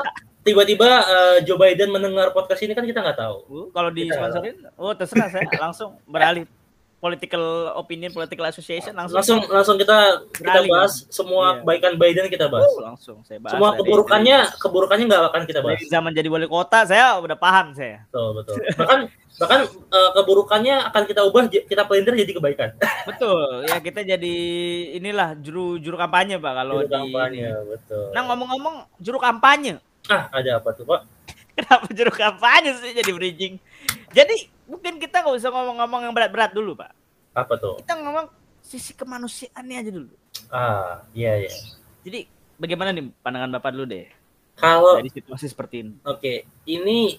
[0.44, 4.68] tiba-tiba uh, Joe Biden mendengar podcast ini kan kita nggak tahu Uh, kalau di sponsorin,
[4.76, 6.44] oh terserah saya langsung beralih
[7.04, 7.44] political
[7.76, 9.20] opinion, political association langsung.
[9.20, 9.98] langsung langsung kita
[10.32, 10.72] kita Beralih.
[10.72, 11.56] bahas semua Iya.
[11.60, 13.52] kebaikan Biden kita bahas Uh, langsung saya bahas.
[13.54, 17.36] semua dari- keburukannya keburukannya nggak akan kita bahas dari zaman jadi wali kota saya udah
[17.36, 18.08] paham saya.
[18.08, 19.00] betul betul bahkan
[19.36, 19.60] bahkan
[19.90, 22.70] uh, keburukannya akan kita ubah kita pelintir jadi kebaikan
[23.04, 24.36] Betul, ya kita jadi
[24.96, 26.96] inilah juru juru kampanye pak kalau Juru di.
[26.96, 31.02] kampanye betul Nah ngomong-ngomong juru kampanye, ah ada apa tuh pak
[31.58, 33.54] kenapa juru kampanye sih jadi bridging?
[34.10, 34.36] Jadi
[34.74, 36.92] mungkin kita nggak usah ngomong-ngomong yang berat-berat dulu pak.
[37.32, 38.26] apa tuh Kita ngomong
[38.60, 40.14] sisi kemanusiaannya aja dulu.
[40.50, 41.54] ah iya iya
[42.02, 42.26] Jadi
[42.56, 44.08] bagaimana nih pandangan bapak dulu deh
[44.54, 45.94] kalau dari situasi seperti ini?
[46.04, 47.18] Oke, ini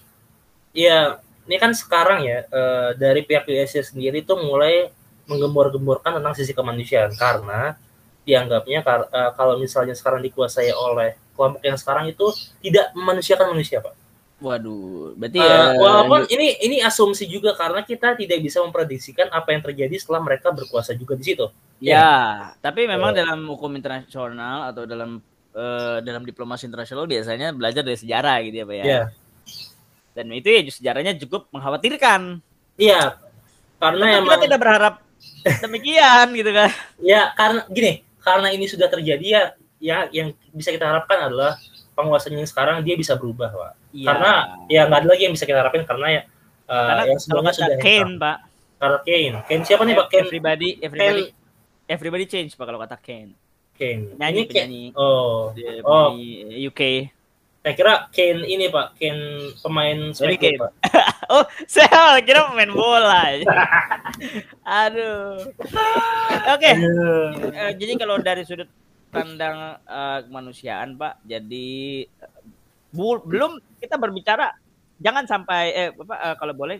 [0.71, 4.87] ya ini kan sekarang ya eh, dari pihak USA sendiri tuh mulai
[5.25, 7.75] menggembor-gemborkan tentang sisi kemanusiaan karena
[8.23, 12.25] dianggapnya kar- eh, kalau misalnya sekarang dikuasai oleh kelompok yang sekarang itu
[12.61, 13.93] tidak memanusiakan manusia, Pak.
[14.35, 19.55] Waduh, berarti Eh, ya walaupun ini ini asumsi juga karena kita tidak bisa memprediksikan apa
[19.55, 21.47] yang terjadi setelah mereka berkuasa juga di situ.
[21.79, 23.23] ya, tapi memang Eh.
[23.23, 25.23] dalam hukum internasional atau dalam
[25.55, 28.83] eh, dalam diplomasi internasional biasanya belajar dari sejarah gitu ya pak ya.
[28.83, 29.01] Iya.
[30.11, 32.39] Dan itu ya sejarahnya cukup mengkhawatirkan.
[32.75, 33.15] Iya.
[33.79, 34.93] Karena Karena emang kita tidak berharap
[35.63, 36.69] demikian gitu kan.
[36.99, 39.41] Ya karena gini, karena ini sudah terjadi ya,
[39.79, 41.55] ya yang bisa kita harapkan adalah
[41.95, 43.73] penguasanya yang sekarang dia bisa berubah, Pak.
[43.95, 44.07] Iya.
[44.11, 44.31] Karena
[44.67, 46.21] ya nggak ada lagi yang bisa kita harapin karena ya
[46.67, 48.37] uh, karena yang sebelumnya sudah Kane pak,
[48.75, 50.07] Karena Kane, Kane siapa nih Pak?
[50.11, 51.23] Kane, everybody, everybody,
[51.87, 53.31] everybody change pak kalau kata Kane.
[53.73, 54.15] Kane.
[54.15, 54.83] Penyanyi, Ini Kane- penyanyi.
[54.93, 56.11] Oh, Dia Oh.
[56.51, 56.81] UK.
[57.65, 59.23] saya kira Kane ini Pak, Kane
[59.57, 60.57] pemain Smackdown, Kane.
[60.59, 60.71] Pak.
[61.25, 63.33] Oh, saya kira pemain bola.
[64.85, 65.41] Aduh.
[66.53, 66.71] Oke.
[67.49, 68.69] Eh, jadi kalau dari sudut
[69.09, 72.05] pandang eh, kemanusiaan, Pak, jadi
[72.95, 74.55] bu- belum kita berbicara
[74.95, 76.79] jangan sampai eh Bapak eh, kalau boleh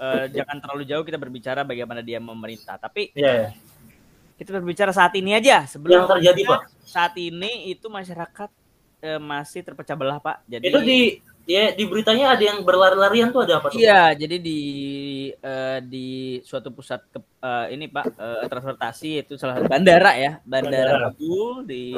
[0.00, 3.48] eh, jangan terlalu jauh kita berbicara bagaimana dia memerintah, tapi Iya, ya.
[4.40, 6.60] kita berbicara saat ini aja sebelum Yang terjadi, Pak.
[6.82, 8.50] saat ini itu masyarakat
[9.04, 10.42] eh, masih terpecah belah, Pak.
[10.48, 11.00] Jadi Itu di
[11.44, 13.76] ya di beritanya ada yang berlari-larian tuh ada apa tuh?
[13.76, 14.60] Iya, jadi di
[15.36, 16.08] eh, di
[16.40, 21.12] suatu pusat ke, eh, ini Pak eh, transportasi itu salah satu bandara ya, Bandara.
[21.12, 21.92] Kabul di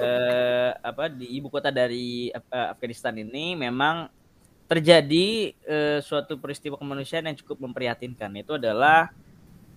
[0.00, 4.08] eh, apa di ibu kota dari eh, Afghanistan ini memang
[4.68, 8.32] terjadi eh, suatu peristiwa kemanusiaan yang cukup memprihatinkan.
[8.36, 9.12] Itu adalah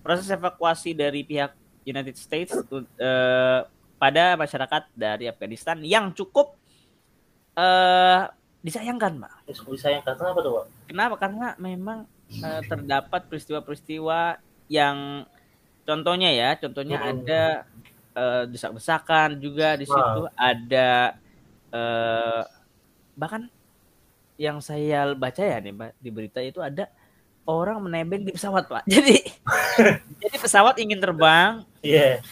[0.00, 1.52] proses evakuasi dari pihak
[1.84, 2.52] United States
[3.00, 3.60] eh,
[4.00, 6.56] pada masyarakat dari Afghanistan yang cukup
[7.56, 8.32] eh,
[8.62, 9.32] disayangkan, Pak.
[9.44, 10.64] Ya, disayangkan kenapa tuh, Pak?
[10.88, 11.14] Kenapa?
[11.18, 11.98] Karena memang
[12.32, 15.26] eh, terdapat peristiwa-peristiwa yang
[15.82, 17.08] contohnya ya, contohnya Hmm.
[17.12, 17.42] ada
[18.12, 21.16] eh, desak-desakan juga di situ, ada
[21.68, 22.42] eh,
[23.12, 23.48] bahkan
[24.36, 26.88] yang saya baca ya nih Pak, di berita itu ada
[27.44, 28.84] orang menebeng di pesawat Pak.
[28.92, 29.18] Jadi
[30.18, 32.22] jadi pesawat ingin terbang, Iya.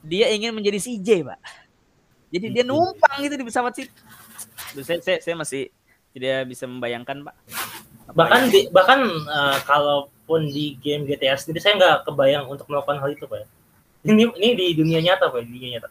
[0.00, 1.38] dia ingin menjadi CJ Pak.
[2.26, 3.92] Jadi dia numpang gitu di pesawat situ.
[4.78, 5.70] Saya, saya, saya masih
[6.10, 7.34] tidak bisa membayangkan Pak.
[8.06, 12.98] Apa bahkan di, bahkan eh, kalaupun di game GTA sendiri saya nggak kebayang untuk melakukan
[12.98, 13.46] hal itu pak ya.
[14.04, 15.90] ini ini di dunia nyata pak di dunia nyata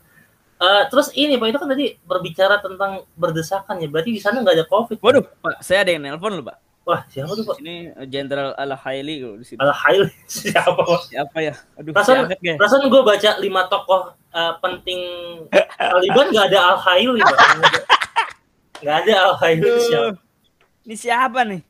[0.56, 4.56] Eh, terus ini pak itu kan tadi berbicara tentang berdesakan ya berarti di sana nggak
[4.56, 5.04] ada covid Pak?
[5.04, 6.58] Waduh, Pak, saya ada yang nelpon loh, Pak.
[6.86, 7.76] wah siapa tuh pak Ini
[8.08, 9.60] Jenderal Al Haili di situ.
[9.60, 11.54] Al Hail siapa pak Siapa ya?
[11.76, 12.56] Aduh, Perasaan- angkat ya.
[12.56, 14.02] perasaan gue baca lima tokoh
[14.32, 15.00] eh, penting
[15.76, 17.38] Taliban nggak ada Al Hail nih pak
[18.86, 20.14] nggak ada Al Hail itu siapa Aduh,
[20.86, 21.62] Ini siapa nih?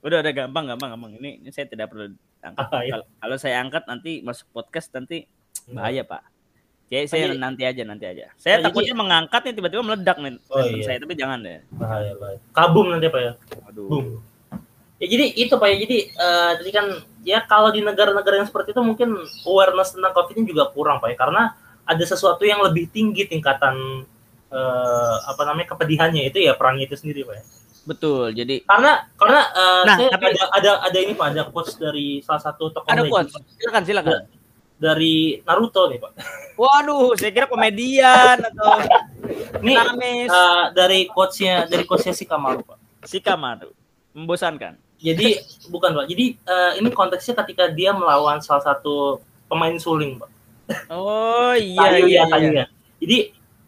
[0.00, 1.12] Udah, udah gampang, gampang, gampang.
[1.18, 2.66] Ini, ini saya tidak perlu angkat.
[2.70, 2.92] Ah, iya.
[2.94, 5.26] Kalau, kalau saya angkat nanti masuk podcast nanti
[5.68, 6.22] bahaya, Pak.
[6.86, 8.30] Jadi saya Jadi- nanti aja, nanti aja.
[8.34, 10.38] Saya Nah, takutnya mengangkat nih tiba-tiba meledak nih.
[10.48, 10.82] Oh, iya.
[10.82, 11.60] saya, tapi jangan deh.
[11.74, 13.32] bahaya bahaya kabum nanti pak ya
[13.70, 13.86] Aduh.
[13.90, 14.06] Boom.
[15.00, 15.76] Ya jadi itu Pak ya.
[15.80, 16.86] Jadi eh, tadi kan
[17.22, 19.16] ya kalau di negara-negara yang seperti itu mungkin
[19.46, 21.16] awareness tentang COVID-nya juga kurang Pak ya.
[21.16, 21.42] Karena
[21.86, 24.04] ada sesuatu yang lebih tinggi tingkatan
[24.50, 27.44] eh, apa namanya kepedihannya itu ya perang itu sendiri Pak ya.
[27.80, 28.36] Betul.
[28.36, 32.20] Jadi Karena karena eh, Nah, saya tapi- ada ada ada ini Pak, ada quotes dari
[32.20, 33.32] salah satu tokoh ada quotes.
[33.56, 34.14] Silakan, silakan.
[34.80, 36.12] dari Naruto nih Pak.
[36.56, 38.80] Waduh, saya kira komedian atau
[39.60, 39.72] Ini
[40.24, 42.78] eh, dari quotesnya dari quotesnya si Kamaru Pak.
[43.04, 43.72] Shikamaru.
[44.12, 44.76] Membosankan.
[45.00, 45.40] Jadi
[45.72, 46.06] bukan pak.
[46.12, 50.28] Jadi uh, ini konteksnya ketika dia melawan salah satu pemain suling pak.
[50.92, 52.20] Oh iya Tayu iya.
[52.20, 52.24] ya, iya.
[52.28, 52.66] Tayu ya.
[53.00, 53.18] Jadi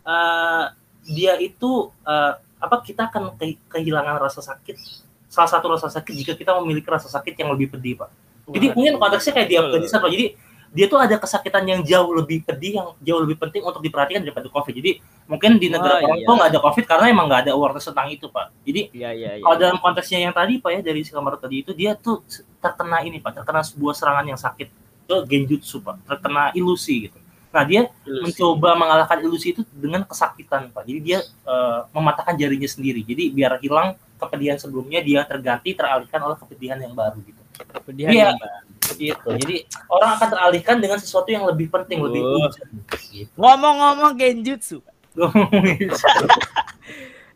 [0.06, 0.64] uh,
[1.02, 4.78] dia itu uh, apa kita akan ke- kehilangan rasa sakit.
[5.26, 8.10] Salah satu rasa sakit jika kita memiliki rasa sakit yang lebih pedih pak.
[8.52, 9.56] Jadi Wah, mungkin konteksnya kayak di.
[9.58, 10.10] Afghanistan pak.
[10.12, 10.26] Jadi
[10.72, 14.48] dia tuh ada kesakitan yang jauh lebih pedih, yang jauh lebih penting untuk diperhatikan daripada
[14.48, 14.72] COVID.
[14.72, 16.26] Jadi mungkin di negara Wah, orang iya.
[16.26, 18.46] tuh nggak ada COVID karena emang nggak ada awareness tentang itu pak.
[18.64, 19.44] Jadi Iya iya iya.
[19.44, 22.24] kalau dalam konteksnya yang tadi pak ya dari si kamar tadi itu dia tuh
[22.58, 24.68] terkena ini pak, terkena sebuah serangan yang sakit
[25.02, 27.18] itu genjutsu pak, terkena ilusi gitu.
[27.52, 28.22] Nah dia Ilusi.
[28.32, 30.88] mencoba mengalahkan ilusi itu dengan kesakitan pak.
[30.88, 33.04] Jadi dia eh, mematahkan jarinya sendiri.
[33.04, 37.42] Jadi biar hilang kepedihan sebelumnya dia terganti teralihkan oleh kepedihan yang baru gitu.
[37.68, 38.24] Kepedihan Iya.
[38.32, 38.60] yang baru.
[38.92, 39.28] Gitu.
[39.40, 39.56] Jadi
[39.86, 42.44] orang akan teralihkan dengan sesuatu yang lebih penting, lebih Oh.
[42.44, 42.70] urgent.
[43.12, 43.30] Gitu.
[43.36, 44.80] Ngomong-ngomong genjutsu.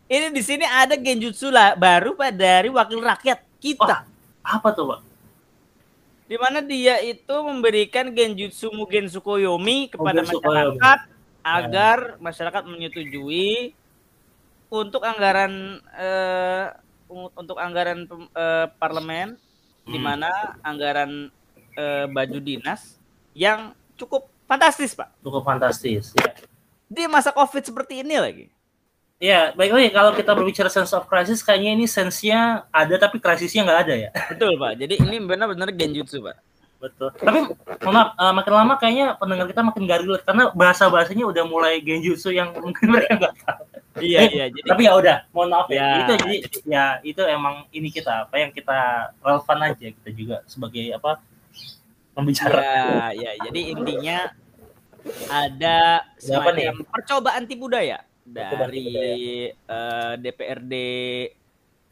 [0.07, 4.07] Ini di sini ada genjutsu lah baru Pak dari wakil rakyat kita.
[4.39, 4.99] Apa tuh pak?
[6.27, 10.99] Di mana dia itu memberikan genjutsu Mugen Tsukuyomi kepada Mugen masyarakat
[11.41, 13.71] agar masyarakat menyetujui
[14.67, 15.79] untuk anggaran
[17.07, 18.03] un- untuk anggaran
[18.35, 19.39] eh, parlemen
[19.87, 20.03] di Hmm.
[20.03, 21.31] mana anggaran
[21.73, 22.99] eh, baju dinas
[23.31, 25.15] yang cukup fantastis, Pak.
[25.23, 26.11] Cukup fantastis.
[26.11, 26.35] Ya.
[26.87, 28.45] Di masa Covid seperti ini lagi.
[29.17, 33.65] Ya, baik lagi kalau kita berbicara sense of crisis, kayaknya ini sense-nya ada tapi krisisnya
[33.65, 34.09] nggak ada ya.
[34.29, 34.77] Betul, Pak.
[34.77, 36.37] Jadi ini benar-benar genjutsu, Pak.
[36.77, 37.09] Betul.
[37.17, 37.49] Tapi
[37.89, 42.29] maaf, eh, makin lama kayaknya pendengar kita makin gak relate karena bahasa-bahasanya udah mulai genjutsu
[42.29, 43.63] yang mungkin mereka nggak tahu.
[43.97, 44.45] Iya, iya.
[44.53, 45.81] Jadi Tapi ya udah, mohon maaf ya.
[45.81, 45.89] Ya.
[46.05, 46.35] Itu jadi
[46.69, 51.17] ya itu emang ini kita apa yang kita relevan aja kita juga sebagai apa
[52.13, 52.61] pembicara.
[52.61, 53.31] Ya, ya.
[53.49, 54.29] Jadi intinya
[55.33, 58.99] ada semacam percobaan tipu daya dari tipu
[59.65, 60.73] eh, DPRD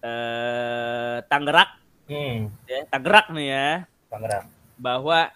[0.02, 1.72] eh, Tangerang,
[2.06, 3.68] Hmm, ya, Tangerang nih ya,
[4.08, 4.46] Tangerang.
[4.76, 5.34] bahwa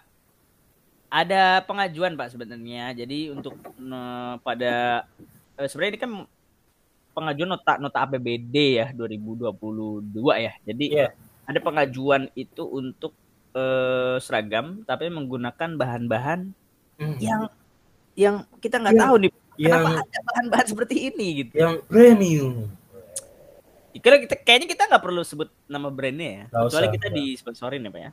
[1.10, 2.94] ada pengajuan Pak sebenarnya.
[2.94, 5.08] Jadi untuk eh, pada
[5.56, 6.12] eh, sebenarnya ini kan
[7.10, 10.06] pengajuan nota nota APBD ya 2022
[10.38, 10.54] ya.
[10.62, 11.10] Jadi Iya.
[11.44, 13.18] ada pengajuan itu untuk
[13.50, 16.54] eh, seragam tapi menggunakan bahan-bahan
[17.00, 17.16] Hmm.
[17.18, 17.42] yang
[18.14, 21.54] yang kita nggak Yang- tahu nih yang kenapa ada bahan-bahan seperti ini gitu.
[21.54, 22.72] yang premium.
[23.94, 27.18] Kira kita kayaknya kita nggak perlu sebut nama brandnya ya, Nggak kecuali usah, kita nggak.
[27.20, 28.12] disponsorin ya pak ya.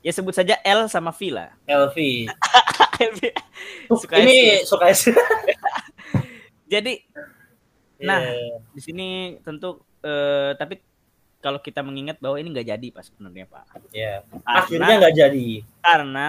[0.00, 1.50] Ya sebut saja L sama V lah.
[1.66, 1.98] LV.
[4.00, 4.86] Suka ini suka.
[6.72, 6.94] Jadi
[8.00, 8.16] Nah.
[8.24, 8.64] Iya.
[8.72, 9.08] di sini
[9.40, 10.80] tentu eh, tapi
[11.36, 13.64] kalau kita mengingat bahwa ini nggak jadi pak sebenarnya pak.
[13.92, 14.24] ya.
[14.24, 15.48] Karena, Akhirnya nggak jadi.
[15.80, 16.24] karena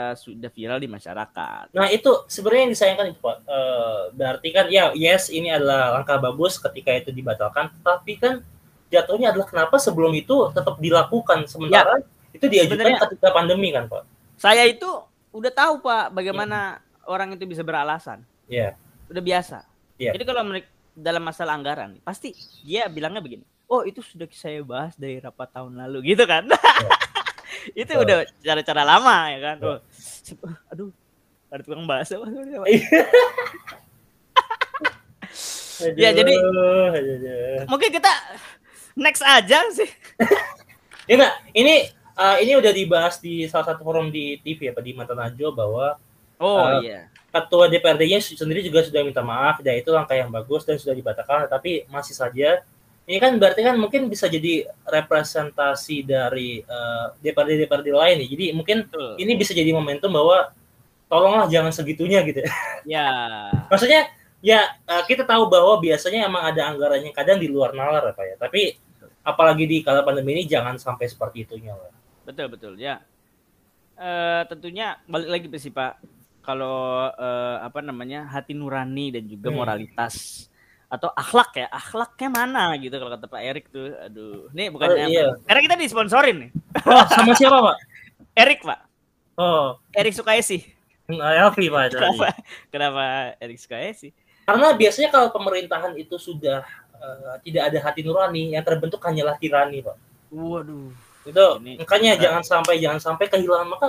[0.00, 1.76] eh, sudah viral di masyarakat.
[1.76, 3.36] Nah itu sebenarnya yang disayangkan itu Pak.
[3.44, 7.68] Eh, berarti kan ya yes ini adalah langkah bagus ketika itu dibatalkan.
[7.84, 8.40] Tapi kan
[8.88, 12.00] jatuhnya adalah kenapa sebelum itu tetap dilakukan sementara
[12.32, 14.02] itu diajukan ketika pandemi kan Pak.
[14.40, 14.88] Saya itu
[15.30, 18.24] udah tahu pak bagaimana orang itu bisa beralasan.
[18.50, 18.74] Iya.
[19.06, 19.58] Udah biasa.
[20.00, 20.16] Iya.
[20.16, 22.34] Jadi kalau mereka dalam masalah anggaran pasti
[22.66, 23.46] dia bilangnya begini.
[23.70, 26.50] Oh itu sudah saya bahas dari rapat tahun lalu gitu kan.
[27.80, 28.04] itu Betul.
[28.06, 29.56] udah cara-cara lama ya kan.
[29.62, 29.78] Oh,
[30.70, 30.90] aduh
[31.50, 32.14] ada tukang bahasa.
[35.96, 37.64] Ya, jadi- Aduh.
[37.64, 38.12] Mungkin kita
[38.92, 39.88] next aja sih.
[41.08, 44.94] Ya enggak, ini eh, ini udah dibahas di salah satu forum di TV ya di
[44.94, 45.86] Mata Najwa bahwa
[46.38, 47.10] Oh Uh, iya.
[47.34, 51.50] ketua DPRD-nya sendiri juga sudah minta maaf dan itu langkah yang bagus dan sudah dibatalkan
[51.50, 52.62] tapi masih saja
[53.10, 58.44] ini kan berarti kan mungkin bisa jadi representasi dari eh, DPRD DPRD lain ya jadi
[58.54, 59.18] mungkin Betul.
[59.18, 60.54] ini bisa jadi momentum bahwa
[61.10, 62.46] tolonglah jangan segitunya gitu
[62.86, 63.10] Ya.
[63.70, 64.06] maksudnya
[64.38, 68.24] ya eh, kita tahu bahwa biasanya emang ada anggarannya kadang di luar nalar ya Pak
[68.30, 68.78] ya tapi
[69.20, 73.02] apalagi di kala pandemi ini jangan sampai seperti itunya lah Betul betul ya.
[73.98, 75.98] Eh tentunya balik lagi sih Pak.
[76.40, 79.58] Kalau eh, apa namanya hati nurani dan juga Hmm.
[79.60, 80.46] moralitas
[80.90, 83.94] atau akhlak ya akhlaknya mana gitu kalau kata Pak Erik tuh.
[83.96, 85.38] Aduh ini Oh, bukannya iya.
[85.46, 86.50] karena kita disponsorin nih.
[86.82, 87.76] Oh sama siapa Pak?
[88.42, 88.80] Erik Pak.
[89.38, 89.78] Oh.
[89.94, 90.66] Erik Sukaisi.
[91.06, 92.26] Elvi Pak kenapa
[92.68, 93.02] kenapa
[93.38, 94.10] Erik Sukaisi?
[94.42, 96.66] Karena biasanya kalau pemerintahan itu sudah
[96.98, 99.94] eh, tidak ada hati nurani, yang terbentuk hanyalah tirani, Pak.
[100.28, 100.90] waduh.
[101.22, 102.20] Itu Ini- makanya Nah.
[102.20, 103.88] jangan sampai jangan sampai kehilangan maka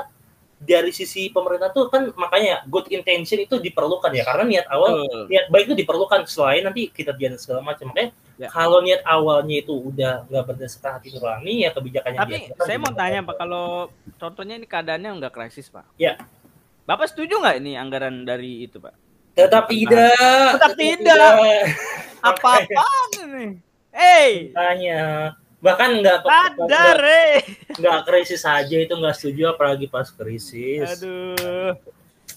[0.62, 5.26] dari sisi pemerintah tuh kan makanya good intention itu diperlukan ya karena niat awal Betul.
[5.26, 8.50] niat baik itu diperlukan selain nanti kita dan segala macam makanya Ya.
[8.50, 12.90] kalau niat awalnya itu udah nggak berdasarkan hati nurani ya kebijakannya Tapi diajukan saya mau
[12.90, 13.66] tanya Pak, kalau
[14.18, 15.86] contohnya ini keadaannya nggak krisis Pak.
[16.02, 16.18] Ya.
[16.90, 18.98] Bapak setuju nggak ini anggaran dari itu Pak?
[19.38, 21.34] tetap tidak Tetap tidak.
[22.26, 23.46] Apa-apaan ini?
[23.94, 25.00] Hey, Makanya
[25.62, 27.46] bahkan nggak Sadar, eh.
[27.78, 31.78] nggak krisis aja itu nggak setuju apalagi pas krisis Aduh.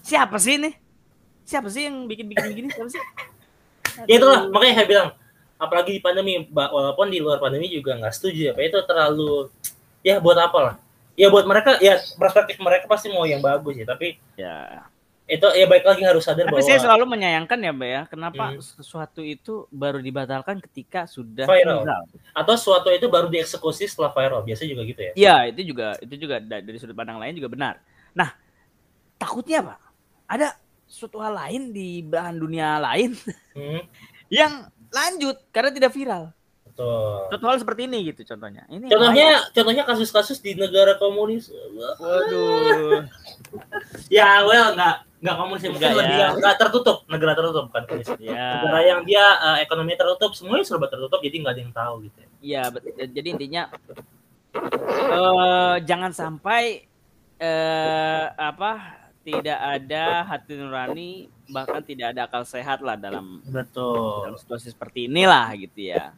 [0.05, 0.77] Siapa sih ini?
[1.49, 2.69] Siapa sih yang bikin-bikin begini?
[2.69, 3.03] Siapa sih?
[4.05, 5.09] ya itulah makanya saya bilang
[5.55, 9.49] apalagi di pandemi walaupun di luar pandemi juga nggak setuju ya itu terlalu
[10.03, 10.75] ya buat apa lah
[11.15, 14.83] ya buat mereka ya perspektif mereka pasti mau yang bagus ya tapi Ya.
[15.25, 18.45] Itu ya baik lagi harus sadar Tapi bahwa saya selalu menyayangkan ya, Mbak ya, kenapa
[18.47, 18.61] Hmm.
[18.61, 21.81] sesuatu itu baru dibatalkan ketika sudah Viral.
[21.81, 22.03] viral.
[22.31, 26.15] atau suatu itu baru dieksekusi setelah viral biasanya juga gitu ya Iya, itu juga itu
[26.19, 27.75] juga da- dari sudut pandang lain juga benar.
[28.13, 28.37] Nah,
[29.15, 29.79] takutnya Pak,
[30.27, 30.49] ada
[30.85, 33.17] suatu hal lain di belahan dunia lain
[33.55, 33.81] hmm,
[34.35, 34.53] yang
[34.91, 36.37] lanjut karena tidak viral.
[36.65, 38.67] betul Suatu hal seperti ini gitu contohnya.
[38.67, 41.49] Ini contohnya contohnya kasus-kasus di negara komunis
[41.97, 43.07] waduh.
[44.13, 46.29] ya well nggak nggak komunis mungkin Nggak lebih ya.
[46.37, 48.89] yang tertutup negara tertutup kan komunis negara Ya.
[48.93, 52.29] yang dia eh, ekonomi tertutup semuanya serba tertutup jadi nggak ada yang tahu gitu ya.
[52.45, 53.63] Iya, bet- jadi intinya
[55.11, 56.85] eh jangan sampai
[57.37, 58.73] eh apa
[59.21, 61.11] tidak ada hati nurani
[61.47, 66.13] bahkan tidak ada akal sehat lah dalam betul dalam situasi seperti inilah gitu ya.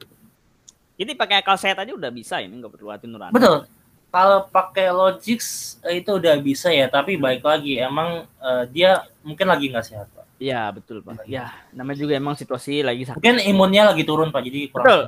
[0.96, 3.30] Jadi pakai akal sehat aja udah bisa ini nggak perlu hati nurani.
[3.30, 3.70] betul
[4.08, 5.40] kalau pakai logik
[5.82, 10.08] eh, itu udah bisa ya tapi baik lagi emang eh, dia mungkin lagi nggak sehat
[10.10, 11.24] pak Iya betul pak.
[11.24, 13.16] Ya namanya juga emang situasi lagi sakit.
[13.16, 15.02] mungkin imunnya lagi turun pak jadi kurang Betul.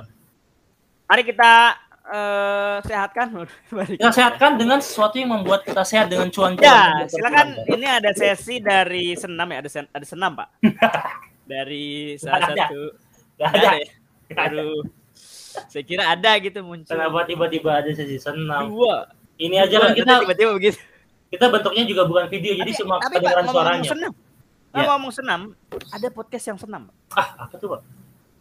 [1.04, 1.52] Mari kita
[2.08, 3.26] eh, sehatkan.
[3.76, 7.60] Mari kita sehatkan dengan sesuatu yang membuat kita sehat dengan cuan Ya, silakan.
[7.64, 10.48] Ini ada sesi dari senam ya, ada sen- ada senam pak.
[11.48, 12.68] Dari salah ada.
[12.68, 12.80] satu.
[13.36, 13.68] Nggak ada.
[13.76, 13.88] ya?
[14.36, 14.80] Aduh,
[15.68, 16.92] saya kira ada gitu muncul.
[16.92, 19.08] kenapa tiba-tiba ada sesi senam Dua.
[19.40, 20.78] ini aja Dua, kan kita tiba-tiba begitu.
[21.28, 24.12] kita bentuknya juga bukan video jadi cuma tapi kedengaran suaranya senam.
[24.68, 24.84] Ya.
[24.84, 25.40] Ngomong senam,
[25.90, 26.92] ada podcast yang senam.
[27.16, 27.80] ah apa tuh pak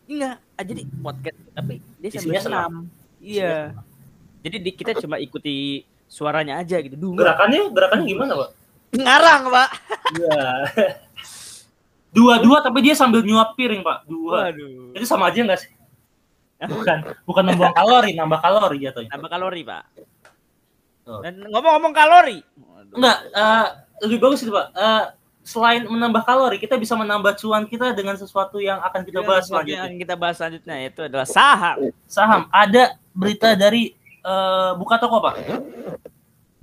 [0.08, 2.44] Enggak, ah, jadi podcast tapi dia sambil senam.
[2.44, 2.72] senam.
[3.20, 3.56] Iya.
[4.44, 6.96] Jadi di, kita cuma ikuti suaranya aja gitu.
[6.96, 8.50] Duh, gerakannya gerakannya gimana pak
[8.94, 9.70] ngarang, Pak.
[10.16, 10.46] Iya.
[12.16, 14.08] Dua-dua tapi dia sambil nyuap piring, Pak.
[14.08, 14.50] Dua.
[14.50, 14.96] Waduh.
[14.96, 15.72] Itu sama aja nggak sih?
[16.74, 16.98] Bukan,
[17.30, 19.14] bukan membuang kalori, nambah kalori jatuhnya.
[19.14, 19.84] Tambah kalori, Pak.
[21.06, 21.22] Tuh.
[21.22, 22.42] Dan ngomong-ngomong kalori.
[22.98, 23.68] Enggak, eh,
[24.10, 24.74] lebih bagus itu, Pak.
[24.74, 25.04] Eh,
[25.46, 29.54] selain menambah kalori, kita bisa menambah cuan kita dengan sesuatu yang akan kita bahas yang
[29.54, 29.82] selanjutnya.
[29.86, 31.78] akan kita bahas selanjutnya yaitu adalah saham.
[32.10, 32.42] Saham.
[32.50, 33.94] Ada berita dari
[34.26, 35.36] eh, buka toko, Pak.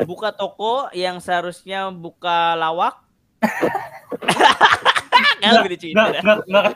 [0.02, 2.98] Buka toko yang seharusnya buka lawak.
[5.44, 6.72] Nggak, gitu nggak,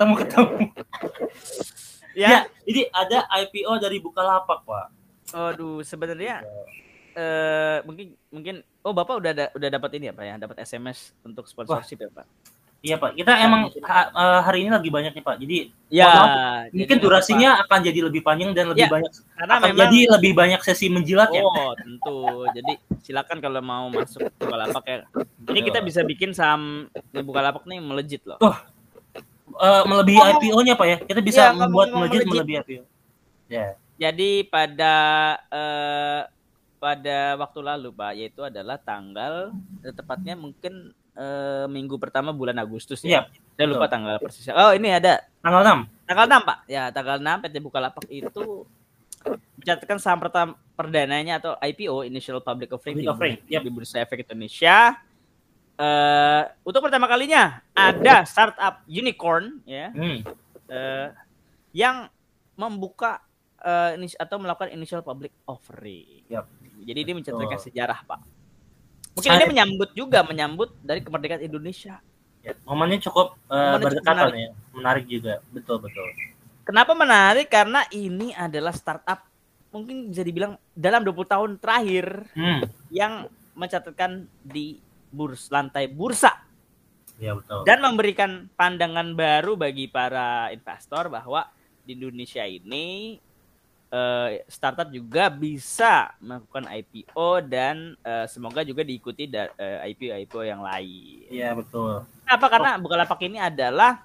[2.18, 2.28] Ya.
[2.28, 4.86] Ya, jadi ada IPO dari Bukalapak, Pak.
[5.30, 6.42] Aduh, sebenarnya
[7.14, 11.14] eh mungkin mungkin oh Bapak udah ada, udah dapat ini ya Pak ya, dapat SMS
[11.22, 12.26] untuk sponsorship ya Pak.
[12.78, 13.18] Iya, Pak.
[13.18, 15.36] Kita emang ha- eh, hari ini lagi banyak nih, Pak.
[15.42, 15.58] Jadi
[15.90, 16.06] Ya,
[16.70, 20.32] mungkin durasinya akan jadi lebih panjang dan lebih Ya, banyak karena akan memang jadi lebih
[20.36, 21.42] banyak sesi menjilat ya.
[21.42, 22.18] Oh, tentu.
[22.54, 22.72] Jadi
[23.02, 24.98] silakan kalau mau masuk Bukalapak ya.
[25.48, 28.38] Ini kita bisa bikin saham di Bukalapak nih melejit loh.
[29.58, 30.96] Eh, melebihi Ngomong- IPO-nya Pak ya.
[31.02, 32.82] Kita bisa Iya, ngomong- membuat melejit melebihi IPO.
[33.48, 33.66] Ya.
[33.98, 34.94] Jadi pada
[35.48, 36.20] eh,
[36.78, 39.50] pada waktu lalu Pak, yaitu adalah tanggal
[39.82, 43.56] eh, tepatnya mungkin eh, minggu pertama bulan Agustus Iya, ya.
[43.58, 44.54] Saya lupa tanggal persisnya.
[44.54, 46.06] Oh, ini ada tanggal 6.
[46.06, 46.58] tanggal 6 Pak.
[46.70, 48.62] Ya, tanggal 6 PT Bukalapak itu
[49.58, 53.62] mencatatkan saham pertama perdananya atau IPO Initial Public Offering Public di, offering, Bursa- yep.
[53.66, 54.94] di Bursa Efek Indonesia.
[55.78, 60.26] Eh untuk pertama kalinya ada startup unicorn ya Hmm.
[60.66, 61.08] eh,
[61.70, 62.10] yang
[62.54, 63.22] membuka
[63.92, 66.22] inis- atau melakukan initial public offering.
[66.26, 66.46] Yap.
[66.80, 68.20] Jadi ini mencatatkan sejarah, Pak.
[69.12, 71.98] Mungkin Saya- ini menyambut juga menyambut dari kemerdekaan Indonesia.
[72.40, 74.38] Ya, Momennya cukup eh, Momennya cukup berdekatan menarik.
[74.38, 74.50] ya.
[74.72, 75.34] Menarik juga.
[75.48, 76.06] Betul, betul.
[76.62, 77.46] Kenapa menarik?
[77.46, 79.26] Karena ini adalah startup
[79.68, 82.62] mungkin bisa dibilang dalam 20 tahun terakhir Hmm.
[82.88, 83.12] yang
[83.52, 84.78] mencatatkan di
[85.08, 86.32] burs lantai bursa
[87.18, 87.66] Ya, betul.
[87.66, 91.50] dan memberikan pandangan baru bagi para investor bahwa
[91.82, 93.18] di Indonesia ini
[93.88, 100.62] eh, startup juga bisa melakukan IPO dan eh, semoga juga diikuti da- eh, IPO-IPO yang
[100.62, 101.26] lain.
[101.26, 102.06] Iya, betul.
[102.22, 104.04] Apa karena Bukalapak ini adalah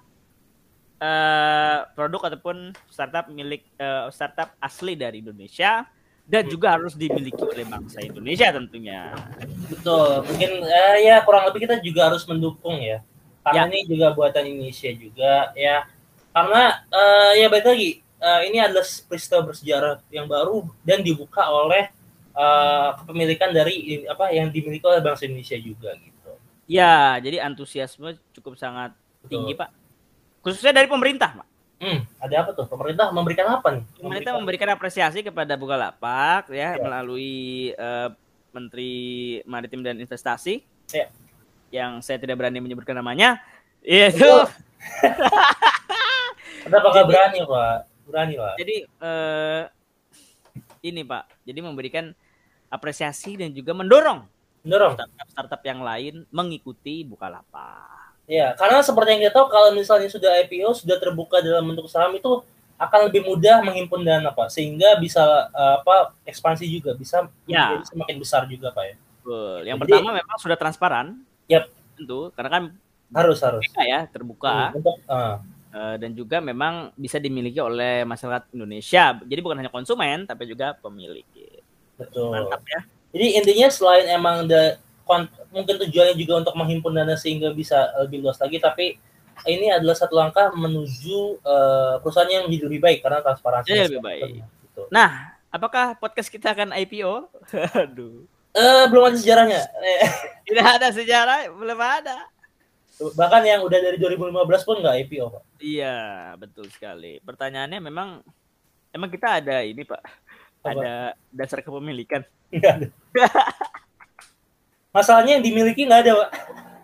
[0.98, 5.86] eh, produk ataupun startup milik eh, startup asli dari Indonesia
[6.24, 9.12] dan juga harus dimiliki oleh bangsa Indonesia tentunya.
[9.68, 10.24] Betul.
[10.24, 13.04] Mungkin eh, ya kurang lebih kita juga harus mendukung ya.
[13.44, 13.72] Karena Ya.
[13.76, 15.84] ini juga buatan Indonesia juga ya.
[16.32, 21.91] Karena eh, ya baik lagi eh, ini adalah peristiwa bersejarah yang baru dan dibuka oleh
[22.34, 26.32] eh, kepemilikan dari apa yang dimiliki oleh bangsa Indonesia juga gitu.
[26.72, 28.95] Ya, jadi antusiasme cukup sangat
[29.28, 29.70] tinggi, Pak.
[30.40, 31.48] Khususnya dari pemerintah, Pak.
[31.84, 32.64] Hmm, ada apa tuh?
[32.64, 33.84] Pemerintah memberikan apa nih?
[34.00, 36.80] Pemerintah memberikan apresiasi kepada Bukalapak ya, ya.
[36.80, 38.08] melalui uh,
[38.56, 38.96] Menteri
[39.44, 40.64] Maritim dan Investasi.
[40.96, 41.12] Ya.
[41.76, 43.44] Yang saya tidak berani menyebutkan namanya.
[43.84, 44.48] Itu.
[46.64, 47.78] Kenapa gak berani, Pak?
[48.08, 48.54] Berani, Pak.
[48.64, 49.62] Jadi uh,
[50.88, 51.24] ini, Pak.
[51.44, 52.16] Jadi memberikan
[52.72, 54.24] apresiasi dan juga mendorong
[54.64, 57.93] mendorong startup-startup yang lain mengikuti Bukalapak.
[58.24, 62.16] Ya, karena seperti yang kita tahu kalau misalnya sudah IPO sudah terbuka dalam bentuk saham
[62.16, 62.40] itu
[62.80, 65.22] akan lebih mudah menghimpun dana Pak sehingga bisa
[65.52, 67.80] uh, apa ekspansi juga bisa ya.
[67.86, 68.95] semakin besar juga Pak ya.
[69.24, 69.58] Betul.
[69.68, 71.08] Yang Jadi, pertama memang sudah transparan.
[71.48, 71.68] Yap.
[71.95, 72.64] Tentu karena kan
[73.14, 74.74] harus harus ya terbuka.
[74.74, 75.38] Hmm, untuk uh.
[75.74, 79.18] Uh, dan juga memang bisa dimiliki oleh masyarakat Indonesia.
[79.20, 81.26] Jadi bukan hanya konsumen tapi juga pemilik.
[81.98, 82.30] Betul.
[82.34, 82.82] Mantap ya.
[83.14, 84.78] Jadi intinya selain emang the
[85.49, 88.98] mungkin tujuannya juga untuk menghimpun dana sehingga bisa lebih luas lagi tapi
[89.49, 94.03] ini adalah satu langkah menuju uh, perusahaan yang menjadi lebih baik karena transparansi ya, lebih
[94.06, 94.45] baik.
[94.45, 94.81] Gitu.
[94.94, 97.27] Nah, apakah podcast kita akan IPO?
[97.84, 98.23] Aduh.
[98.53, 99.61] Uh, belum ada sejarahnya.
[100.48, 102.30] Tidak ada sejarah, belum ada.
[103.02, 105.44] Bahkan yang udah dari 2015 pun nggak IPO, Pak.
[105.60, 105.98] Iya,
[106.38, 107.18] betul sekali.
[107.26, 108.22] Pertanyaannya memang
[108.94, 110.02] emang kita ada ini, Pak.
[110.64, 110.69] Apa?
[110.69, 110.94] Ada
[111.34, 112.22] dasar kepemilikan.
[112.53, 112.88] Enggak ada.
[114.94, 116.30] Masalahnya yang dimiliki nggak ada, Pak.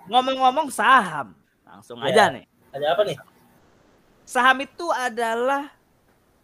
[0.09, 2.09] Ngomong-ngomong saham, langsung ya.
[2.09, 2.45] aja nih.
[2.73, 3.17] Ada apa nih?
[4.25, 5.69] Saham itu adalah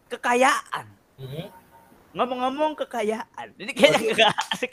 [0.06, 0.86] kekayaan.
[1.18, 1.50] Hmm.
[2.14, 3.58] Ngomong-ngomong kekayaan.
[3.58, 4.30] Jadi kayaknya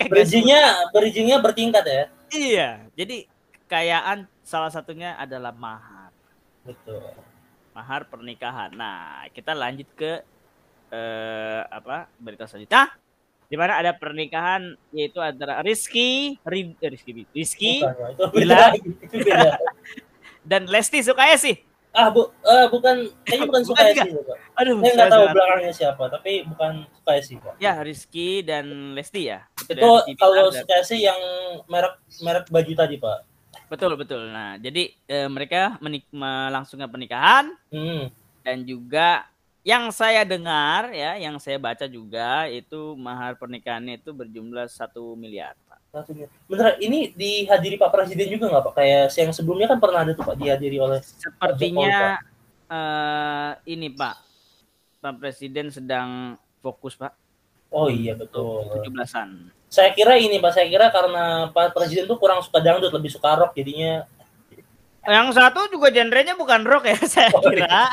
[0.06, 0.60] bridgingnya
[0.94, 2.04] bridgingnya bertingkat ya.
[2.28, 2.68] Iya.
[2.92, 3.24] Jadi
[3.64, 6.12] kekayaan salah satunya adalah mahar.
[6.60, 7.16] Betul.
[7.72, 8.76] Mahar pernikahan.
[8.76, 10.20] Nah, kita lanjut ke
[10.92, 12.92] eh, apa berita selanjutnya
[13.52, 17.74] di mana ada pernikahan yaitu antara Rizky, Rizky, eh, Rizky, Rizky,
[18.32, 18.72] Bila,
[20.48, 21.56] dan Lesti sih.
[21.92, 24.36] Ah, bu, uh, bukan, kayaknya bukan Sukayesi, Pak.
[24.56, 27.54] Aduh, saya nggak tahu belakangnya siapa, tapi bukan Sukayesi, Pak.
[27.60, 29.44] Ya, Rizky dan Lesti ya.
[29.68, 31.20] Itu, kalau Sukayesi yang
[31.68, 33.18] merek merek baju tadi, Pak.
[33.68, 34.32] Betul, betul.
[34.32, 38.08] Nah, jadi eh, mereka menik melangsungkan pernikahan hmm.
[38.40, 39.28] dan juga
[39.62, 45.54] yang saya dengar ya, yang saya baca juga itu mahar pernikahannya itu berjumlah satu miliar.
[46.10, 46.30] Miliar.
[46.48, 48.74] Bener, ini dihadiri Pak Presiden juga nggak Pak?
[48.80, 50.98] Kayak yang sebelumnya kan pernah ada tuh Pak dihadiri oleh.
[51.04, 52.32] Sepertinya Pak
[52.72, 54.16] uh, ini Pak,
[55.04, 57.12] Pak Presiden sedang fokus Pak.
[57.72, 58.68] Oh iya betul.
[58.68, 59.52] Tujuh belasan.
[59.72, 63.32] Saya kira ini Pak, saya kira karena Pak Presiden tuh kurang suka dangdut, lebih suka
[63.40, 64.04] rock, jadinya
[65.02, 67.66] yang satu juga genrenya bukan rock ya saya oh, kira.
[67.66, 67.86] Iya.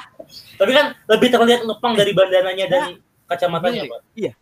[0.62, 2.90] Tapi kan lebih terlihat ngepang dari bandananya dan nah,
[3.26, 4.00] kacamatanya, Pak.
[4.14, 4.34] Iya.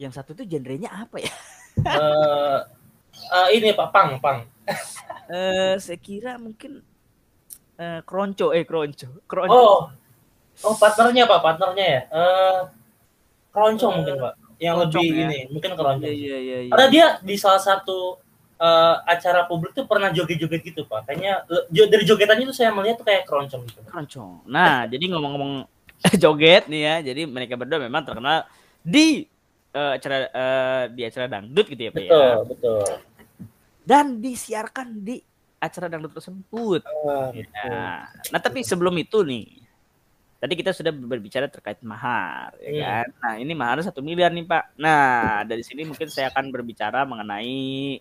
[0.00, 1.32] Yang satu tuh genrenya apa ya?
[1.84, 2.58] uh,
[3.28, 4.48] uh, ini Pak Pang, Pang.
[5.28, 6.80] uh, saya kira mungkin
[7.76, 9.20] uh, Kronco, eh Kronco.
[9.28, 9.52] Kronco.
[9.52, 9.80] Oh.
[10.60, 12.02] Oh, partnernya Pak, partnernya ya.
[12.12, 12.60] Uh,
[13.52, 14.34] Kronco uh, mungkin Pak.
[14.60, 15.20] Yang lebih ya?
[15.28, 16.04] ini, mungkin Kronco.
[16.04, 16.72] Iya, iya, iya, iya.
[16.72, 18.20] Karena dia di salah satu
[18.60, 21.42] uh, acara publik tuh pernah joget-joget gitu pak kayaknya
[21.72, 25.64] dari jogetannya tuh saya melihat tuh kayak keroncong gitu keroncong nah jadi ngomong-ngomong
[26.22, 28.44] joget nih ya jadi mereka berdua memang terkenal
[28.84, 29.24] di
[29.72, 32.34] uh, acara uh, di acara dangdut gitu ya pak betul ya?
[32.44, 32.84] betul
[33.88, 35.16] dan disiarkan di
[35.60, 39.60] acara dangdut tersebut uh, nah, nah tapi sebelum itu nih
[40.40, 42.80] Tadi kita sudah berbicara terkait mahar, ya hmm.
[42.80, 43.06] kan?
[43.20, 44.72] Nah ini mahar satu miliar nih pak.
[44.80, 48.00] Nah dari sini mungkin saya akan berbicara mengenai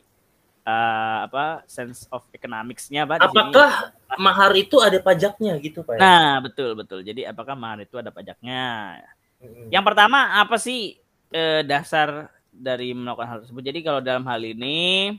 [0.70, 3.26] uh, apa sense of economics-nya Pak.
[3.26, 4.22] Apakah sini.
[4.22, 5.98] mahar itu ada pajaknya gitu Pak?
[5.98, 6.00] Ya?
[6.00, 7.00] Nah, betul betul.
[7.02, 8.98] Jadi apakah mahar itu ada pajaknya?
[9.42, 9.68] Hmm.
[9.74, 11.00] Yang pertama apa sih
[11.34, 13.64] eh, dasar dari melakukan hal tersebut?
[13.66, 15.16] Jadi kalau dalam hal ini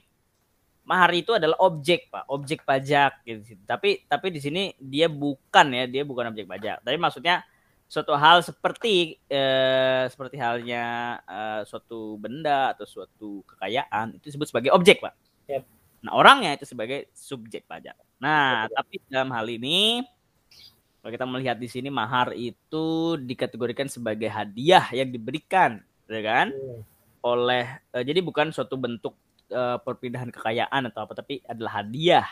[0.86, 3.58] mahar itu adalah objek Pak, objek pajak gitu.
[3.66, 6.82] Tapi tapi di sini dia bukan ya, dia bukan objek pajak.
[6.82, 7.42] Tapi maksudnya
[7.90, 14.70] suatu hal seperti eh, seperti halnya eh, suatu benda atau suatu kekayaan itu disebut sebagai
[14.70, 15.29] objek, Pak.
[15.50, 15.64] Yep.
[16.00, 17.98] Nah, orangnya itu sebagai subjek pajak.
[18.22, 18.72] Nah, yep.
[18.72, 20.00] tapi dalam hal ini
[21.00, 26.52] kalau kita melihat di sini mahar itu dikategorikan sebagai hadiah yang diberikan, ya kan?
[26.52, 26.80] Hmm.
[27.24, 29.16] Oleh uh, jadi bukan suatu bentuk
[29.52, 32.28] uh, perpindahan kekayaan atau apa, tapi adalah hadiah.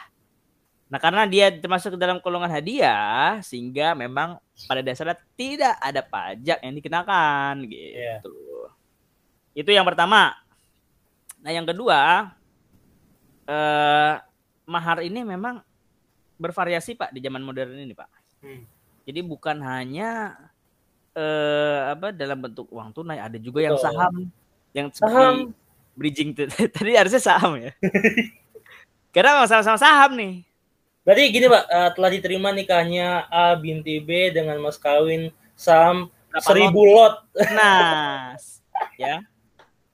[0.88, 6.64] Nah, karena dia termasuk ke dalam golongan hadiah, sehingga memang pada dasarnya tidak ada pajak
[6.64, 7.92] yang dikenakan, gitu.
[7.92, 8.20] Yeah.
[9.52, 10.32] Itu yang pertama.
[11.44, 12.32] Nah, yang kedua,
[13.48, 14.14] eh,
[14.68, 15.64] mahar ini memang
[16.36, 18.08] bervariasi pak di zaman modern ini pak.
[18.44, 18.62] Hmm.
[19.08, 20.36] Jadi bukan hanya
[21.16, 24.28] eh, apa dalam bentuk uang tunai, ada juga yang saham,
[24.76, 25.56] yang saham
[25.96, 26.36] bridging
[26.76, 27.72] tadi harusnya saham ya.
[29.16, 30.46] Karena sama-sama saham nih.
[31.02, 36.84] Berarti gini Pak, uh, telah diterima nikahnya A binti B dengan mas kawin Berapa seribu
[36.84, 37.24] lot.
[37.56, 38.36] Nah,
[39.00, 39.24] ya.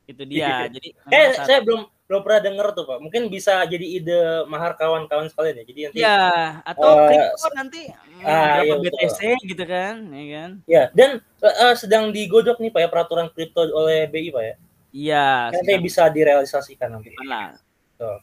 [0.04, 0.66] Itu dia.
[0.74, 2.98] Jadi Eh, saya belum belum pernah denger tuh Pak.
[3.02, 5.64] Mungkin bisa jadi ide mahar kawan-kawan sekalian ya.
[5.66, 6.18] Jadi nanti ya
[6.62, 8.30] atau Eh, kripto nanti hmm, ah,
[8.62, 8.94] iya, berapa betul.
[8.94, 10.50] BTC gitu kan, ya kan?
[10.64, 11.10] ya dan
[11.42, 14.54] eh, sedang digodok nih Pak ya peraturan kripto oleh BI Pak ya.
[14.94, 17.10] Iya, Nanti sedang- bisa direalisasikan nanti.
[17.26, 17.58] lah.
[17.98, 18.14] Betul.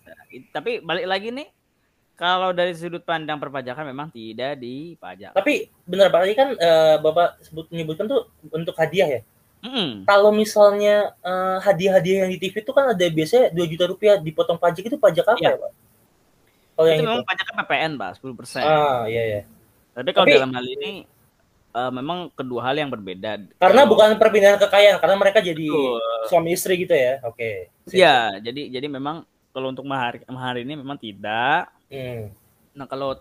[0.49, 1.47] Tapi balik lagi nih,
[2.13, 5.31] kalau dari sudut pandang perpajakan memang tidak dipajak.
[5.31, 9.21] Tapi benar Pak tadi kan eh, Bapak sebut menyebutkan tuh untuk hadiah ya.
[9.61, 9.89] Mm-mm.
[10.03, 14.57] Kalau misalnya eh, hadiah-hadiah yang di TV itu kan ada biasanya 2 juta rupiah dipotong
[14.57, 15.49] pajak itu pajak apa Iya.
[15.53, 15.71] ya Pak?
[16.71, 18.63] Kalau yang Itu memang pajaknya PPN, Pak, 10%.
[18.65, 19.41] Ah, iya ya.
[19.93, 20.91] Tapi kalau Tapi- dalam hal ini
[21.71, 23.37] eh, memang kedua hal yang berbeda.
[23.55, 26.01] Karena Kalau- bukan perpindahan kekayaan, karena mereka jadi Betul.
[26.27, 27.21] suami istri gitu ya.
[27.23, 27.69] Oke.
[27.85, 27.95] Sip.
[28.01, 31.69] Iya, jadi jadi memang kalau untuk mahar mahar ini memang tidak.
[31.87, 32.27] Hmm.
[32.71, 33.19] Nah, kalau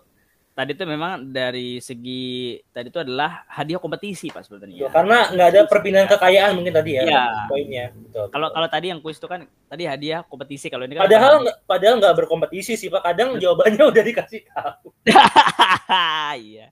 [0.51, 4.91] tadi itu memang dari segi tadi itu adalah hadiah kompetisi, Pak Betul, sebenarnya.
[4.91, 7.03] Karena nggak ada perpindahan kekayaan mungkin tadi ya.
[7.07, 7.23] Iya.
[7.47, 7.85] Poinnya.
[7.95, 8.25] Betul.
[8.35, 11.57] Kalau kalau tadi yang kuis itu kan tadi hadiah kompetisi, kalau ini kan Padahal nggak
[11.63, 13.01] padahal nggak berkompetisi sih Pak.
[13.01, 14.91] Kadang jawabannya udah dikasih tahu.
[16.51, 16.67] iya.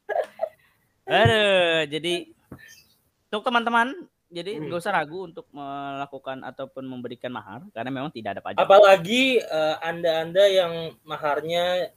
[1.10, 2.30] Aduh, jadi
[3.34, 3.96] untuk teman-teman,
[4.30, 4.70] jadi Hmm.
[4.70, 8.62] nggak usah ragu untuk melakukan ataupun memberikan mahar karena memang tidak ada pajak.
[8.62, 11.90] Apalagi eh, anda-anda yang maharnya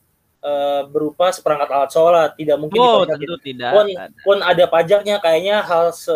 [0.43, 3.71] eh, berupa seperangkat alat sholat, tidak mungkin Oh, tentu tidak.
[3.73, 4.11] Pun, ada.
[4.27, 5.17] pun ada pajaknya.
[5.23, 6.13] Kayaknya hal se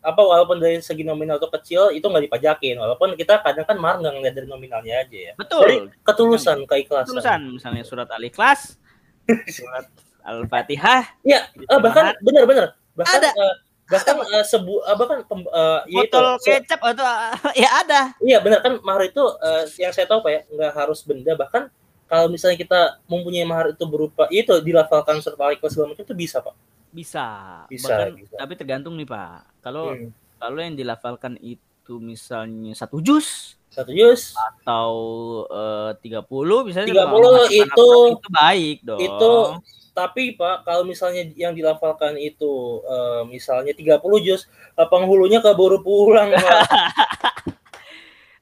[0.00, 2.80] apa walaupun dari segi nominal atau kecil itu nggak dipajakin.
[2.80, 5.32] Walaupun kita kadang kan mahar nggak ngeliat dari nominalnya aja ya.
[5.36, 5.92] Dari Betul.
[6.02, 7.12] ketulusan keikhlasan.
[7.14, 8.80] Tulisan misalnya surat Al-Ikhlas,
[9.56, 9.84] surat
[10.24, 13.30] Al-Fatihah, ya eh, bahkan benar-benar bahkan Ada.
[13.32, 13.54] eh,
[13.88, 17.06] bahkan eh, sebu eh, bahkan pem, eh, ya itu, botol kecap atau
[17.64, 18.12] ya ada.
[18.20, 21.32] iya benar kan mahar itu eh, yang saya tahu pak ya nggak harus benda.
[21.32, 21.72] Bahkan
[22.08, 26.40] kalau misalnya kita mempunyai mahar itu berupa itu dilafalkan surat al-ikhlas segala macam itu bisa
[26.40, 26.56] pak
[26.88, 27.26] Bisa.
[27.68, 28.34] Bisa, Bahkan bisa.
[28.34, 29.60] tapi tergantung nih, Pak.
[29.60, 30.08] Kalau Hmm.
[30.34, 34.92] kalau yang dilafalkan itu misalnya satu jus satu jus atau
[35.46, 36.24] eh, 30
[36.64, 38.98] misalnya 30 kalau masih itu- baik dong.
[38.98, 39.32] itu
[39.92, 46.40] tapi Pak kalau misalnya yang dilafalkan itu eh, misalnya 30 juz penghulunya keburu pulang Pak.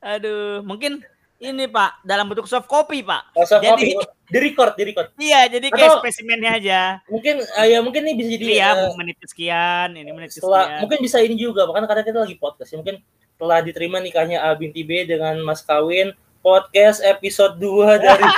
[0.07, 1.03] aduh, mungkin
[1.39, 3.33] ini Pak dalam bentuk soft copy, Pak.
[3.33, 6.81] Rasa Jadi- kopi di record di record Iya, jadi kayak Atau- spesimennya aja.
[7.07, 10.67] mungkin eh, ya mungkin ini bisa jadi Ini ya, eh, menit sekian, ini menit setelah
[10.67, 10.81] sekian.
[10.83, 12.99] mungkin bisa ini juga bahkan karena kita lagi podcast ya mungkin
[13.37, 16.11] telah diterima nikahnya A binti B dengan Mas Kawin
[16.41, 18.25] podcast episode 2 dari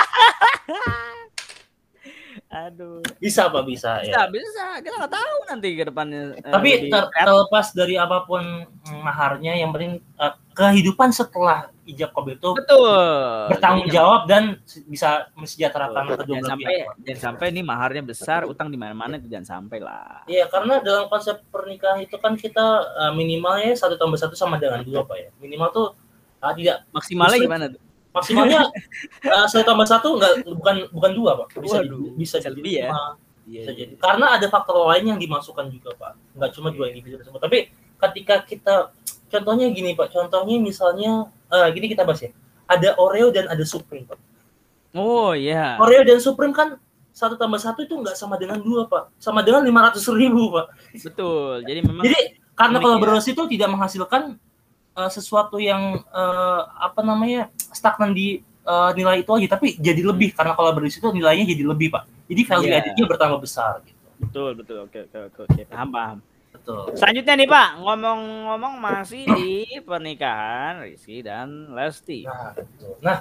[2.51, 3.01] Aduh.
[3.17, 4.65] bisa Pak bisa Bisa, ya bisa.
[4.79, 6.33] Kita nggak tahu nanti ke depannya.
[6.35, 8.41] eh, tapi lebih ter- terlepas dari apa pun
[8.95, 12.93] maharnya yang penting eh, kehidupan setelah ijab kabul itu betul.
[13.49, 14.43] bertanggung Jadi jawab dan
[14.85, 16.17] bisa mesejahterakan Betul.
[16.21, 16.95] kedua belah sampai pihak.
[17.01, 21.09] Jangan sampai ini maharnya besar utang di mana-mana itu jangan sampai lah Iya, karena dalam
[21.09, 25.29] konsep pernikahan itu kan kita uh, minimalnya satu tambah satu sama dengan dua, Pak ya.
[25.41, 25.87] Minimal tuh
[26.45, 28.61] uh, tidak maksimalnya gimana tuh maksimalnya
[29.25, 31.57] uh, satu tambah satu nggak bukan bukan dua, Pak.
[31.61, 32.89] Bisa Waduh, bisa jadi lebih ya.
[33.49, 33.93] iya bisa jadi.
[33.97, 36.37] Karena ada faktor lain yang dimasukkan juga, Pak.
[36.37, 37.41] Nggak cuma dua individu tersebut.
[37.41, 38.75] Tapi ketika kita
[39.29, 40.13] contohnya gini, Pak.
[40.13, 42.31] Contohnya misalnya uh, gini kita bahas ya.
[42.69, 44.19] Ada Oreo dan ada Supreme, Pak.
[44.93, 46.77] oh iya Oreo dan Supreme kan
[47.09, 49.11] satu tambah satu itu nggak sama dengan dua, Pak.
[49.19, 50.71] Sama dengan lima ratus ribu, Pak.
[51.03, 54.37] betul jadi memang Jadi karena kolaborasi itu tidak menghasilkan
[54.95, 60.31] uh, sesuatu yang uh, apa namanya stagnan di uh, nilai itu aja, tapi jadi lebih
[60.37, 62.03] karena kolaborasi itu nilainya jadi lebih pak.
[62.29, 62.77] Jadi value Iya.
[62.85, 63.97] added-nya bertambah besar gitu.
[64.19, 66.17] betul betul oke oke oke oke paham paham
[66.69, 66.93] Betul.
[66.93, 72.93] selanjutnya nih pak ngomong-ngomong masih di pernikahan Rizky dan Lesti Nah, betul.
[73.01, 73.17] Nah,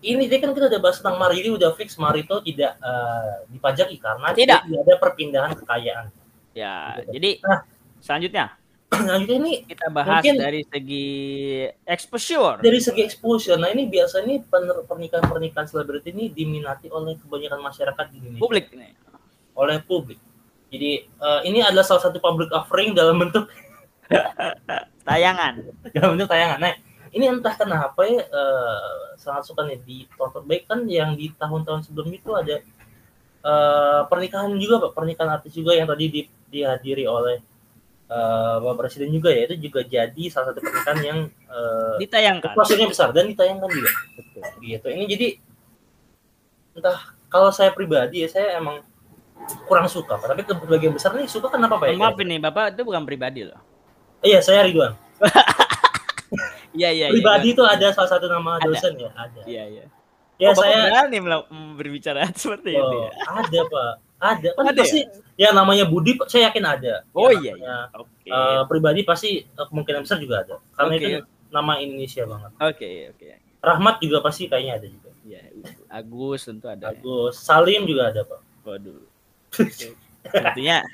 [0.00, 3.44] ini tadi kan kita udah bahas tentang Mari ini udah fix Mari itu tidak uh,
[3.46, 4.60] dipajaki karena Tidak.
[4.64, 6.06] tidak ada perpindahan kekayaan.
[6.50, 7.12] ya Betul.
[7.12, 7.60] jadi Nah.
[8.00, 8.46] selanjutnya
[8.88, 11.08] Selanjutnya ini kita bahas Mungkin- dari segi
[11.84, 18.04] exposure dari segi exposure, nah ini biasanya pener- pernikahan-pernikahan selebriti ini diminati oleh kebanyakan masyarakat
[18.08, 18.40] di Indonesia.
[18.40, 18.96] publik nih
[19.52, 20.16] oleh publik.
[20.68, 23.48] Jadi eh, ini adalah salah satu public offering dalam bentuk
[25.08, 26.58] tayangan dalam bentuk tayangan.
[26.60, 26.74] Nah,
[27.12, 32.08] ini entah kenapa ya eh, sangat suka nih ditonton baik kan yang di tahun-tahun sebelum
[32.12, 32.60] itu ada
[33.44, 37.40] eh, pernikahan juga Pak, pernikahan artis juga yang tadi di- dihadiri oleh
[38.12, 42.88] eh, Bapak Presiden juga ya, itu juga jadi salah satu pernikahan yang eh, ditayangkan exposure-nya
[42.92, 43.90] besar dan ditayangkan juga.
[44.20, 44.42] Betul.
[44.60, 44.86] Gitu.
[44.92, 45.28] Ini jadi
[46.78, 48.84] entah kalau saya pribadi ya saya emang
[49.64, 50.26] kurang suka, Pak.
[50.34, 51.86] tapi sebagian besar nih suka kenapa Pak?
[51.88, 51.96] ya?
[51.96, 53.60] Maaf ini Bapak itu bukan pribadi loh.
[54.20, 54.92] Iya, saya Ridwan.
[56.76, 57.06] Iya iya.
[57.08, 59.40] iya, Pribadi itu ada salah satu nama dosen ya, ada.
[59.48, 59.84] Iya iya.
[60.38, 61.18] Ya oh, saya berani
[61.74, 62.84] berbicara seperti itu.
[62.84, 63.10] oh, ya?
[63.26, 65.00] ada pak, ada kan Ada pasti
[65.34, 66.94] ya namanya Budi saya yakin ada.
[67.16, 67.76] Oh Ya, iya, iya.
[67.96, 68.28] Oke.
[68.28, 70.60] eh, pribadi pasti eh, kemungkinan besar juga ada.
[70.76, 71.00] Karena Oke.
[71.00, 71.08] itu
[71.48, 72.50] nama Indonesia banget.
[72.60, 73.26] Oke, oke.
[73.58, 75.10] Rahmat juga pasti kayaknya ada juga.
[75.26, 75.40] Ya,
[75.90, 76.92] Agus tentu ada.
[76.92, 76.94] ya.
[76.94, 78.40] Agus, Salim juga ada pak.
[78.62, 79.07] Waduh.
[79.54, 79.96] Oke.
[80.28, 80.84] Artinya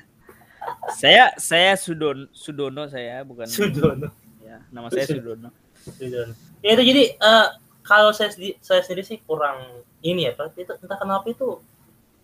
[0.94, 4.08] saya saya Sudon Sudono saya bukan Sudono.
[4.40, 5.48] ya, nama saya Sudono.
[5.84, 6.34] Sudono.
[6.64, 7.48] Ya itu jadi eh,
[7.84, 10.56] kalau saya sendiri, saya sendiri sih kurang ini ya pak.
[10.56, 11.60] Itu entah kenapa itu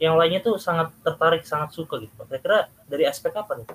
[0.01, 2.33] yang lainnya tuh sangat tertarik, sangat suka gitu pak.
[2.33, 2.59] Kira-kira
[2.89, 3.69] dari aspek apa nih?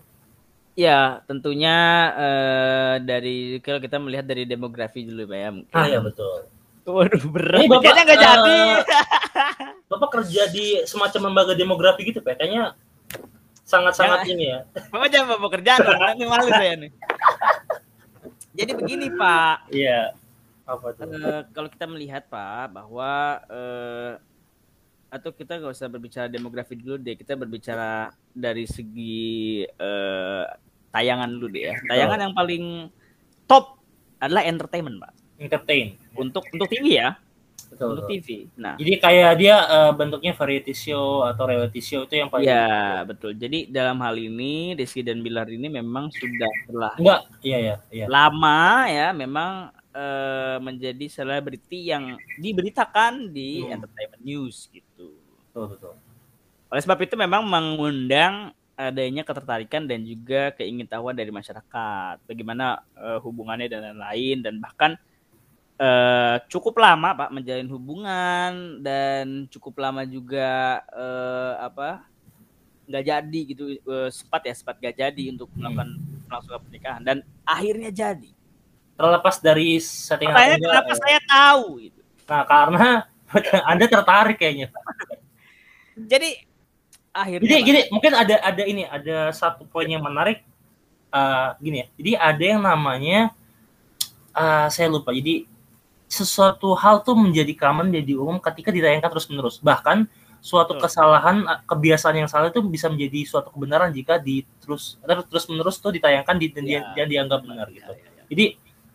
[0.76, 1.78] Ya, tentunya
[2.20, 5.50] eh, dari kalau kita melihat dari demografi dulu Pak ya.
[5.56, 5.72] mungkin.
[5.72, 6.52] Ah ya betul.
[6.96, 7.60] Waduh, berat.
[7.66, 8.60] Ini Bapak, Kayaknya nggak eh, jadi.
[9.92, 12.38] Bapak kerja di semacam lembaga demografi gitu pak.
[12.38, 12.78] Kayaknya
[13.66, 14.30] sangat-sangat Ya.
[14.30, 14.60] ini ya.
[14.94, 16.92] Bapak jangan bawa pekerjaan dong, nanti malu saya nih.
[18.56, 20.16] Jadi begini Pak, Iya.
[20.66, 21.06] Apa tuh?
[21.10, 24.14] Eh, kalau kita melihat Pak bahwa eh,
[25.14, 30.46] atau kita nggak usah berbicara demografi dulu deh, kita berbicara dari segi eh,
[30.90, 31.76] tayangan dulu deh ya.
[31.92, 32.90] Tayangan yang paling
[33.46, 33.78] top
[34.18, 35.25] adalah entertainment Pak.
[35.46, 35.88] Entertain.
[36.14, 37.16] Untuk untuk TV ya,
[37.66, 37.98] Betul.
[37.98, 38.12] untuk betul.
[38.18, 38.28] TV.
[38.56, 43.04] Nah, Jadi kayak dia eh, bentuknya variety show atau reality show itu yang paling ya
[43.04, 43.32] betul.
[43.34, 48.06] Jadi dalam hal ini Rizky dan Bilar ini memang sudah telah enggak iya ya iya
[48.08, 49.52] lama ya memang
[49.92, 53.80] eh, menjadi selebriti yang diberitakan di Hmm.
[53.80, 55.16] entertainment news gitu.
[55.52, 55.94] betul betul
[56.68, 62.20] Oleh sebab itu memang mengundang adanya ketertarikan dan juga keingintahuan dari masyarakat.
[62.28, 64.92] Bagaimana eh, hubungannya dan lain-lain dan bahkan
[65.80, 72.06] eh, cukup lama Pak menjalin hubungan dan cukup lama juga eh, apa
[72.86, 75.90] nggak jadi gitu eh, sempat ya sempat nggak jadi untuk melakukan
[76.26, 78.32] melangsungkan pernikahan dan akhirnya jadi.
[78.96, 82.00] terlepas dari settingan kenapa eh, saya tahu gitu.
[82.32, 82.88] nah karena
[83.72, 84.72] anda tertarik kayaknya.
[86.00, 86.48] Jadi
[87.12, 90.48] akhirnya jadi gini mungkin ada ada ini ada satu poin yang menarik
[91.16, 91.88] Eh, gini ya.
[91.96, 93.20] Jadi ada yang namanya
[94.36, 95.16] eh, saya lupa.
[95.16, 95.48] Jadi
[96.16, 100.08] sesuatu hal tuh menjadi common jadi umum ketika ditayangkan terus menerus bahkan
[100.40, 105.46] suatu kesalahan eh, kebiasaan yang salah itu bisa menjadi suatu kebenaran jika di terus terus
[105.52, 106.82] menerus tuh ditayangkan di, dan, Ya.
[106.96, 108.24] dan dianggap benar Ya, gitu ya, ya.
[108.32, 108.46] Jadi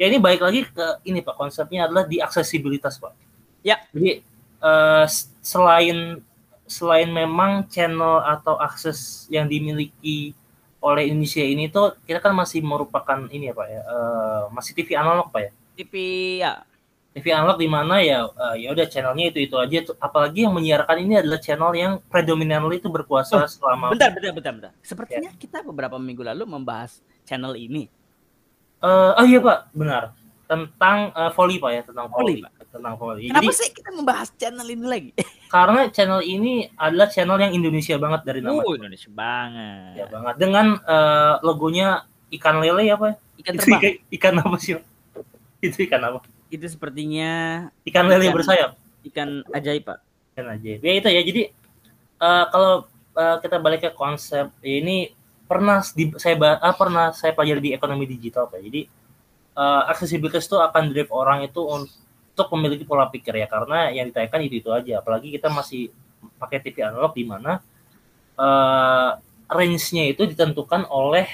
[0.00, 3.12] ya ini balik lagi ke ini Pak, konsepnya adalah di aksesibilitas Pak.
[3.60, 3.76] Ya.
[3.92, 4.22] Jadi
[4.62, 6.22] eh, s- selain
[6.64, 10.32] selain memang channel atau akses yang dimiliki
[10.78, 14.88] oleh Indonesia ini tuh kita kan masih merupakan ini ya Pak ya, eh, masih TV
[14.94, 15.50] analog Pak ya.
[15.76, 15.92] TV
[16.40, 16.52] ya
[17.10, 20.96] TV analog di mana ya eh, ya udah channelnya itu itu aja apalagi yang menyiarkan
[20.96, 24.72] ini adalah channel yang predominantly itu berkuasa selama Bentar, bentar, bentar, bentar.
[24.80, 27.90] Sepertinya kita beberapa minggu lalu membahas channel ini.
[28.80, 30.14] Eh, oh iya Pak, benar.
[30.46, 33.22] Tentang eh, volley Pak ya, tentang Volley, volley, tentang volley.
[33.26, 35.10] Kenapa Jadi sih kita membahas channel ini lagi?
[35.54, 39.94] karena channel ini adalah channel yang Indonesia banget dari nama Oh, Indonesia banget.
[39.98, 43.80] ya banget dengan eh, logonya ikan lele apa Ikan itu terbang.
[43.82, 44.84] ikan, ikan apa sih Pak?
[45.60, 46.18] itu ikan apa
[46.50, 47.30] Itu sepertinya
[47.86, 48.74] ikan lele bersayap?
[49.06, 49.98] Ikan ajaib, Pak.
[50.34, 51.22] ikan aja ya itu ya.
[51.22, 51.42] Jadi
[52.20, 55.14] eh, kalau eh, kita balik ke konsep ya ini
[55.46, 58.60] pernah di, saya ah, pernah saya pelajari di ekonomi digital Pak.
[58.60, 58.82] Jadi
[59.54, 63.46] eh, aksesibilitas itu akan drive orang itu untuk memiliki pola pikir ya.
[63.46, 65.00] Karena yang ditayangkan itu itu aja.
[65.00, 65.94] Apalagi kita masih
[66.36, 67.62] pakai TV analog di mana
[68.36, 69.10] eh,
[69.50, 71.26] range-nya itu ditentukan oleh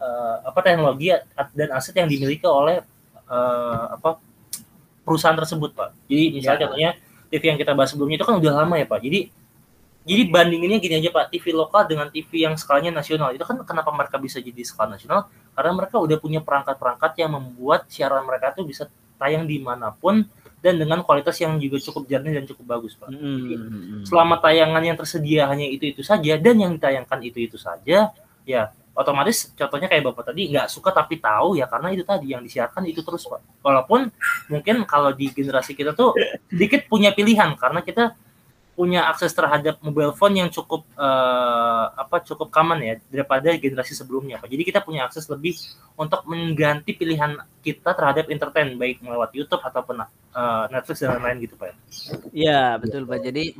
[0.00, 1.14] eh, apa teknologi
[1.54, 2.82] dan aset yang dimiliki oleh
[3.30, 4.29] eh, apa
[5.06, 5.90] perusahaan tersebut pak.
[6.06, 6.64] Jadi misalnya Ya.
[6.66, 6.90] contohnya
[7.30, 9.00] TV yang kita bahas sebelumnya itu kan udah lama ya pak.
[9.00, 9.20] Jadi
[10.00, 11.28] jadi bandinginnya gini aja pak.
[11.28, 13.30] TV lokal dengan TV yang skalanya nasional.
[13.36, 15.28] Itu kan kenapa mereka bisa jadi skala nasional?
[15.52, 18.88] Karena mereka udah punya perangkat-perangkat yang membuat siaran mereka tuh bisa
[19.20, 20.24] tayang di mana pun
[20.64, 23.08] dan dengan kualitas yang juga cukup jernih dan cukup bagus pak.
[23.12, 24.04] Mm-mm.
[24.04, 28.12] selama tayangan yang tersedia hanya itu itu saja dan yang ditayangkan itu itu saja
[28.48, 28.62] ya
[29.00, 32.84] otomatis contohnya kayak bapak tadi nggak suka tapi tahu ya karena itu tadi yang disiarkan
[32.84, 33.40] itu terus pak.
[33.64, 34.12] Walaupun
[34.52, 36.12] mungkin kalau di generasi kita tuh
[36.52, 38.14] sedikit punya pilihan karena kita
[38.80, 44.40] punya akses terhadap mobile phone yang cukup eh, apa cukup common ya daripada generasi sebelumnya
[44.40, 44.48] pak.
[44.48, 45.52] Jadi kita punya akses lebih
[46.00, 51.60] untuk mengganti pilihan kita terhadap entertain baik melewat YouTube ataupun eh, Netflix dan lain-lain gitu
[51.60, 51.76] pak
[52.32, 53.20] Ya, betul Pak.
[53.20, 53.52] Jadi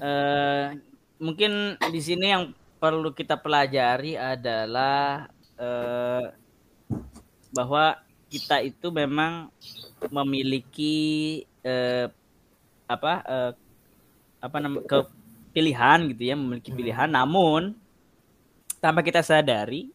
[0.00, 0.66] eh
[1.16, 6.24] mungkin di sini yang perlu kita pelajari adalah eh
[7.56, 7.96] bahwa
[8.28, 9.48] kita itu memang
[10.12, 10.96] memiliki
[11.64, 12.12] eh
[12.86, 13.52] apa eh,
[14.44, 14.98] apa namanya ke
[15.56, 17.08] pilihan gitu ya, memiliki pilihan.
[17.08, 17.72] Namun
[18.78, 19.88] tanpa kita sadari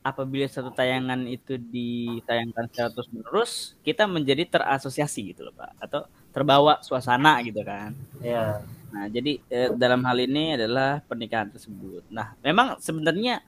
[0.00, 3.52] apabila satu tayangan itu ditayangkan secara terus menerus
[3.82, 5.70] kita menjadi terasosiasi gitu loh pak.
[5.82, 7.92] Atau terbawa suasana gitu kan.
[8.24, 8.64] Ya
[8.96, 12.08] nah jadi eh, dalam hal ini adalah pernikahan tersebut.
[12.08, 13.44] Nah memang sebenarnya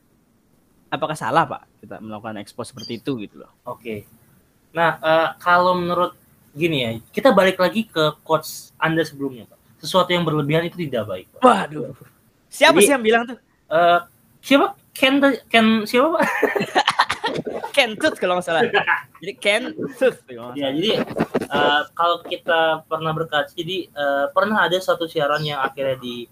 [0.92, 3.52] apakah salah pak kita melakukan ekspos seperti itu gitu loh?
[3.64, 4.04] Oke.
[4.76, 6.12] Nah uh, kalau menurut
[6.52, 9.56] gini ya kita balik lagi ke quotes anda sebelumnya pak.
[9.80, 11.40] Sesuatu yang berlebihan itu tidak baik pak.
[11.40, 11.96] waduh.
[12.52, 13.40] Siapa Jadi, sih yang bilang tuh?
[13.72, 14.04] uh,
[14.44, 14.76] siapa?
[14.92, 15.16] Ken
[15.48, 16.24] Ken siapa pak
[17.78, 18.62] Ken Tooth kalau nggak salah.
[19.22, 20.18] Jadi Ken Tooth
[20.58, 21.06] ya jadi
[21.46, 26.26] uh, kalau kita pernah berkaca jadi uh, pernah ada satu siaran yang akhirnya di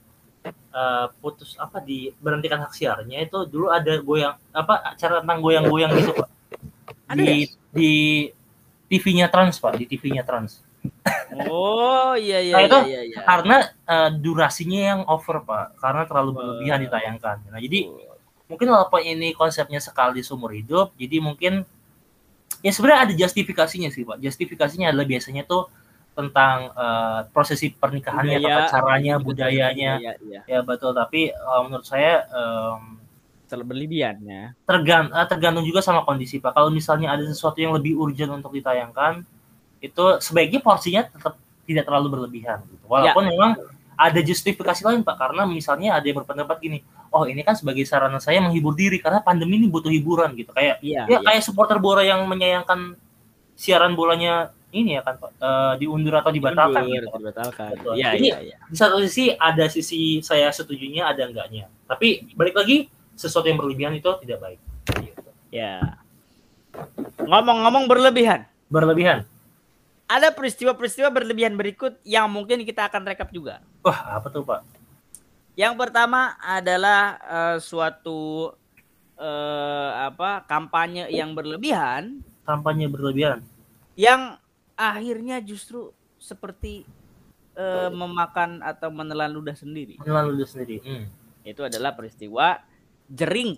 [0.75, 5.95] uh, putus apa di berhentikan hak siarnya itu dulu ada goyang apa acara tentang goyang-goyang
[5.95, 6.29] gitu pak.
[7.07, 7.47] Ada di ya?
[7.71, 7.93] di
[8.91, 10.67] TV-nya Trans pak di TV-nya Trans.
[11.51, 13.19] Oh iya iya Nah, itu iya, iya.
[13.23, 13.57] karena
[13.87, 17.37] uh, durasinya yang over pak karena terlalu berlebihan ditayangkan.
[17.55, 17.87] Nah jadi
[18.47, 21.67] mungkin walaupun ini konsepnya sekali seumur hidup jadi mungkin
[22.67, 24.19] ya sebenarnya ada justifikasinya sih pak.
[24.23, 25.69] Justifikasinya adalah biasanya tuh
[26.17, 29.93] tentang uh, prosesi pernikahannya Budaya, tata caranya betul, budayanya.
[30.01, 30.41] iya, iya.
[30.49, 30.97] ya betul.
[30.97, 32.97] Tapi uh, menurut saya um,
[33.47, 34.51] terlalu berlebihan ya.
[34.67, 36.57] tergan uh, tergantung juga sama kondisi pak.
[36.57, 39.23] Kalau misalnya ada sesuatu yang lebih urgent untuk ditayangkan
[39.85, 41.37] itu sebaiknya porsinya tetap
[41.69, 42.87] tidak terlalu berlebihan gitu.
[42.89, 43.53] walaupun memang
[43.95, 45.21] ada justifikasi lain pak.
[45.21, 46.79] Karena misalnya ada yang berpendapat gini
[47.13, 50.81] oh ini kan sebagai sarana saya menghibur diri karena pandemi ini butuh hiburan gitu kayak
[50.81, 51.19] iya, ya iya.
[51.23, 52.95] kayak supporter bola yang menyayangkan
[53.57, 57.17] siaran bolanya ini ya kan eh, diundur atau dibatalkan Mundur, gitu.
[57.17, 57.93] dibatalkan Betul.
[57.97, 61.71] iya Jadi, iya iya Di satu sisi ada sisi saya setujunya, ada enggaknya.
[61.89, 64.61] Tapi balik lagi sesuatu yang berlebihan itu tidak baik.
[65.01, 65.31] Gitu.
[65.51, 65.99] ya
[67.27, 69.27] ngomong-ngomong berlebihan Berlebihan.
[70.07, 74.63] ada peristiwa-peristiwa berlebihan berikut yang mungkin kita akan rekap juga Wah, apa tuh Pak?
[75.57, 78.53] Yang pertama adalah eh, suatu
[79.17, 83.41] eh, apa kampanye yang berlebihan Kampanye berlebihan.
[83.97, 84.37] yang
[84.73, 86.85] akhirnya justru seperti
[87.57, 89.97] eh, memakan atau menelan ludah sendiri.
[89.99, 90.85] Menelan ludah sendiri.
[90.85, 91.09] Hmm.
[91.41, 92.61] Itu adalah peristiwa
[93.09, 93.57] jering.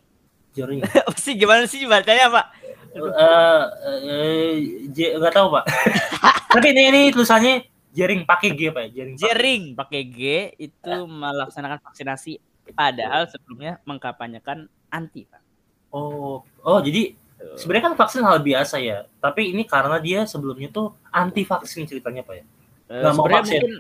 [0.55, 0.87] Jering.
[1.19, 2.47] Sih gimana sih bacanya, Pak?
[2.95, 3.62] Eh,
[4.07, 4.53] eh,
[4.89, 5.65] J- nggak tahu Pak.
[6.55, 8.82] Tapi ini ini tulisannya jering pakai G Pak.
[8.85, 8.89] ya?
[8.94, 9.12] Jering.
[9.12, 10.20] pakai- Jering pakai G
[10.60, 12.32] itu melaksanakan vaksinasi
[12.70, 15.40] padahal sebelumnya mengkampanyekan anti, Pak.
[15.89, 17.16] Oh, oh jadi
[17.55, 19.09] sebenarnya kan vaksin hal biasa ya.
[19.16, 22.44] Tapi ini karena dia sebelumnya tuh anti vaksin ceritanya Pak ya.
[22.86, 23.56] Eh, Nggak mau sebenarnya vaksin.
[23.59, 23.74] mungkin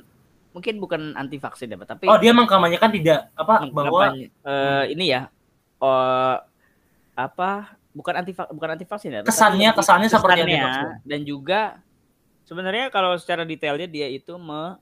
[0.48, 5.04] mungkin bukan anti vaksin ya, Pak, tapi Oh, dia mengkampanyekan tidak apa bahwa eh, ini
[5.08, 5.28] ya
[5.78, 6.36] eh,
[7.14, 7.50] apa
[7.90, 10.88] bukan anti bukan anti vaksin ya Kesannya- kesannya seperti anti-vaksin.
[11.04, 11.60] dan juga
[12.48, 14.80] sebenarnya kalau secara detailnya dia itu me,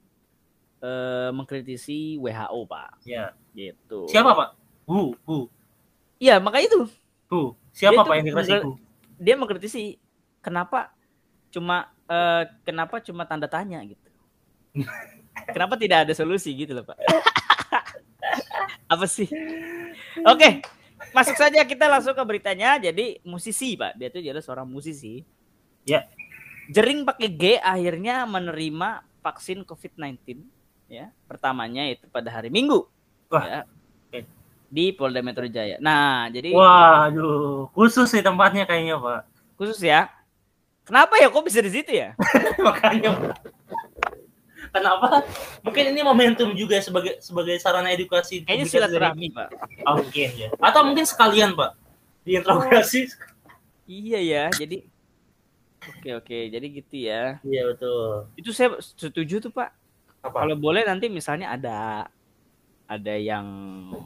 [0.78, 3.02] eh, mengkritisi WHO pak.
[3.02, 4.06] Ya gitu.
[4.06, 4.48] Siapa Pak?
[4.86, 5.50] Hu, Hu,
[6.22, 6.80] iya makanya itu.
[7.26, 7.58] Hu.
[7.74, 8.72] Siapa Dia Pak yang Hu?
[9.18, 9.98] dia mengkritisi
[10.38, 10.94] kenapa
[11.50, 14.06] cuma eh, kenapa cuma tanda tanya gitu.
[15.52, 16.96] Kenapa tidak ada solusi gitu loh pak.
[18.92, 19.28] Apa sih?
[20.24, 20.64] Oke
[21.12, 22.76] masuk saja kita langsung ke beritanya.
[22.80, 23.96] Jadi musisi pak.
[23.96, 25.24] Dia tuh adalah seorang musisi.
[25.86, 26.04] Ya.
[26.70, 30.42] Jering pakai G akhirnya menerima vaksin COVID-19
[30.86, 32.86] ya pertamanya itu pada hari Minggu
[33.26, 33.42] Wah.
[33.42, 33.60] ya,
[34.06, 34.22] Oke.
[34.70, 39.20] di Polda Metro Jaya nah jadi Waduh, khusus nih tempatnya kayaknya Pak.
[39.56, 40.12] khusus ya.
[40.86, 42.14] Kenapa ya kok bisa di situ ya?
[42.66, 43.36] Makanya Pak.
[44.70, 45.26] Kenapa?
[45.66, 48.46] Mungkin ini momentum juga sebagai sebagai sarana edukasi.
[48.46, 49.48] Kayaknya silaturahmi, Pak.
[49.82, 50.48] Oh, mungkin ya.
[50.62, 51.74] Atau mungkin sekalian Pak
[52.22, 53.10] diinterogasi.
[53.86, 54.86] Iya ya, jadi
[55.86, 57.38] Oke oke, jadi gitu ya.
[57.46, 58.30] Iya betul.
[58.34, 59.70] Itu saya setuju tuh, Pak.
[60.26, 60.42] Apa?
[60.42, 62.06] Kalau boleh nanti misalnya ada
[62.86, 63.46] ada yang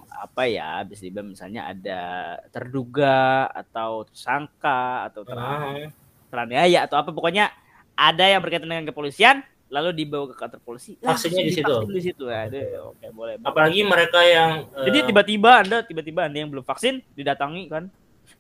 [0.09, 2.01] apa ya, bisa dibilang misalnya ada
[2.49, 5.85] terduga atau tersangka atau ter Ah,
[6.33, 7.53] teraniaya atau apa pokoknya
[7.93, 11.75] ada yang berkaitan dengan kepolisian lalu dibawa ke kantor polisi Vaksinnya di situ.
[11.93, 13.47] di situ Aduh, oke boleh boleh.
[13.47, 17.85] apalagi mereka yang eh, Jadi tiba-tiba Anda tiba-tiba Anda yang belum vaksin didatangi kan.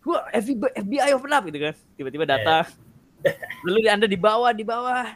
[0.09, 1.75] Wah, FBI, FBI open up gitu kan.
[2.01, 2.33] Tiba-tiba Iya.
[2.41, 2.65] datang.
[3.67, 5.15] Lalu Anda dibawa dibawa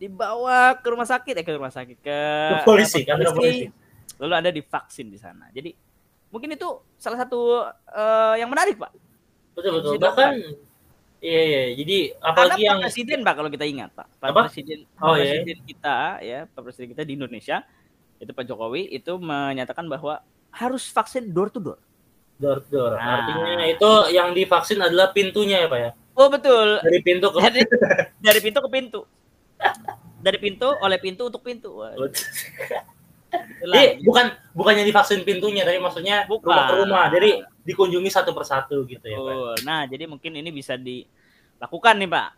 [0.00, 2.18] dibawa ke rumah sakit eh ke rumah sakit ke,
[2.56, 3.66] Ke polisi, kantor kantor polisi.
[4.20, 5.52] Lalu Anda divaksin di sana.
[5.52, 5.76] Jadi
[6.32, 8.92] mungkin itu salah satu eh, yang menarik, Pak.
[9.56, 9.94] betul betul.
[10.00, 10.32] Bahkan
[11.20, 11.62] iya iya.
[11.76, 14.08] Jadi apalagi yang Presiden, Pak, kalau kita ingat, Pak.
[14.22, 14.40] Pak Apa?
[14.48, 15.36] Presiden, Oh, iya.
[15.42, 17.60] Presiden kita ya, Pak Presiden kita di Indonesia
[18.20, 20.20] itu Pak Jokowi itu menyatakan bahwa
[20.52, 21.80] harus vaksin door to door.
[22.40, 22.92] door to door.
[22.96, 23.24] Nah.
[23.24, 25.90] Artinya itu yang divaksin adalah pintunya ya Pak ya.
[26.20, 26.84] Oh, betul.
[26.84, 27.60] Dari pintu ke dari,
[28.20, 29.00] dari pintu ke pintu
[30.20, 31.80] dari pintu oleh pintu untuk pintu.
[33.30, 36.50] Jadi bukan bukannya divaksin pintunya, tapi maksudnya Bukan.
[36.50, 37.04] rumah ke rumah.
[37.08, 37.30] Jadi
[37.64, 39.62] dikunjungi satu persatu gitu ya Pak.
[39.62, 42.28] Nah, jadi mungkin ini bisa dilakukan nih, Pak.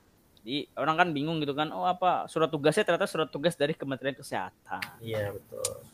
[0.43, 4.19] Jadi orang kan bingung gitu kan, oh apa surat tugasnya ternyata surat tugas dari Kementerian
[4.19, 4.83] Kesehatan.
[4.99, 5.87] Iya betul.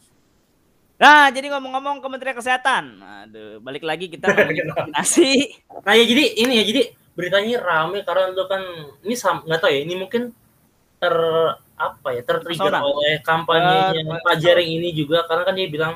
[0.98, 5.30] Nah, jadi ngomong-ngomong Kementerian Kesehatan, aduh, balik lagi kita ngomongin vaksinasi.
[5.84, 6.82] Nah ya jadi ini ya jadi
[7.18, 8.62] beritanya rame karena itu kan
[9.02, 10.22] ini nggak tahu ya ini mungkin
[11.02, 11.14] ter
[11.78, 15.94] apa ya tertrigger oleh kampanyenya Eh, Pak Jaring ini juga karena kan dia bilang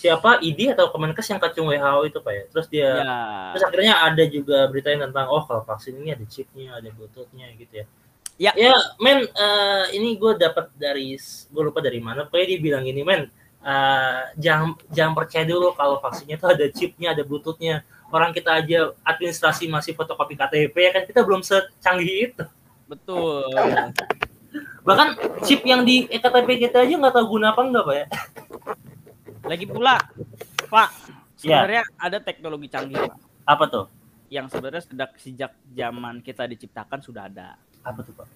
[0.00, 2.44] siapa ID atau Kemenkes yang kacung WHO itu Pak ya.
[2.48, 3.18] Terus dia Ya.
[3.52, 7.84] terus akhirnya ada juga beritanya tentang oh kalau vaksin ini ada chipnya, ada bluetoothnya gitu
[7.84, 7.86] ya.
[8.40, 8.52] Ya.
[8.56, 12.24] Ya, men, eh, ini gue dapat dari, gue lupa dari mana.
[12.24, 13.28] Pokoknya dia bilang gini, men,
[13.60, 17.84] eh, jangan jangan percaya dulu kalau vaksinnya itu ada chipnya, ada bluetoothnya.
[18.10, 22.44] Orang kita aja administrasi masih fotokopi KTP ya kan kita belum secanggih itu.
[22.84, 23.46] Betul.
[24.82, 25.08] Bahkan
[25.46, 28.06] chip yang di KTP kita aja nggak tahu guna apa enggak pak ya.
[29.40, 29.96] Lagi pula,
[30.68, 30.88] Pak,
[31.40, 31.64] Ya.
[31.64, 33.16] sebenarnya ada teknologi canggih, Pak,
[33.48, 33.86] Apa tuh?
[34.28, 38.28] yang sebenarnya sejak sejak zaman kita diciptakan sudah ada, Apa tuh pak?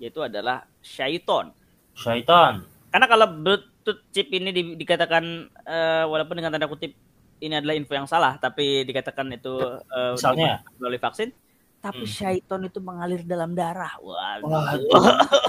[0.00, 1.52] yaitu adalah Shaiton.
[1.92, 2.64] Syaitan.
[2.88, 5.22] Karena kalau Bluetooth chip ini di- dikatakan
[5.62, 6.96] eh, walaupun dengan tanda kutip
[7.38, 9.54] ini adalah info yang salah, tapi dikatakan itu
[9.88, 10.64] eh, Misalnya?
[10.80, 11.30] melalui vaksin,
[11.78, 12.10] tapi Hmm.
[12.10, 13.94] Shaiton itu mengalir dalam darah.
[14.00, 14.80] Waduh.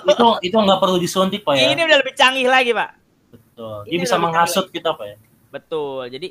[0.05, 1.71] itu itu nggak perlu disuntik pak ya.
[1.73, 2.89] Ini udah lebih canggih lagi, Pak.
[3.33, 3.77] Betul.
[3.87, 5.17] Dia ini bisa lebih menghasut kita pak ya.
[5.49, 6.01] Betul.
[6.13, 6.27] Jadi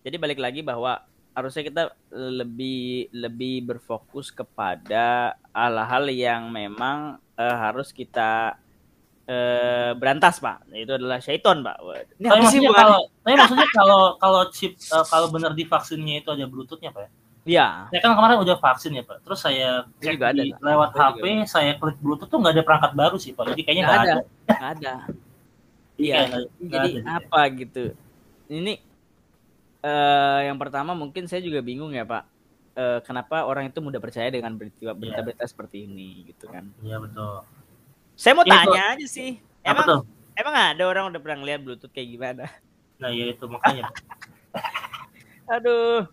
[0.00, 1.00] jadi balik lagi bahwa
[1.30, 8.58] harusnya kita lebih lebih berfokus kepada hal-hal yang memang eh, harus kita
[9.30, 10.66] eh, berantas, Pak.
[10.74, 11.76] Itu adalah syaiton, Pak.
[12.18, 12.80] Ini Tapi sih maksudnya bukan?
[12.82, 17.02] kalau tapi maksudnya kalau kalau chip eh, kalau benar di vaksinnya itu ada bluetoothnya pak
[17.06, 17.10] ya.
[17.40, 17.68] Iya.
[17.88, 19.22] Saya kan kemarin udah vaksin ya pak.
[19.22, 22.92] Terus saya juga ada, di- lewat Saya HP, saya klik bluetooth tuh nggak ada perangkat
[22.92, 23.54] baru sih pak.
[23.54, 24.14] Jadi kayaknya Nggak ada.
[24.50, 24.94] Nggak ada.
[26.00, 26.48] Iya.
[26.56, 27.20] Jadi ada.
[27.20, 27.92] apa gitu?
[28.48, 28.80] Ini
[29.80, 32.24] eh yang pertama mungkin saya juga bingung ya, Pak.
[32.72, 36.72] Eh, kenapa orang itu mudah percaya dengan berita- berita-berita seperti ini gitu kan?
[36.80, 37.44] Iya betul.
[38.20, 39.30] Saya mau Ini tanya aja sih.
[39.64, 40.00] Apa Emang tuh?
[40.36, 42.44] emang ada orang udah pernah ngeliat Bluetooth kayak gimana?
[43.00, 43.84] Nah ya itu makanya.
[45.54, 46.06] Aduh.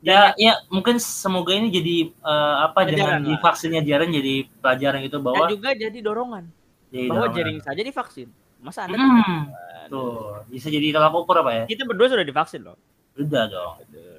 [0.00, 3.36] ya ya mungkin semoga ini jadi eh, apa dengan lah.
[3.36, 6.44] vaksinnya jaran jadi pelajaran gitu Dan bahwa juga jadi dorongan
[6.90, 7.36] jadi bahwa dorongan.
[7.36, 8.28] jaring saja divaksin.
[8.60, 9.48] Masa Anda Hmm,
[9.88, 11.64] tuh bisa jadi tolak ukur apa ya?
[11.64, 12.76] Kita berdua sudah divaksin loh.
[13.14, 13.74] Udah dong.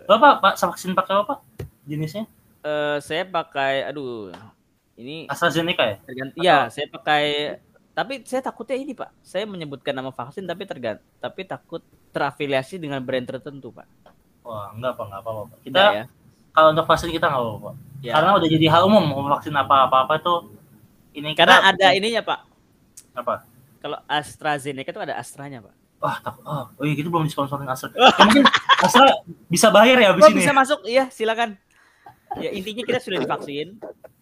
[0.05, 1.33] Bapak pak vaksin pakai apa?
[1.85, 2.25] Jenisnya
[2.61, 4.29] Eh, saya pakai aduh
[4.95, 5.95] ini AstraZeneca ya?
[6.01, 7.23] tergantung ya saya pakai
[7.91, 12.99] tapi saya takutnya ini pak saya menyebutkan nama vaksin tapi tergant tapi takut terafiliasi dengan
[12.99, 13.87] brand tertentu pak
[14.41, 15.41] Wah enggak pak enggak apa-apa.
[15.47, 15.57] Pak.
[15.61, 16.05] Kita ya
[16.51, 17.59] kalau untuk vaksin kita nggak apa-apa.
[17.61, 17.75] Pak.
[18.01, 18.13] Ya.
[18.17, 20.33] Karena udah jadi hal umum mau vaksin apa-apa apa itu
[21.13, 22.39] ini karena kita- ada ininya pak
[23.13, 23.35] apa?
[23.77, 27.93] kalau AstraZeneca itu ada Astranya pak Wah, tak, oh, oh iya gitu belum disponsorin Astra.
[27.93, 28.41] Ya, mungkin
[28.81, 29.05] Astra
[29.45, 30.37] bisa bayar ya abis Oh, ini.
[30.39, 30.57] bisa ya?
[30.57, 31.49] masuk iya silakan
[32.39, 33.77] ya intinya kita sudah divaksin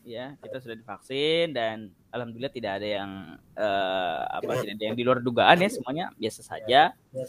[0.09, 1.77] ya kita sudah divaksin dan
[2.09, 3.11] alhamdulillah tidak ada yang
[3.53, 7.25] eh, apa tidak ada yang di luar dugaan ya semuanya biasa saja Ya,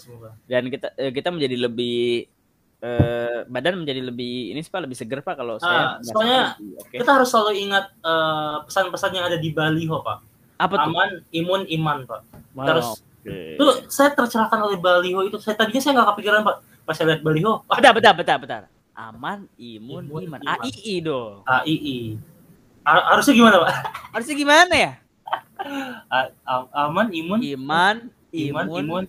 [0.48, 2.24] dan kita eh, kita menjadi lebih
[2.80, 6.56] eh, badan menjadi lebih ini sih pak lebih seger pak kalau Ah, saya soalnya merasakan
[6.56, 10.18] lebih oke Kita harus selalu ingat eh, pesan-pesan yang ada di baliho, Pak.
[10.60, 12.20] apa tuh Aman, imun, iman, Pak.
[12.52, 13.36] Wow, terus oke.
[13.56, 15.36] Itu saya tercerahkan oleh baliho itu.
[15.40, 16.56] Saya tadinya saya nggak kepikiran, Pak.
[16.84, 18.62] Pas saya lihat baliho, bentar bentar bentar bentar
[18.92, 20.60] aman imun, Imun, iman iman.
[20.60, 22.20] AII dong AII.
[22.84, 23.72] Harusnya gimana, Pak?
[24.10, 24.92] harusnya gimana ya
[26.74, 27.96] aman, imun, iman
[28.32, 29.04] iman, imun, imun.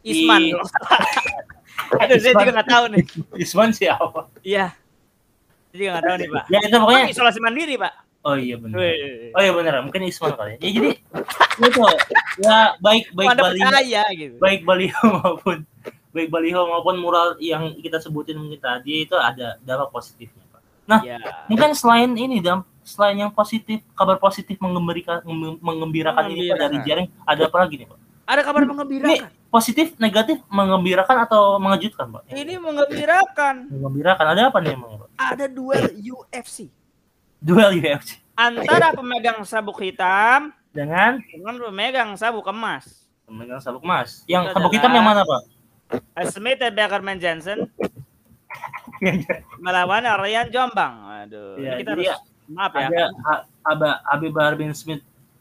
[0.00, 0.54] Isman I-
[2.06, 3.04] aduh saya juga nggak tahu nih
[3.36, 4.30] Isman siapa?
[4.40, 4.72] iya
[5.68, 7.02] saya juga nggak tahu nih pak Ya itu pokoknya.
[7.04, 8.76] Kan isolasi mandiri pak Oh iya benar.
[9.32, 10.60] Oh iya benar, mungkin Isman kali.
[10.60, 10.90] Ya, ya jadi
[11.60, 11.80] itu
[12.44, 15.56] ya baik baik Anda baliho, percaya gitu baik baliho maupun
[16.12, 20.39] baik baliho maupun mural yang kita sebutin mungkin tadi itu ada dampak positifnya, Pak.
[20.90, 25.22] Nah, ya mungkin selain ini dam selain yang positif kabar positif mengembirakan
[25.62, 27.98] mengembirakan ini Pak, dari jaring ada apa lagi nih Pak?
[28.26, 32.22] ada kabar mengembirakan Positif, negatif, mengembirakan atau mengejutkan Pak?
[32.30, 35.08] ini mengembirakan Mengembirakan ada apa nih Pak?
[35.14, 36.66] ada duel UFC
[37.38, 44.26] Duel UFC antara pemegang sabuk hitam dengan dengan pemegang sabuk emas pemegang sabuk emas.
[44.26, 45.42] Yang sabuk hitam yang mana Pak?
[46.34, 47.70] Smith dan Beckerman Johnson
[49.64, 50.94] melawan Ryan Jombang?
[51.24, 52.08] Aduh ini kita harus
[52.46, 52.86] maaf ya.
[52.86, 53.04] ada
[53.62, 55.00] Aba Habib Bahar bin Smith.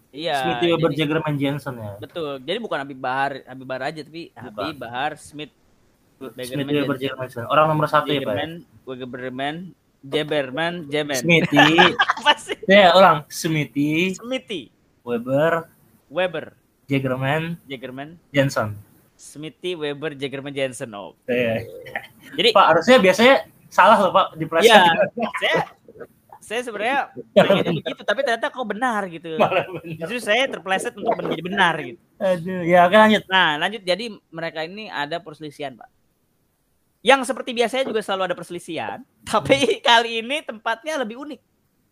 [0.09, 1.93] Iya Smith jadi- Weber Jagerman Jensen ya.
[1.97, 4.41] betul jadi bukan Habib Bahar Habib Bahar aja tapi Bukan.
[4.41, 5.11] Habib Bahar.
[5.15, 5.53] Smith.
[6.19, 7.45] Smith Weber Jensen.
[7.45, 8.33] Orang nomor satu ya Pak.
[8.33, 8.35] ya?
[8.35, 8.51] Jagerman
[8.83, 9.55] Wegerman
[9.99, 11.19] Jeberman Jemen.
[11.19, 11.75] Smithy,
[12.23, 12.55] apa sih?
[12.65, 14.71] Ya orang Smithy, Smithy.
[15.03, 15.67] Weber,
[16.07, 16.55] Weber.
[16.87, 18.15] Jagerman, Jagerman.
[18.31, 18.79] Jensen.
[19.19, 21.59] Smithy Weber Jagerman Jensen oh Ya.
[22.31, 23.35] Jadi Pak harusnya biasanya
[23.67, 24.81] salah loh Pak di Iya, peleset.
[25.35, 25.57] saya
[26.39, 26.99] saya sebenarnya
[27.37, 29.35] Ya, begitu, tapi ternyata kok benar gitu.
[29.35, 29.99] Malah bener.
[29.99, 31.99] Justru saya terpleset untuk menjadi benar gitu.
[32.17, 33.23] Aduh, ya oke lanjut.
[33.27, 35.91] Nah, lanjut jadi mereka ini ada perselisihan, Pak.
[36.99, 39.55] Yang seperti biasanya juga selalu ada perselisihan, tapi
[39.87, 41.39] kali ini tempatnya lebih unik.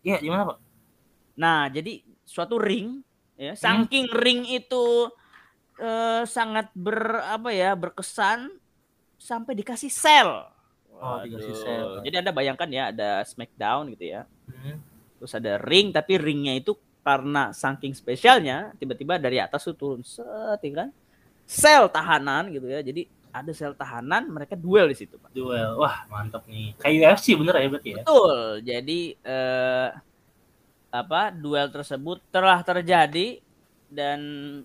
[0.02, 0.58] Iya, gimana Pak?
[1.34, 1.92] Nah, jadi
[2.24, 3.00] suatu ring
[3.36, 3.84] ya, Hmm.
[3.86, 5.12] saking ring itu
[5.78, 8.52] eh, sangat ber apa ya, berkesan
[9.18, 10.46] sampai dikasih sel.
[10.98, 11.88] Oh, dikasih sel.
[12.02, 14.22] Jadi Anda bayangkan ya ada Smackdown gitu ya.
[14.50, 14.82] Hmm.
[15.18, 20.60] Terus ada ring tapi ringnya itu karena saking spesialnya tiba-tiba dari atas tuh turun set
[20.62, 20.88] ya kan.
[21.48, 22.82] Sel tahanan gitu ya.
[22.82, 25.30] Jadi ada sel tahanan mereka duel di situ, Pak.
[25.32, 25.78] Duel.
[25.78, 26.74] Wah, mantap nih.
[26.80, 28.02] Kayak UFC bener ya berarti ya?
[28.02, 28.38] Betul.
[28.64, 29.88] Jadi eh,
[30.88, 33.40] apa duel tersebut telah terjadi
[33.88, 34.20] dan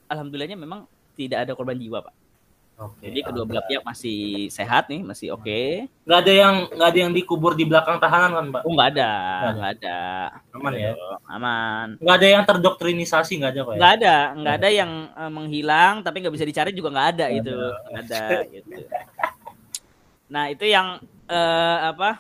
[0.07, 2.15] alhamdulillahnya memang tidak ada korban jiwa, Pak.
[2.73, 3.05] Oke.
[3.05, 5.85] Jadi kedua belah pihak masih sehat nih, masih oke.
[6.09, 8.61] Nggak ada yang nggak ada yang dikubur di belakang tahanan kan, Pak?
[8.65, 9.11] Oh, nggak ada,
[9.53, 9.97] Nggak ada.
[10.57, 10.91] Aman ya?
[11.29, 11.87] Aman.
[12.01, 13.79] Nggak ada yang terdoktrinisasi nggak ada Pak ya?
[13.79, 17.53] nggak ada nggak ada yang eh, menghilang tapi nggak bisa dicari juga nggak ada itu
[17.53, 17.69] ada.
[17.93, 18.71] nggak ada gitu
[20.33, 20.97] nah itu yang
[21.29, 22.19] eh, apa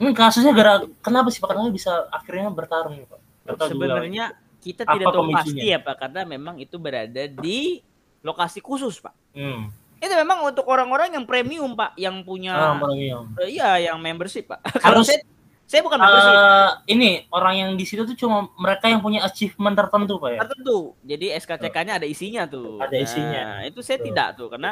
[0.00, 1.52] Hmm, kasusnya gara kenapa sih Pak?
[1.52, 3.20] Kenapa bisa akhirnya bertarung Pak?
[3.68, 7.80] Sebenarnya kita Apa tidak tahu pasti ya pak karena memang itu berada di
[8.20, 9.70] lokasi khusus pak Hmm.
[9.96, 13.30] itu memang untuk orang-orang yang premium pak yang punya Ah, premium.
[13.38, 15.22] eh, iya yang membership pak kalau saya
[15.64, 19.72] saya bukan membership Eh, ini orang yang di situ tuh cuma mereka yang punya achievement
[19.72, 20.38] tertentu Pak ya?
[20.42, 20.98] tertentu.
[21.00, 22.82] Jadi SKCK-nya ada isinya tuh.
[22.82, 23.42] Ada isinya.
[23.54, 24.06] Nah, itu saya Betul.
[24.10, 24.70] tidak tuh karena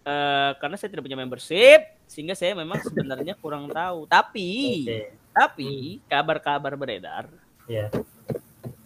[0.00, 4.06] eh, karena saya tidak punya membership sehingga saya memang sebenarnya kurang tahu.
[4.06, 4.48] Tapi
[4.86, 5.00] Oke.
[5.34, 5.70] tapi
[6.06, 7.26] kabar-kabar beredar
[7.66, 7.90] Ya.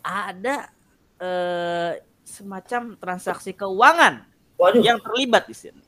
[0.00, 0.72] ada
[1.20, 4.22] eh, semacam transaksi keuangan
[4.56, 5.82] Waduh, yang terlibat di sini.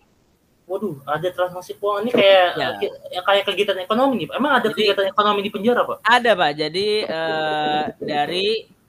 [0.65, 2.69] waduh, ada transaksi keuangan ini kayak Ya.
[3.11, 4.27] ya, kayak kegiatan ekonomi nih.
[4.27, 4.37] Pak.
[4.37, 5.99] Emang ada Jadi- kegiatan ekonomi di penjara, Pak?
[6.03, 6.51] Ada Pak.
[6.57, 8.47] Jadi eh, dari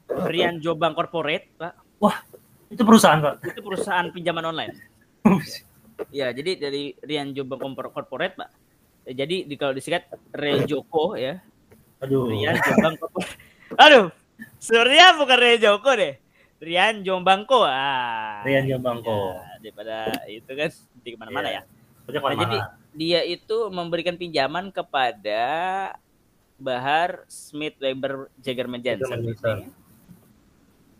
[0.07, 1.73] Rian Jombang Corporate, Pak.
[2.67, 3.33] Itu perusahaan, Pak.
[3.45, 4.73] Itu perusahaan pinjaman online.
[6.11, 8.49] Ya, jadi dari Rian Jombang Compor- Corporate, Pak.
[9.05, 11.39] Jadi di kalau disingkat Rejoko ya.
[11.99, 12.27] Aduh.
[12.27, 13.31] Rian Jombang Corporate.
[13.75, 14.11] Aduh,
[14.57, 16.19] sebenarnya bukan Rejoko deh.
[16.59, 17.67] Rian Jombangko.
[17.67, 18.41] Ah.
[18.47, 19.35] Rian Jombangko.
[19.35, 19.97] Ya, daripada
[20.29, 20.69] itu kan
[21.03, 21.61] di ke mana-mana Iya.
[22.05, 22.19] ya.
[22.21, 22.57] Nah, jadi
[22.95, 25.43] dia itu memberikan pinjaman kepada
[26.55, 29.19] Bahar Smith Weber Jagerman Jensen.
[29.19, 29.57] Jensen.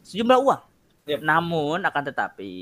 [0.03, 0.61] Sejumlah uang.
[1.05, 1.19] Yep.
[1.21, 2.53] Namun akan tetapi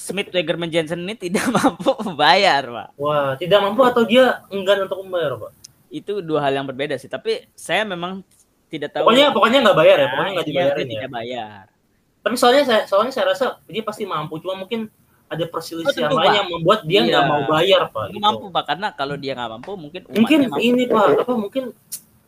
[0.00, 2.88] Smith Wegerman Jensen ini tidak mampu membayar, Pak.
[2.96, 5.52] Wah, tidak mampu atau dia enggan untuk membayar, Pak?
[5.92, 7.12] Itu dua hal yang berbeda sih.
[7.12, 8.24] Tapi saya memang
[8.70, 9.10] tidak tahu.
[9.10, 10.92] Pokoknya pokoknya nggak bayar ya, pokoknya nggak Iya, dibayarin ya.
[10.94, 11.62] Tidak bayar.
[12.20, 14.86] Tapi soalnya saya soalnya saya rasa dia pasti mampu, cuma mungkin
[15.26, 16.36] ada perselisihan Oh, lain Pak.
[16.36, 17.30] yang membuat dia nggak Iya.
[17.30, 18.04] mau bayar, Pak.
[18.10, 18.18] Gitu.
[18.18, 18.64] mampu, Pak.
[18.66, 20.58] Karena kalau dia nggak mampu, mungkin Mungkin mampu.
[20.60, 21.64] ini, Pak, apa mungkin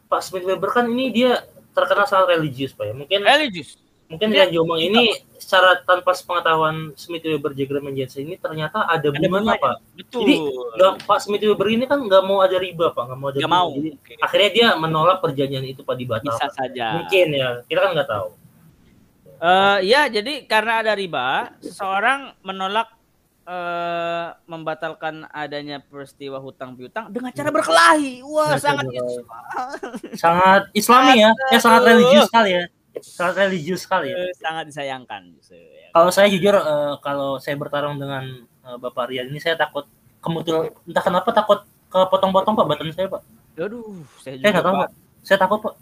[0.06, 2.94] Pak Smith Weber kan ini dia terkenal sangat religius, Pak ya.
[2.94, 3.74] Mungkin Religius.
[4.12, 5.02] Mungkin Dia- Rian Jombang ini
[5.40, 9.59] secara tanpa sepengetahuan Smith Weber Jagerman Jensen ini ternyata ada bunganya.
[9.59, 9.76] Pak.
[9.97, 10.20] Betul.
[10.22, 10.34] Jadi
[10.76, 13.51] nggak Pak Smith Weber ini kan nggak mau ada riba, Pak, nggak mau ada bunga.
[13.51, 13.68] mau.
[13.72, 14.12] Jadi Oke.
[14.20, 16.36] akhirnya dia menolak perjanjian itu Pak dibatalkan.
[16.36, 16.86] Bisa saja.
[17.01, 18.28] Mungkin ya, kita kan nggak tahu.
[19.43, 22.94] Eh, ya, jadi karena ada riba, seseorang menolak
[23.43, 28.22] eh, membatalkan adanya peristiwa hutang piutang dengan cara berkelahi.
[28.22, 28.84] Wah, Dengan sangat.
[30.14, 32.64] Sangat Islami ya, ya sangat religius sekali ya,
[33.01, 34.12] sangat religius sekali.
[34.12, 34.20] Ya.
[34.20, 35.23] eh, sangat disayangkan.
[35.48, 35.89] ya.
[35.90, 39.89] Kalau saya jujur, eh, kalau saya bertarung dengan eh, Bapak Rian ini, saya takut
[40.20, 43.23] kemudian entah kenapa takut kepotong-potong Pak badan saya Pak.
[43.56, 44.77] Aduh, saya juga Saya tahu Pak.
[44.77, 44.90] Pak.
[45.23, 45.74] Saya takut Pak.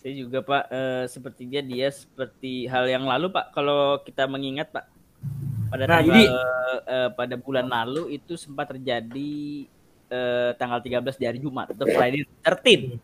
[0.00, 3.52] Saya juga Pak, eh, sepertinya dia seperti hal yang lalu Pak.
[3.52, 4.84] Kalau kita mengingat Pak,
[5.68, 6.28] pada Nah, tanggal jadi-
[6.88, 9.68] eh, pada bulan lalu itu sempat terjadi
[10.10, 12.98] eh, tanggal 13 di hari Jumat atau Friday 13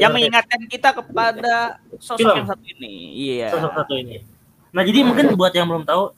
[0.00, 2.36] yang mengingatkan kita kepada sosok Film.
[2.40, 2.94] yang satu ini.
[3.12, 3.48] Iya.
[3.52, 4.24] sosok satu ini.
[4.72, 6.12] Nah jadi mungkin buat yang belum tahu,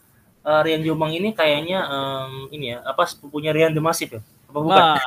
[0.47, 4.22] eh, Rian Jombang ini kayaknya em, ini ya apa sepupunya Rian Demasif ya?
[4.48, 4.78] Apa bukan?
[4.78, 4.98] Wah.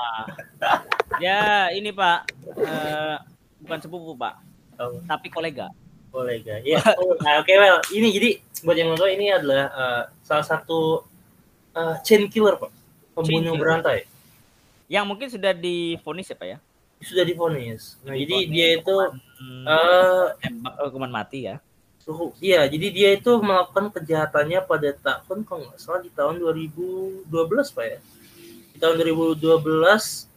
[1.24, 2.20] ya, ini Pak
[2.60, 3.16] eh,
[3.64, 4.36] bukan sepupu Pak,
[4.76, 4.94] Tahu.
[5.08, 5.68] tapi kolega.
[6.12, 6.60] kolega.
[6.68, 6.84] Ya.
[7.00, 8.30] Oh, nah, oke well, ini jadi
[8.68, 11.08] buat yang belum tahu ini adalah eh, salah satu
[11.72, 12.68] eh, chain killer pak,
[13.16, 13.60] pembunuh Chain killer.
[13.64, 14.00] berantai.
[14.92, 16.58] Yang mungkin sudah difonis ya Pak ya?
[17.02, 17.98] Sudah divonis.
[18.02, 18.96] Nah, jadi dia itu
[19.36, 20.26] Hmm, eh
[20.64, 21.58] oh, hukuman mati ya.
[22.00, 27.30] suhu, iya, jadi dia itu melakukan kejahatannya pada tahun kalau nggak salah di tahun 2012
[27.72, 28.00] pak ya.
[28.72, 29.38] Di tahun 2012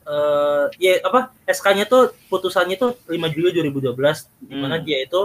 [0.04, 3.96] eh ya apa SK-nya tuh putusannya tuh 5 Juli 2012
[4.38, 4.84] di mana Hmm.
[4.84, 5.20] dia itu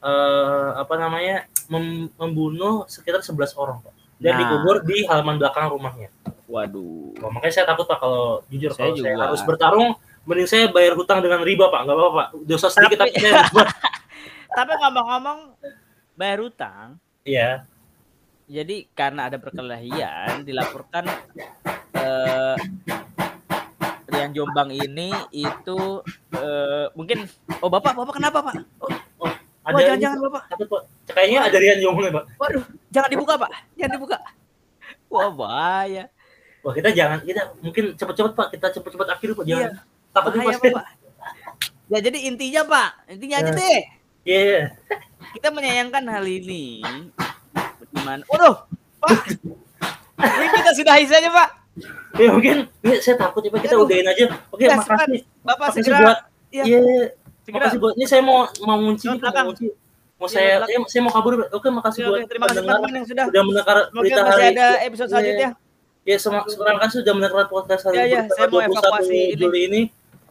[0.00, 1.36] eh apa namanya
[1.66, 4.38] mem- membunuh sekitar 11 orang pak dan Nah.
[4.40, 6.06] dikubur di halaman belakang rumahnya.
[6.46, 7.18] Waduh.
[7.18, 9.22] Wah, makanya saya takut pak kalau jujur Saya kalau saya juga.
[9.26, 9.90] harus bertarung
[10.24, 13.34] mending saya bayar hutang dengan riba pak nggak apa-apa pak dosa sedikit Tapi- tapi saya
[13.44, 13.62] riba.
[14.54, 15.38] Tapi ngomong-ngomong
[16.14, 16.88] bayar utang,
[17.22, 17.66] iya
[18.44, 21.10] jadi karena ada perkelahian dilaporkan
[21.92, 22.54] eh
[24.14, 25.78] yang Jombang ini itu
[26.30, 27.26] eh, mungkin
[27.58, 28.54] oh Bapak Bapak kenapa Pak?
[28.78, 29.34] oh, Wah,
[29.66, 30.42] ada jangan-jangan Bapak.
[30.46, 33.50] takut pak kayaknya ada Rian Jongnya pak Waduh, jangan dibuka Pak.
[33.74, 34.16] Jangan dibuka.
[35.10, 36.04] Wah, bahaya.
[36.60, 39.93] wah kita jangan kita mungkin cepet-cepet pak kita cepet-cepet akhir pak jangan Iya.
[40.14, 40.84] Takut Bahaya Pak.
[41.84, 43.54] Ya jadi intinya Pak, intinya aja Eh.
[43.54, 43.80] deh.
[44.24, 44.60] iya
[45.32, 46.80] Kita menyayangkan hal ini.
[47.90, 48.22] Gimana?
[48.24, 48.56] Waduh,
[48.98, 49.12] Pak.
[50.16, 51.50] Ini kita sudahi saja Pak.
[52.14, 53.82] ya mungkin ini saya takut ya pak kita Aduh.
[53.82, 56.18] udahin aja oke Ya, makasih Bapak makasih segera buat
[56.48, 56.62] Iya.
[56.62, 56.78] iya
[57.42, 57.58] segera.
[57.58, 59.66] makasih buat ini saya mau mau ngunci mau ngunci
[60.14, 62.90] mau Iya, saya lewat saya, saya mau kabur oke makasih Oke, buat terima kasih teman-teman
[62.94, 63.24] yang sudah.
[63.26, 65.10] udah mendengar berita masih hari ada episode Iya.
[65.10, 65.50] selanjutnya.
[66.04, 69.34] Ya, semua terima kasih sudah mendengar podcast hari Ya, ya, saya mau 21 evakuasi ini.
[69.34, 69.80] Juli ini.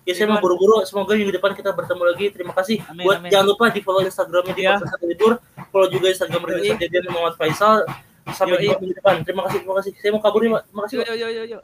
[0.03, 0.83] Ya, saya mau buru-buru.
[0.83, 2.25] Semoga minggu depan kita bertemu lagi.
[2.29, 2.83] Terima kasih.
[2.85, 3.29] Amin, Buat amin.
[3.31, 4.75] jangan lupa di follow Instagramnya di Ya.
[4.75, 5.31] podcast Satu libur.
[5.71, 6.53] Follow juga Instagram Yoi.
[6.59, 7.75] Rizal Jadian Muhammad Faisal.
[8.35, 9.15] Sampai jumpa minggu depan.
[9.23, 9.59] Terima kasih.
[9.63, 9.91] Terima kasih.
[9.99, 10.61] Saya mau kabur nih, Pak.
[10.67, 10.95] Terima kasih.
[10.95, 11.07] Yo Pak.
[11.07, 11.59] yo yo yo yo.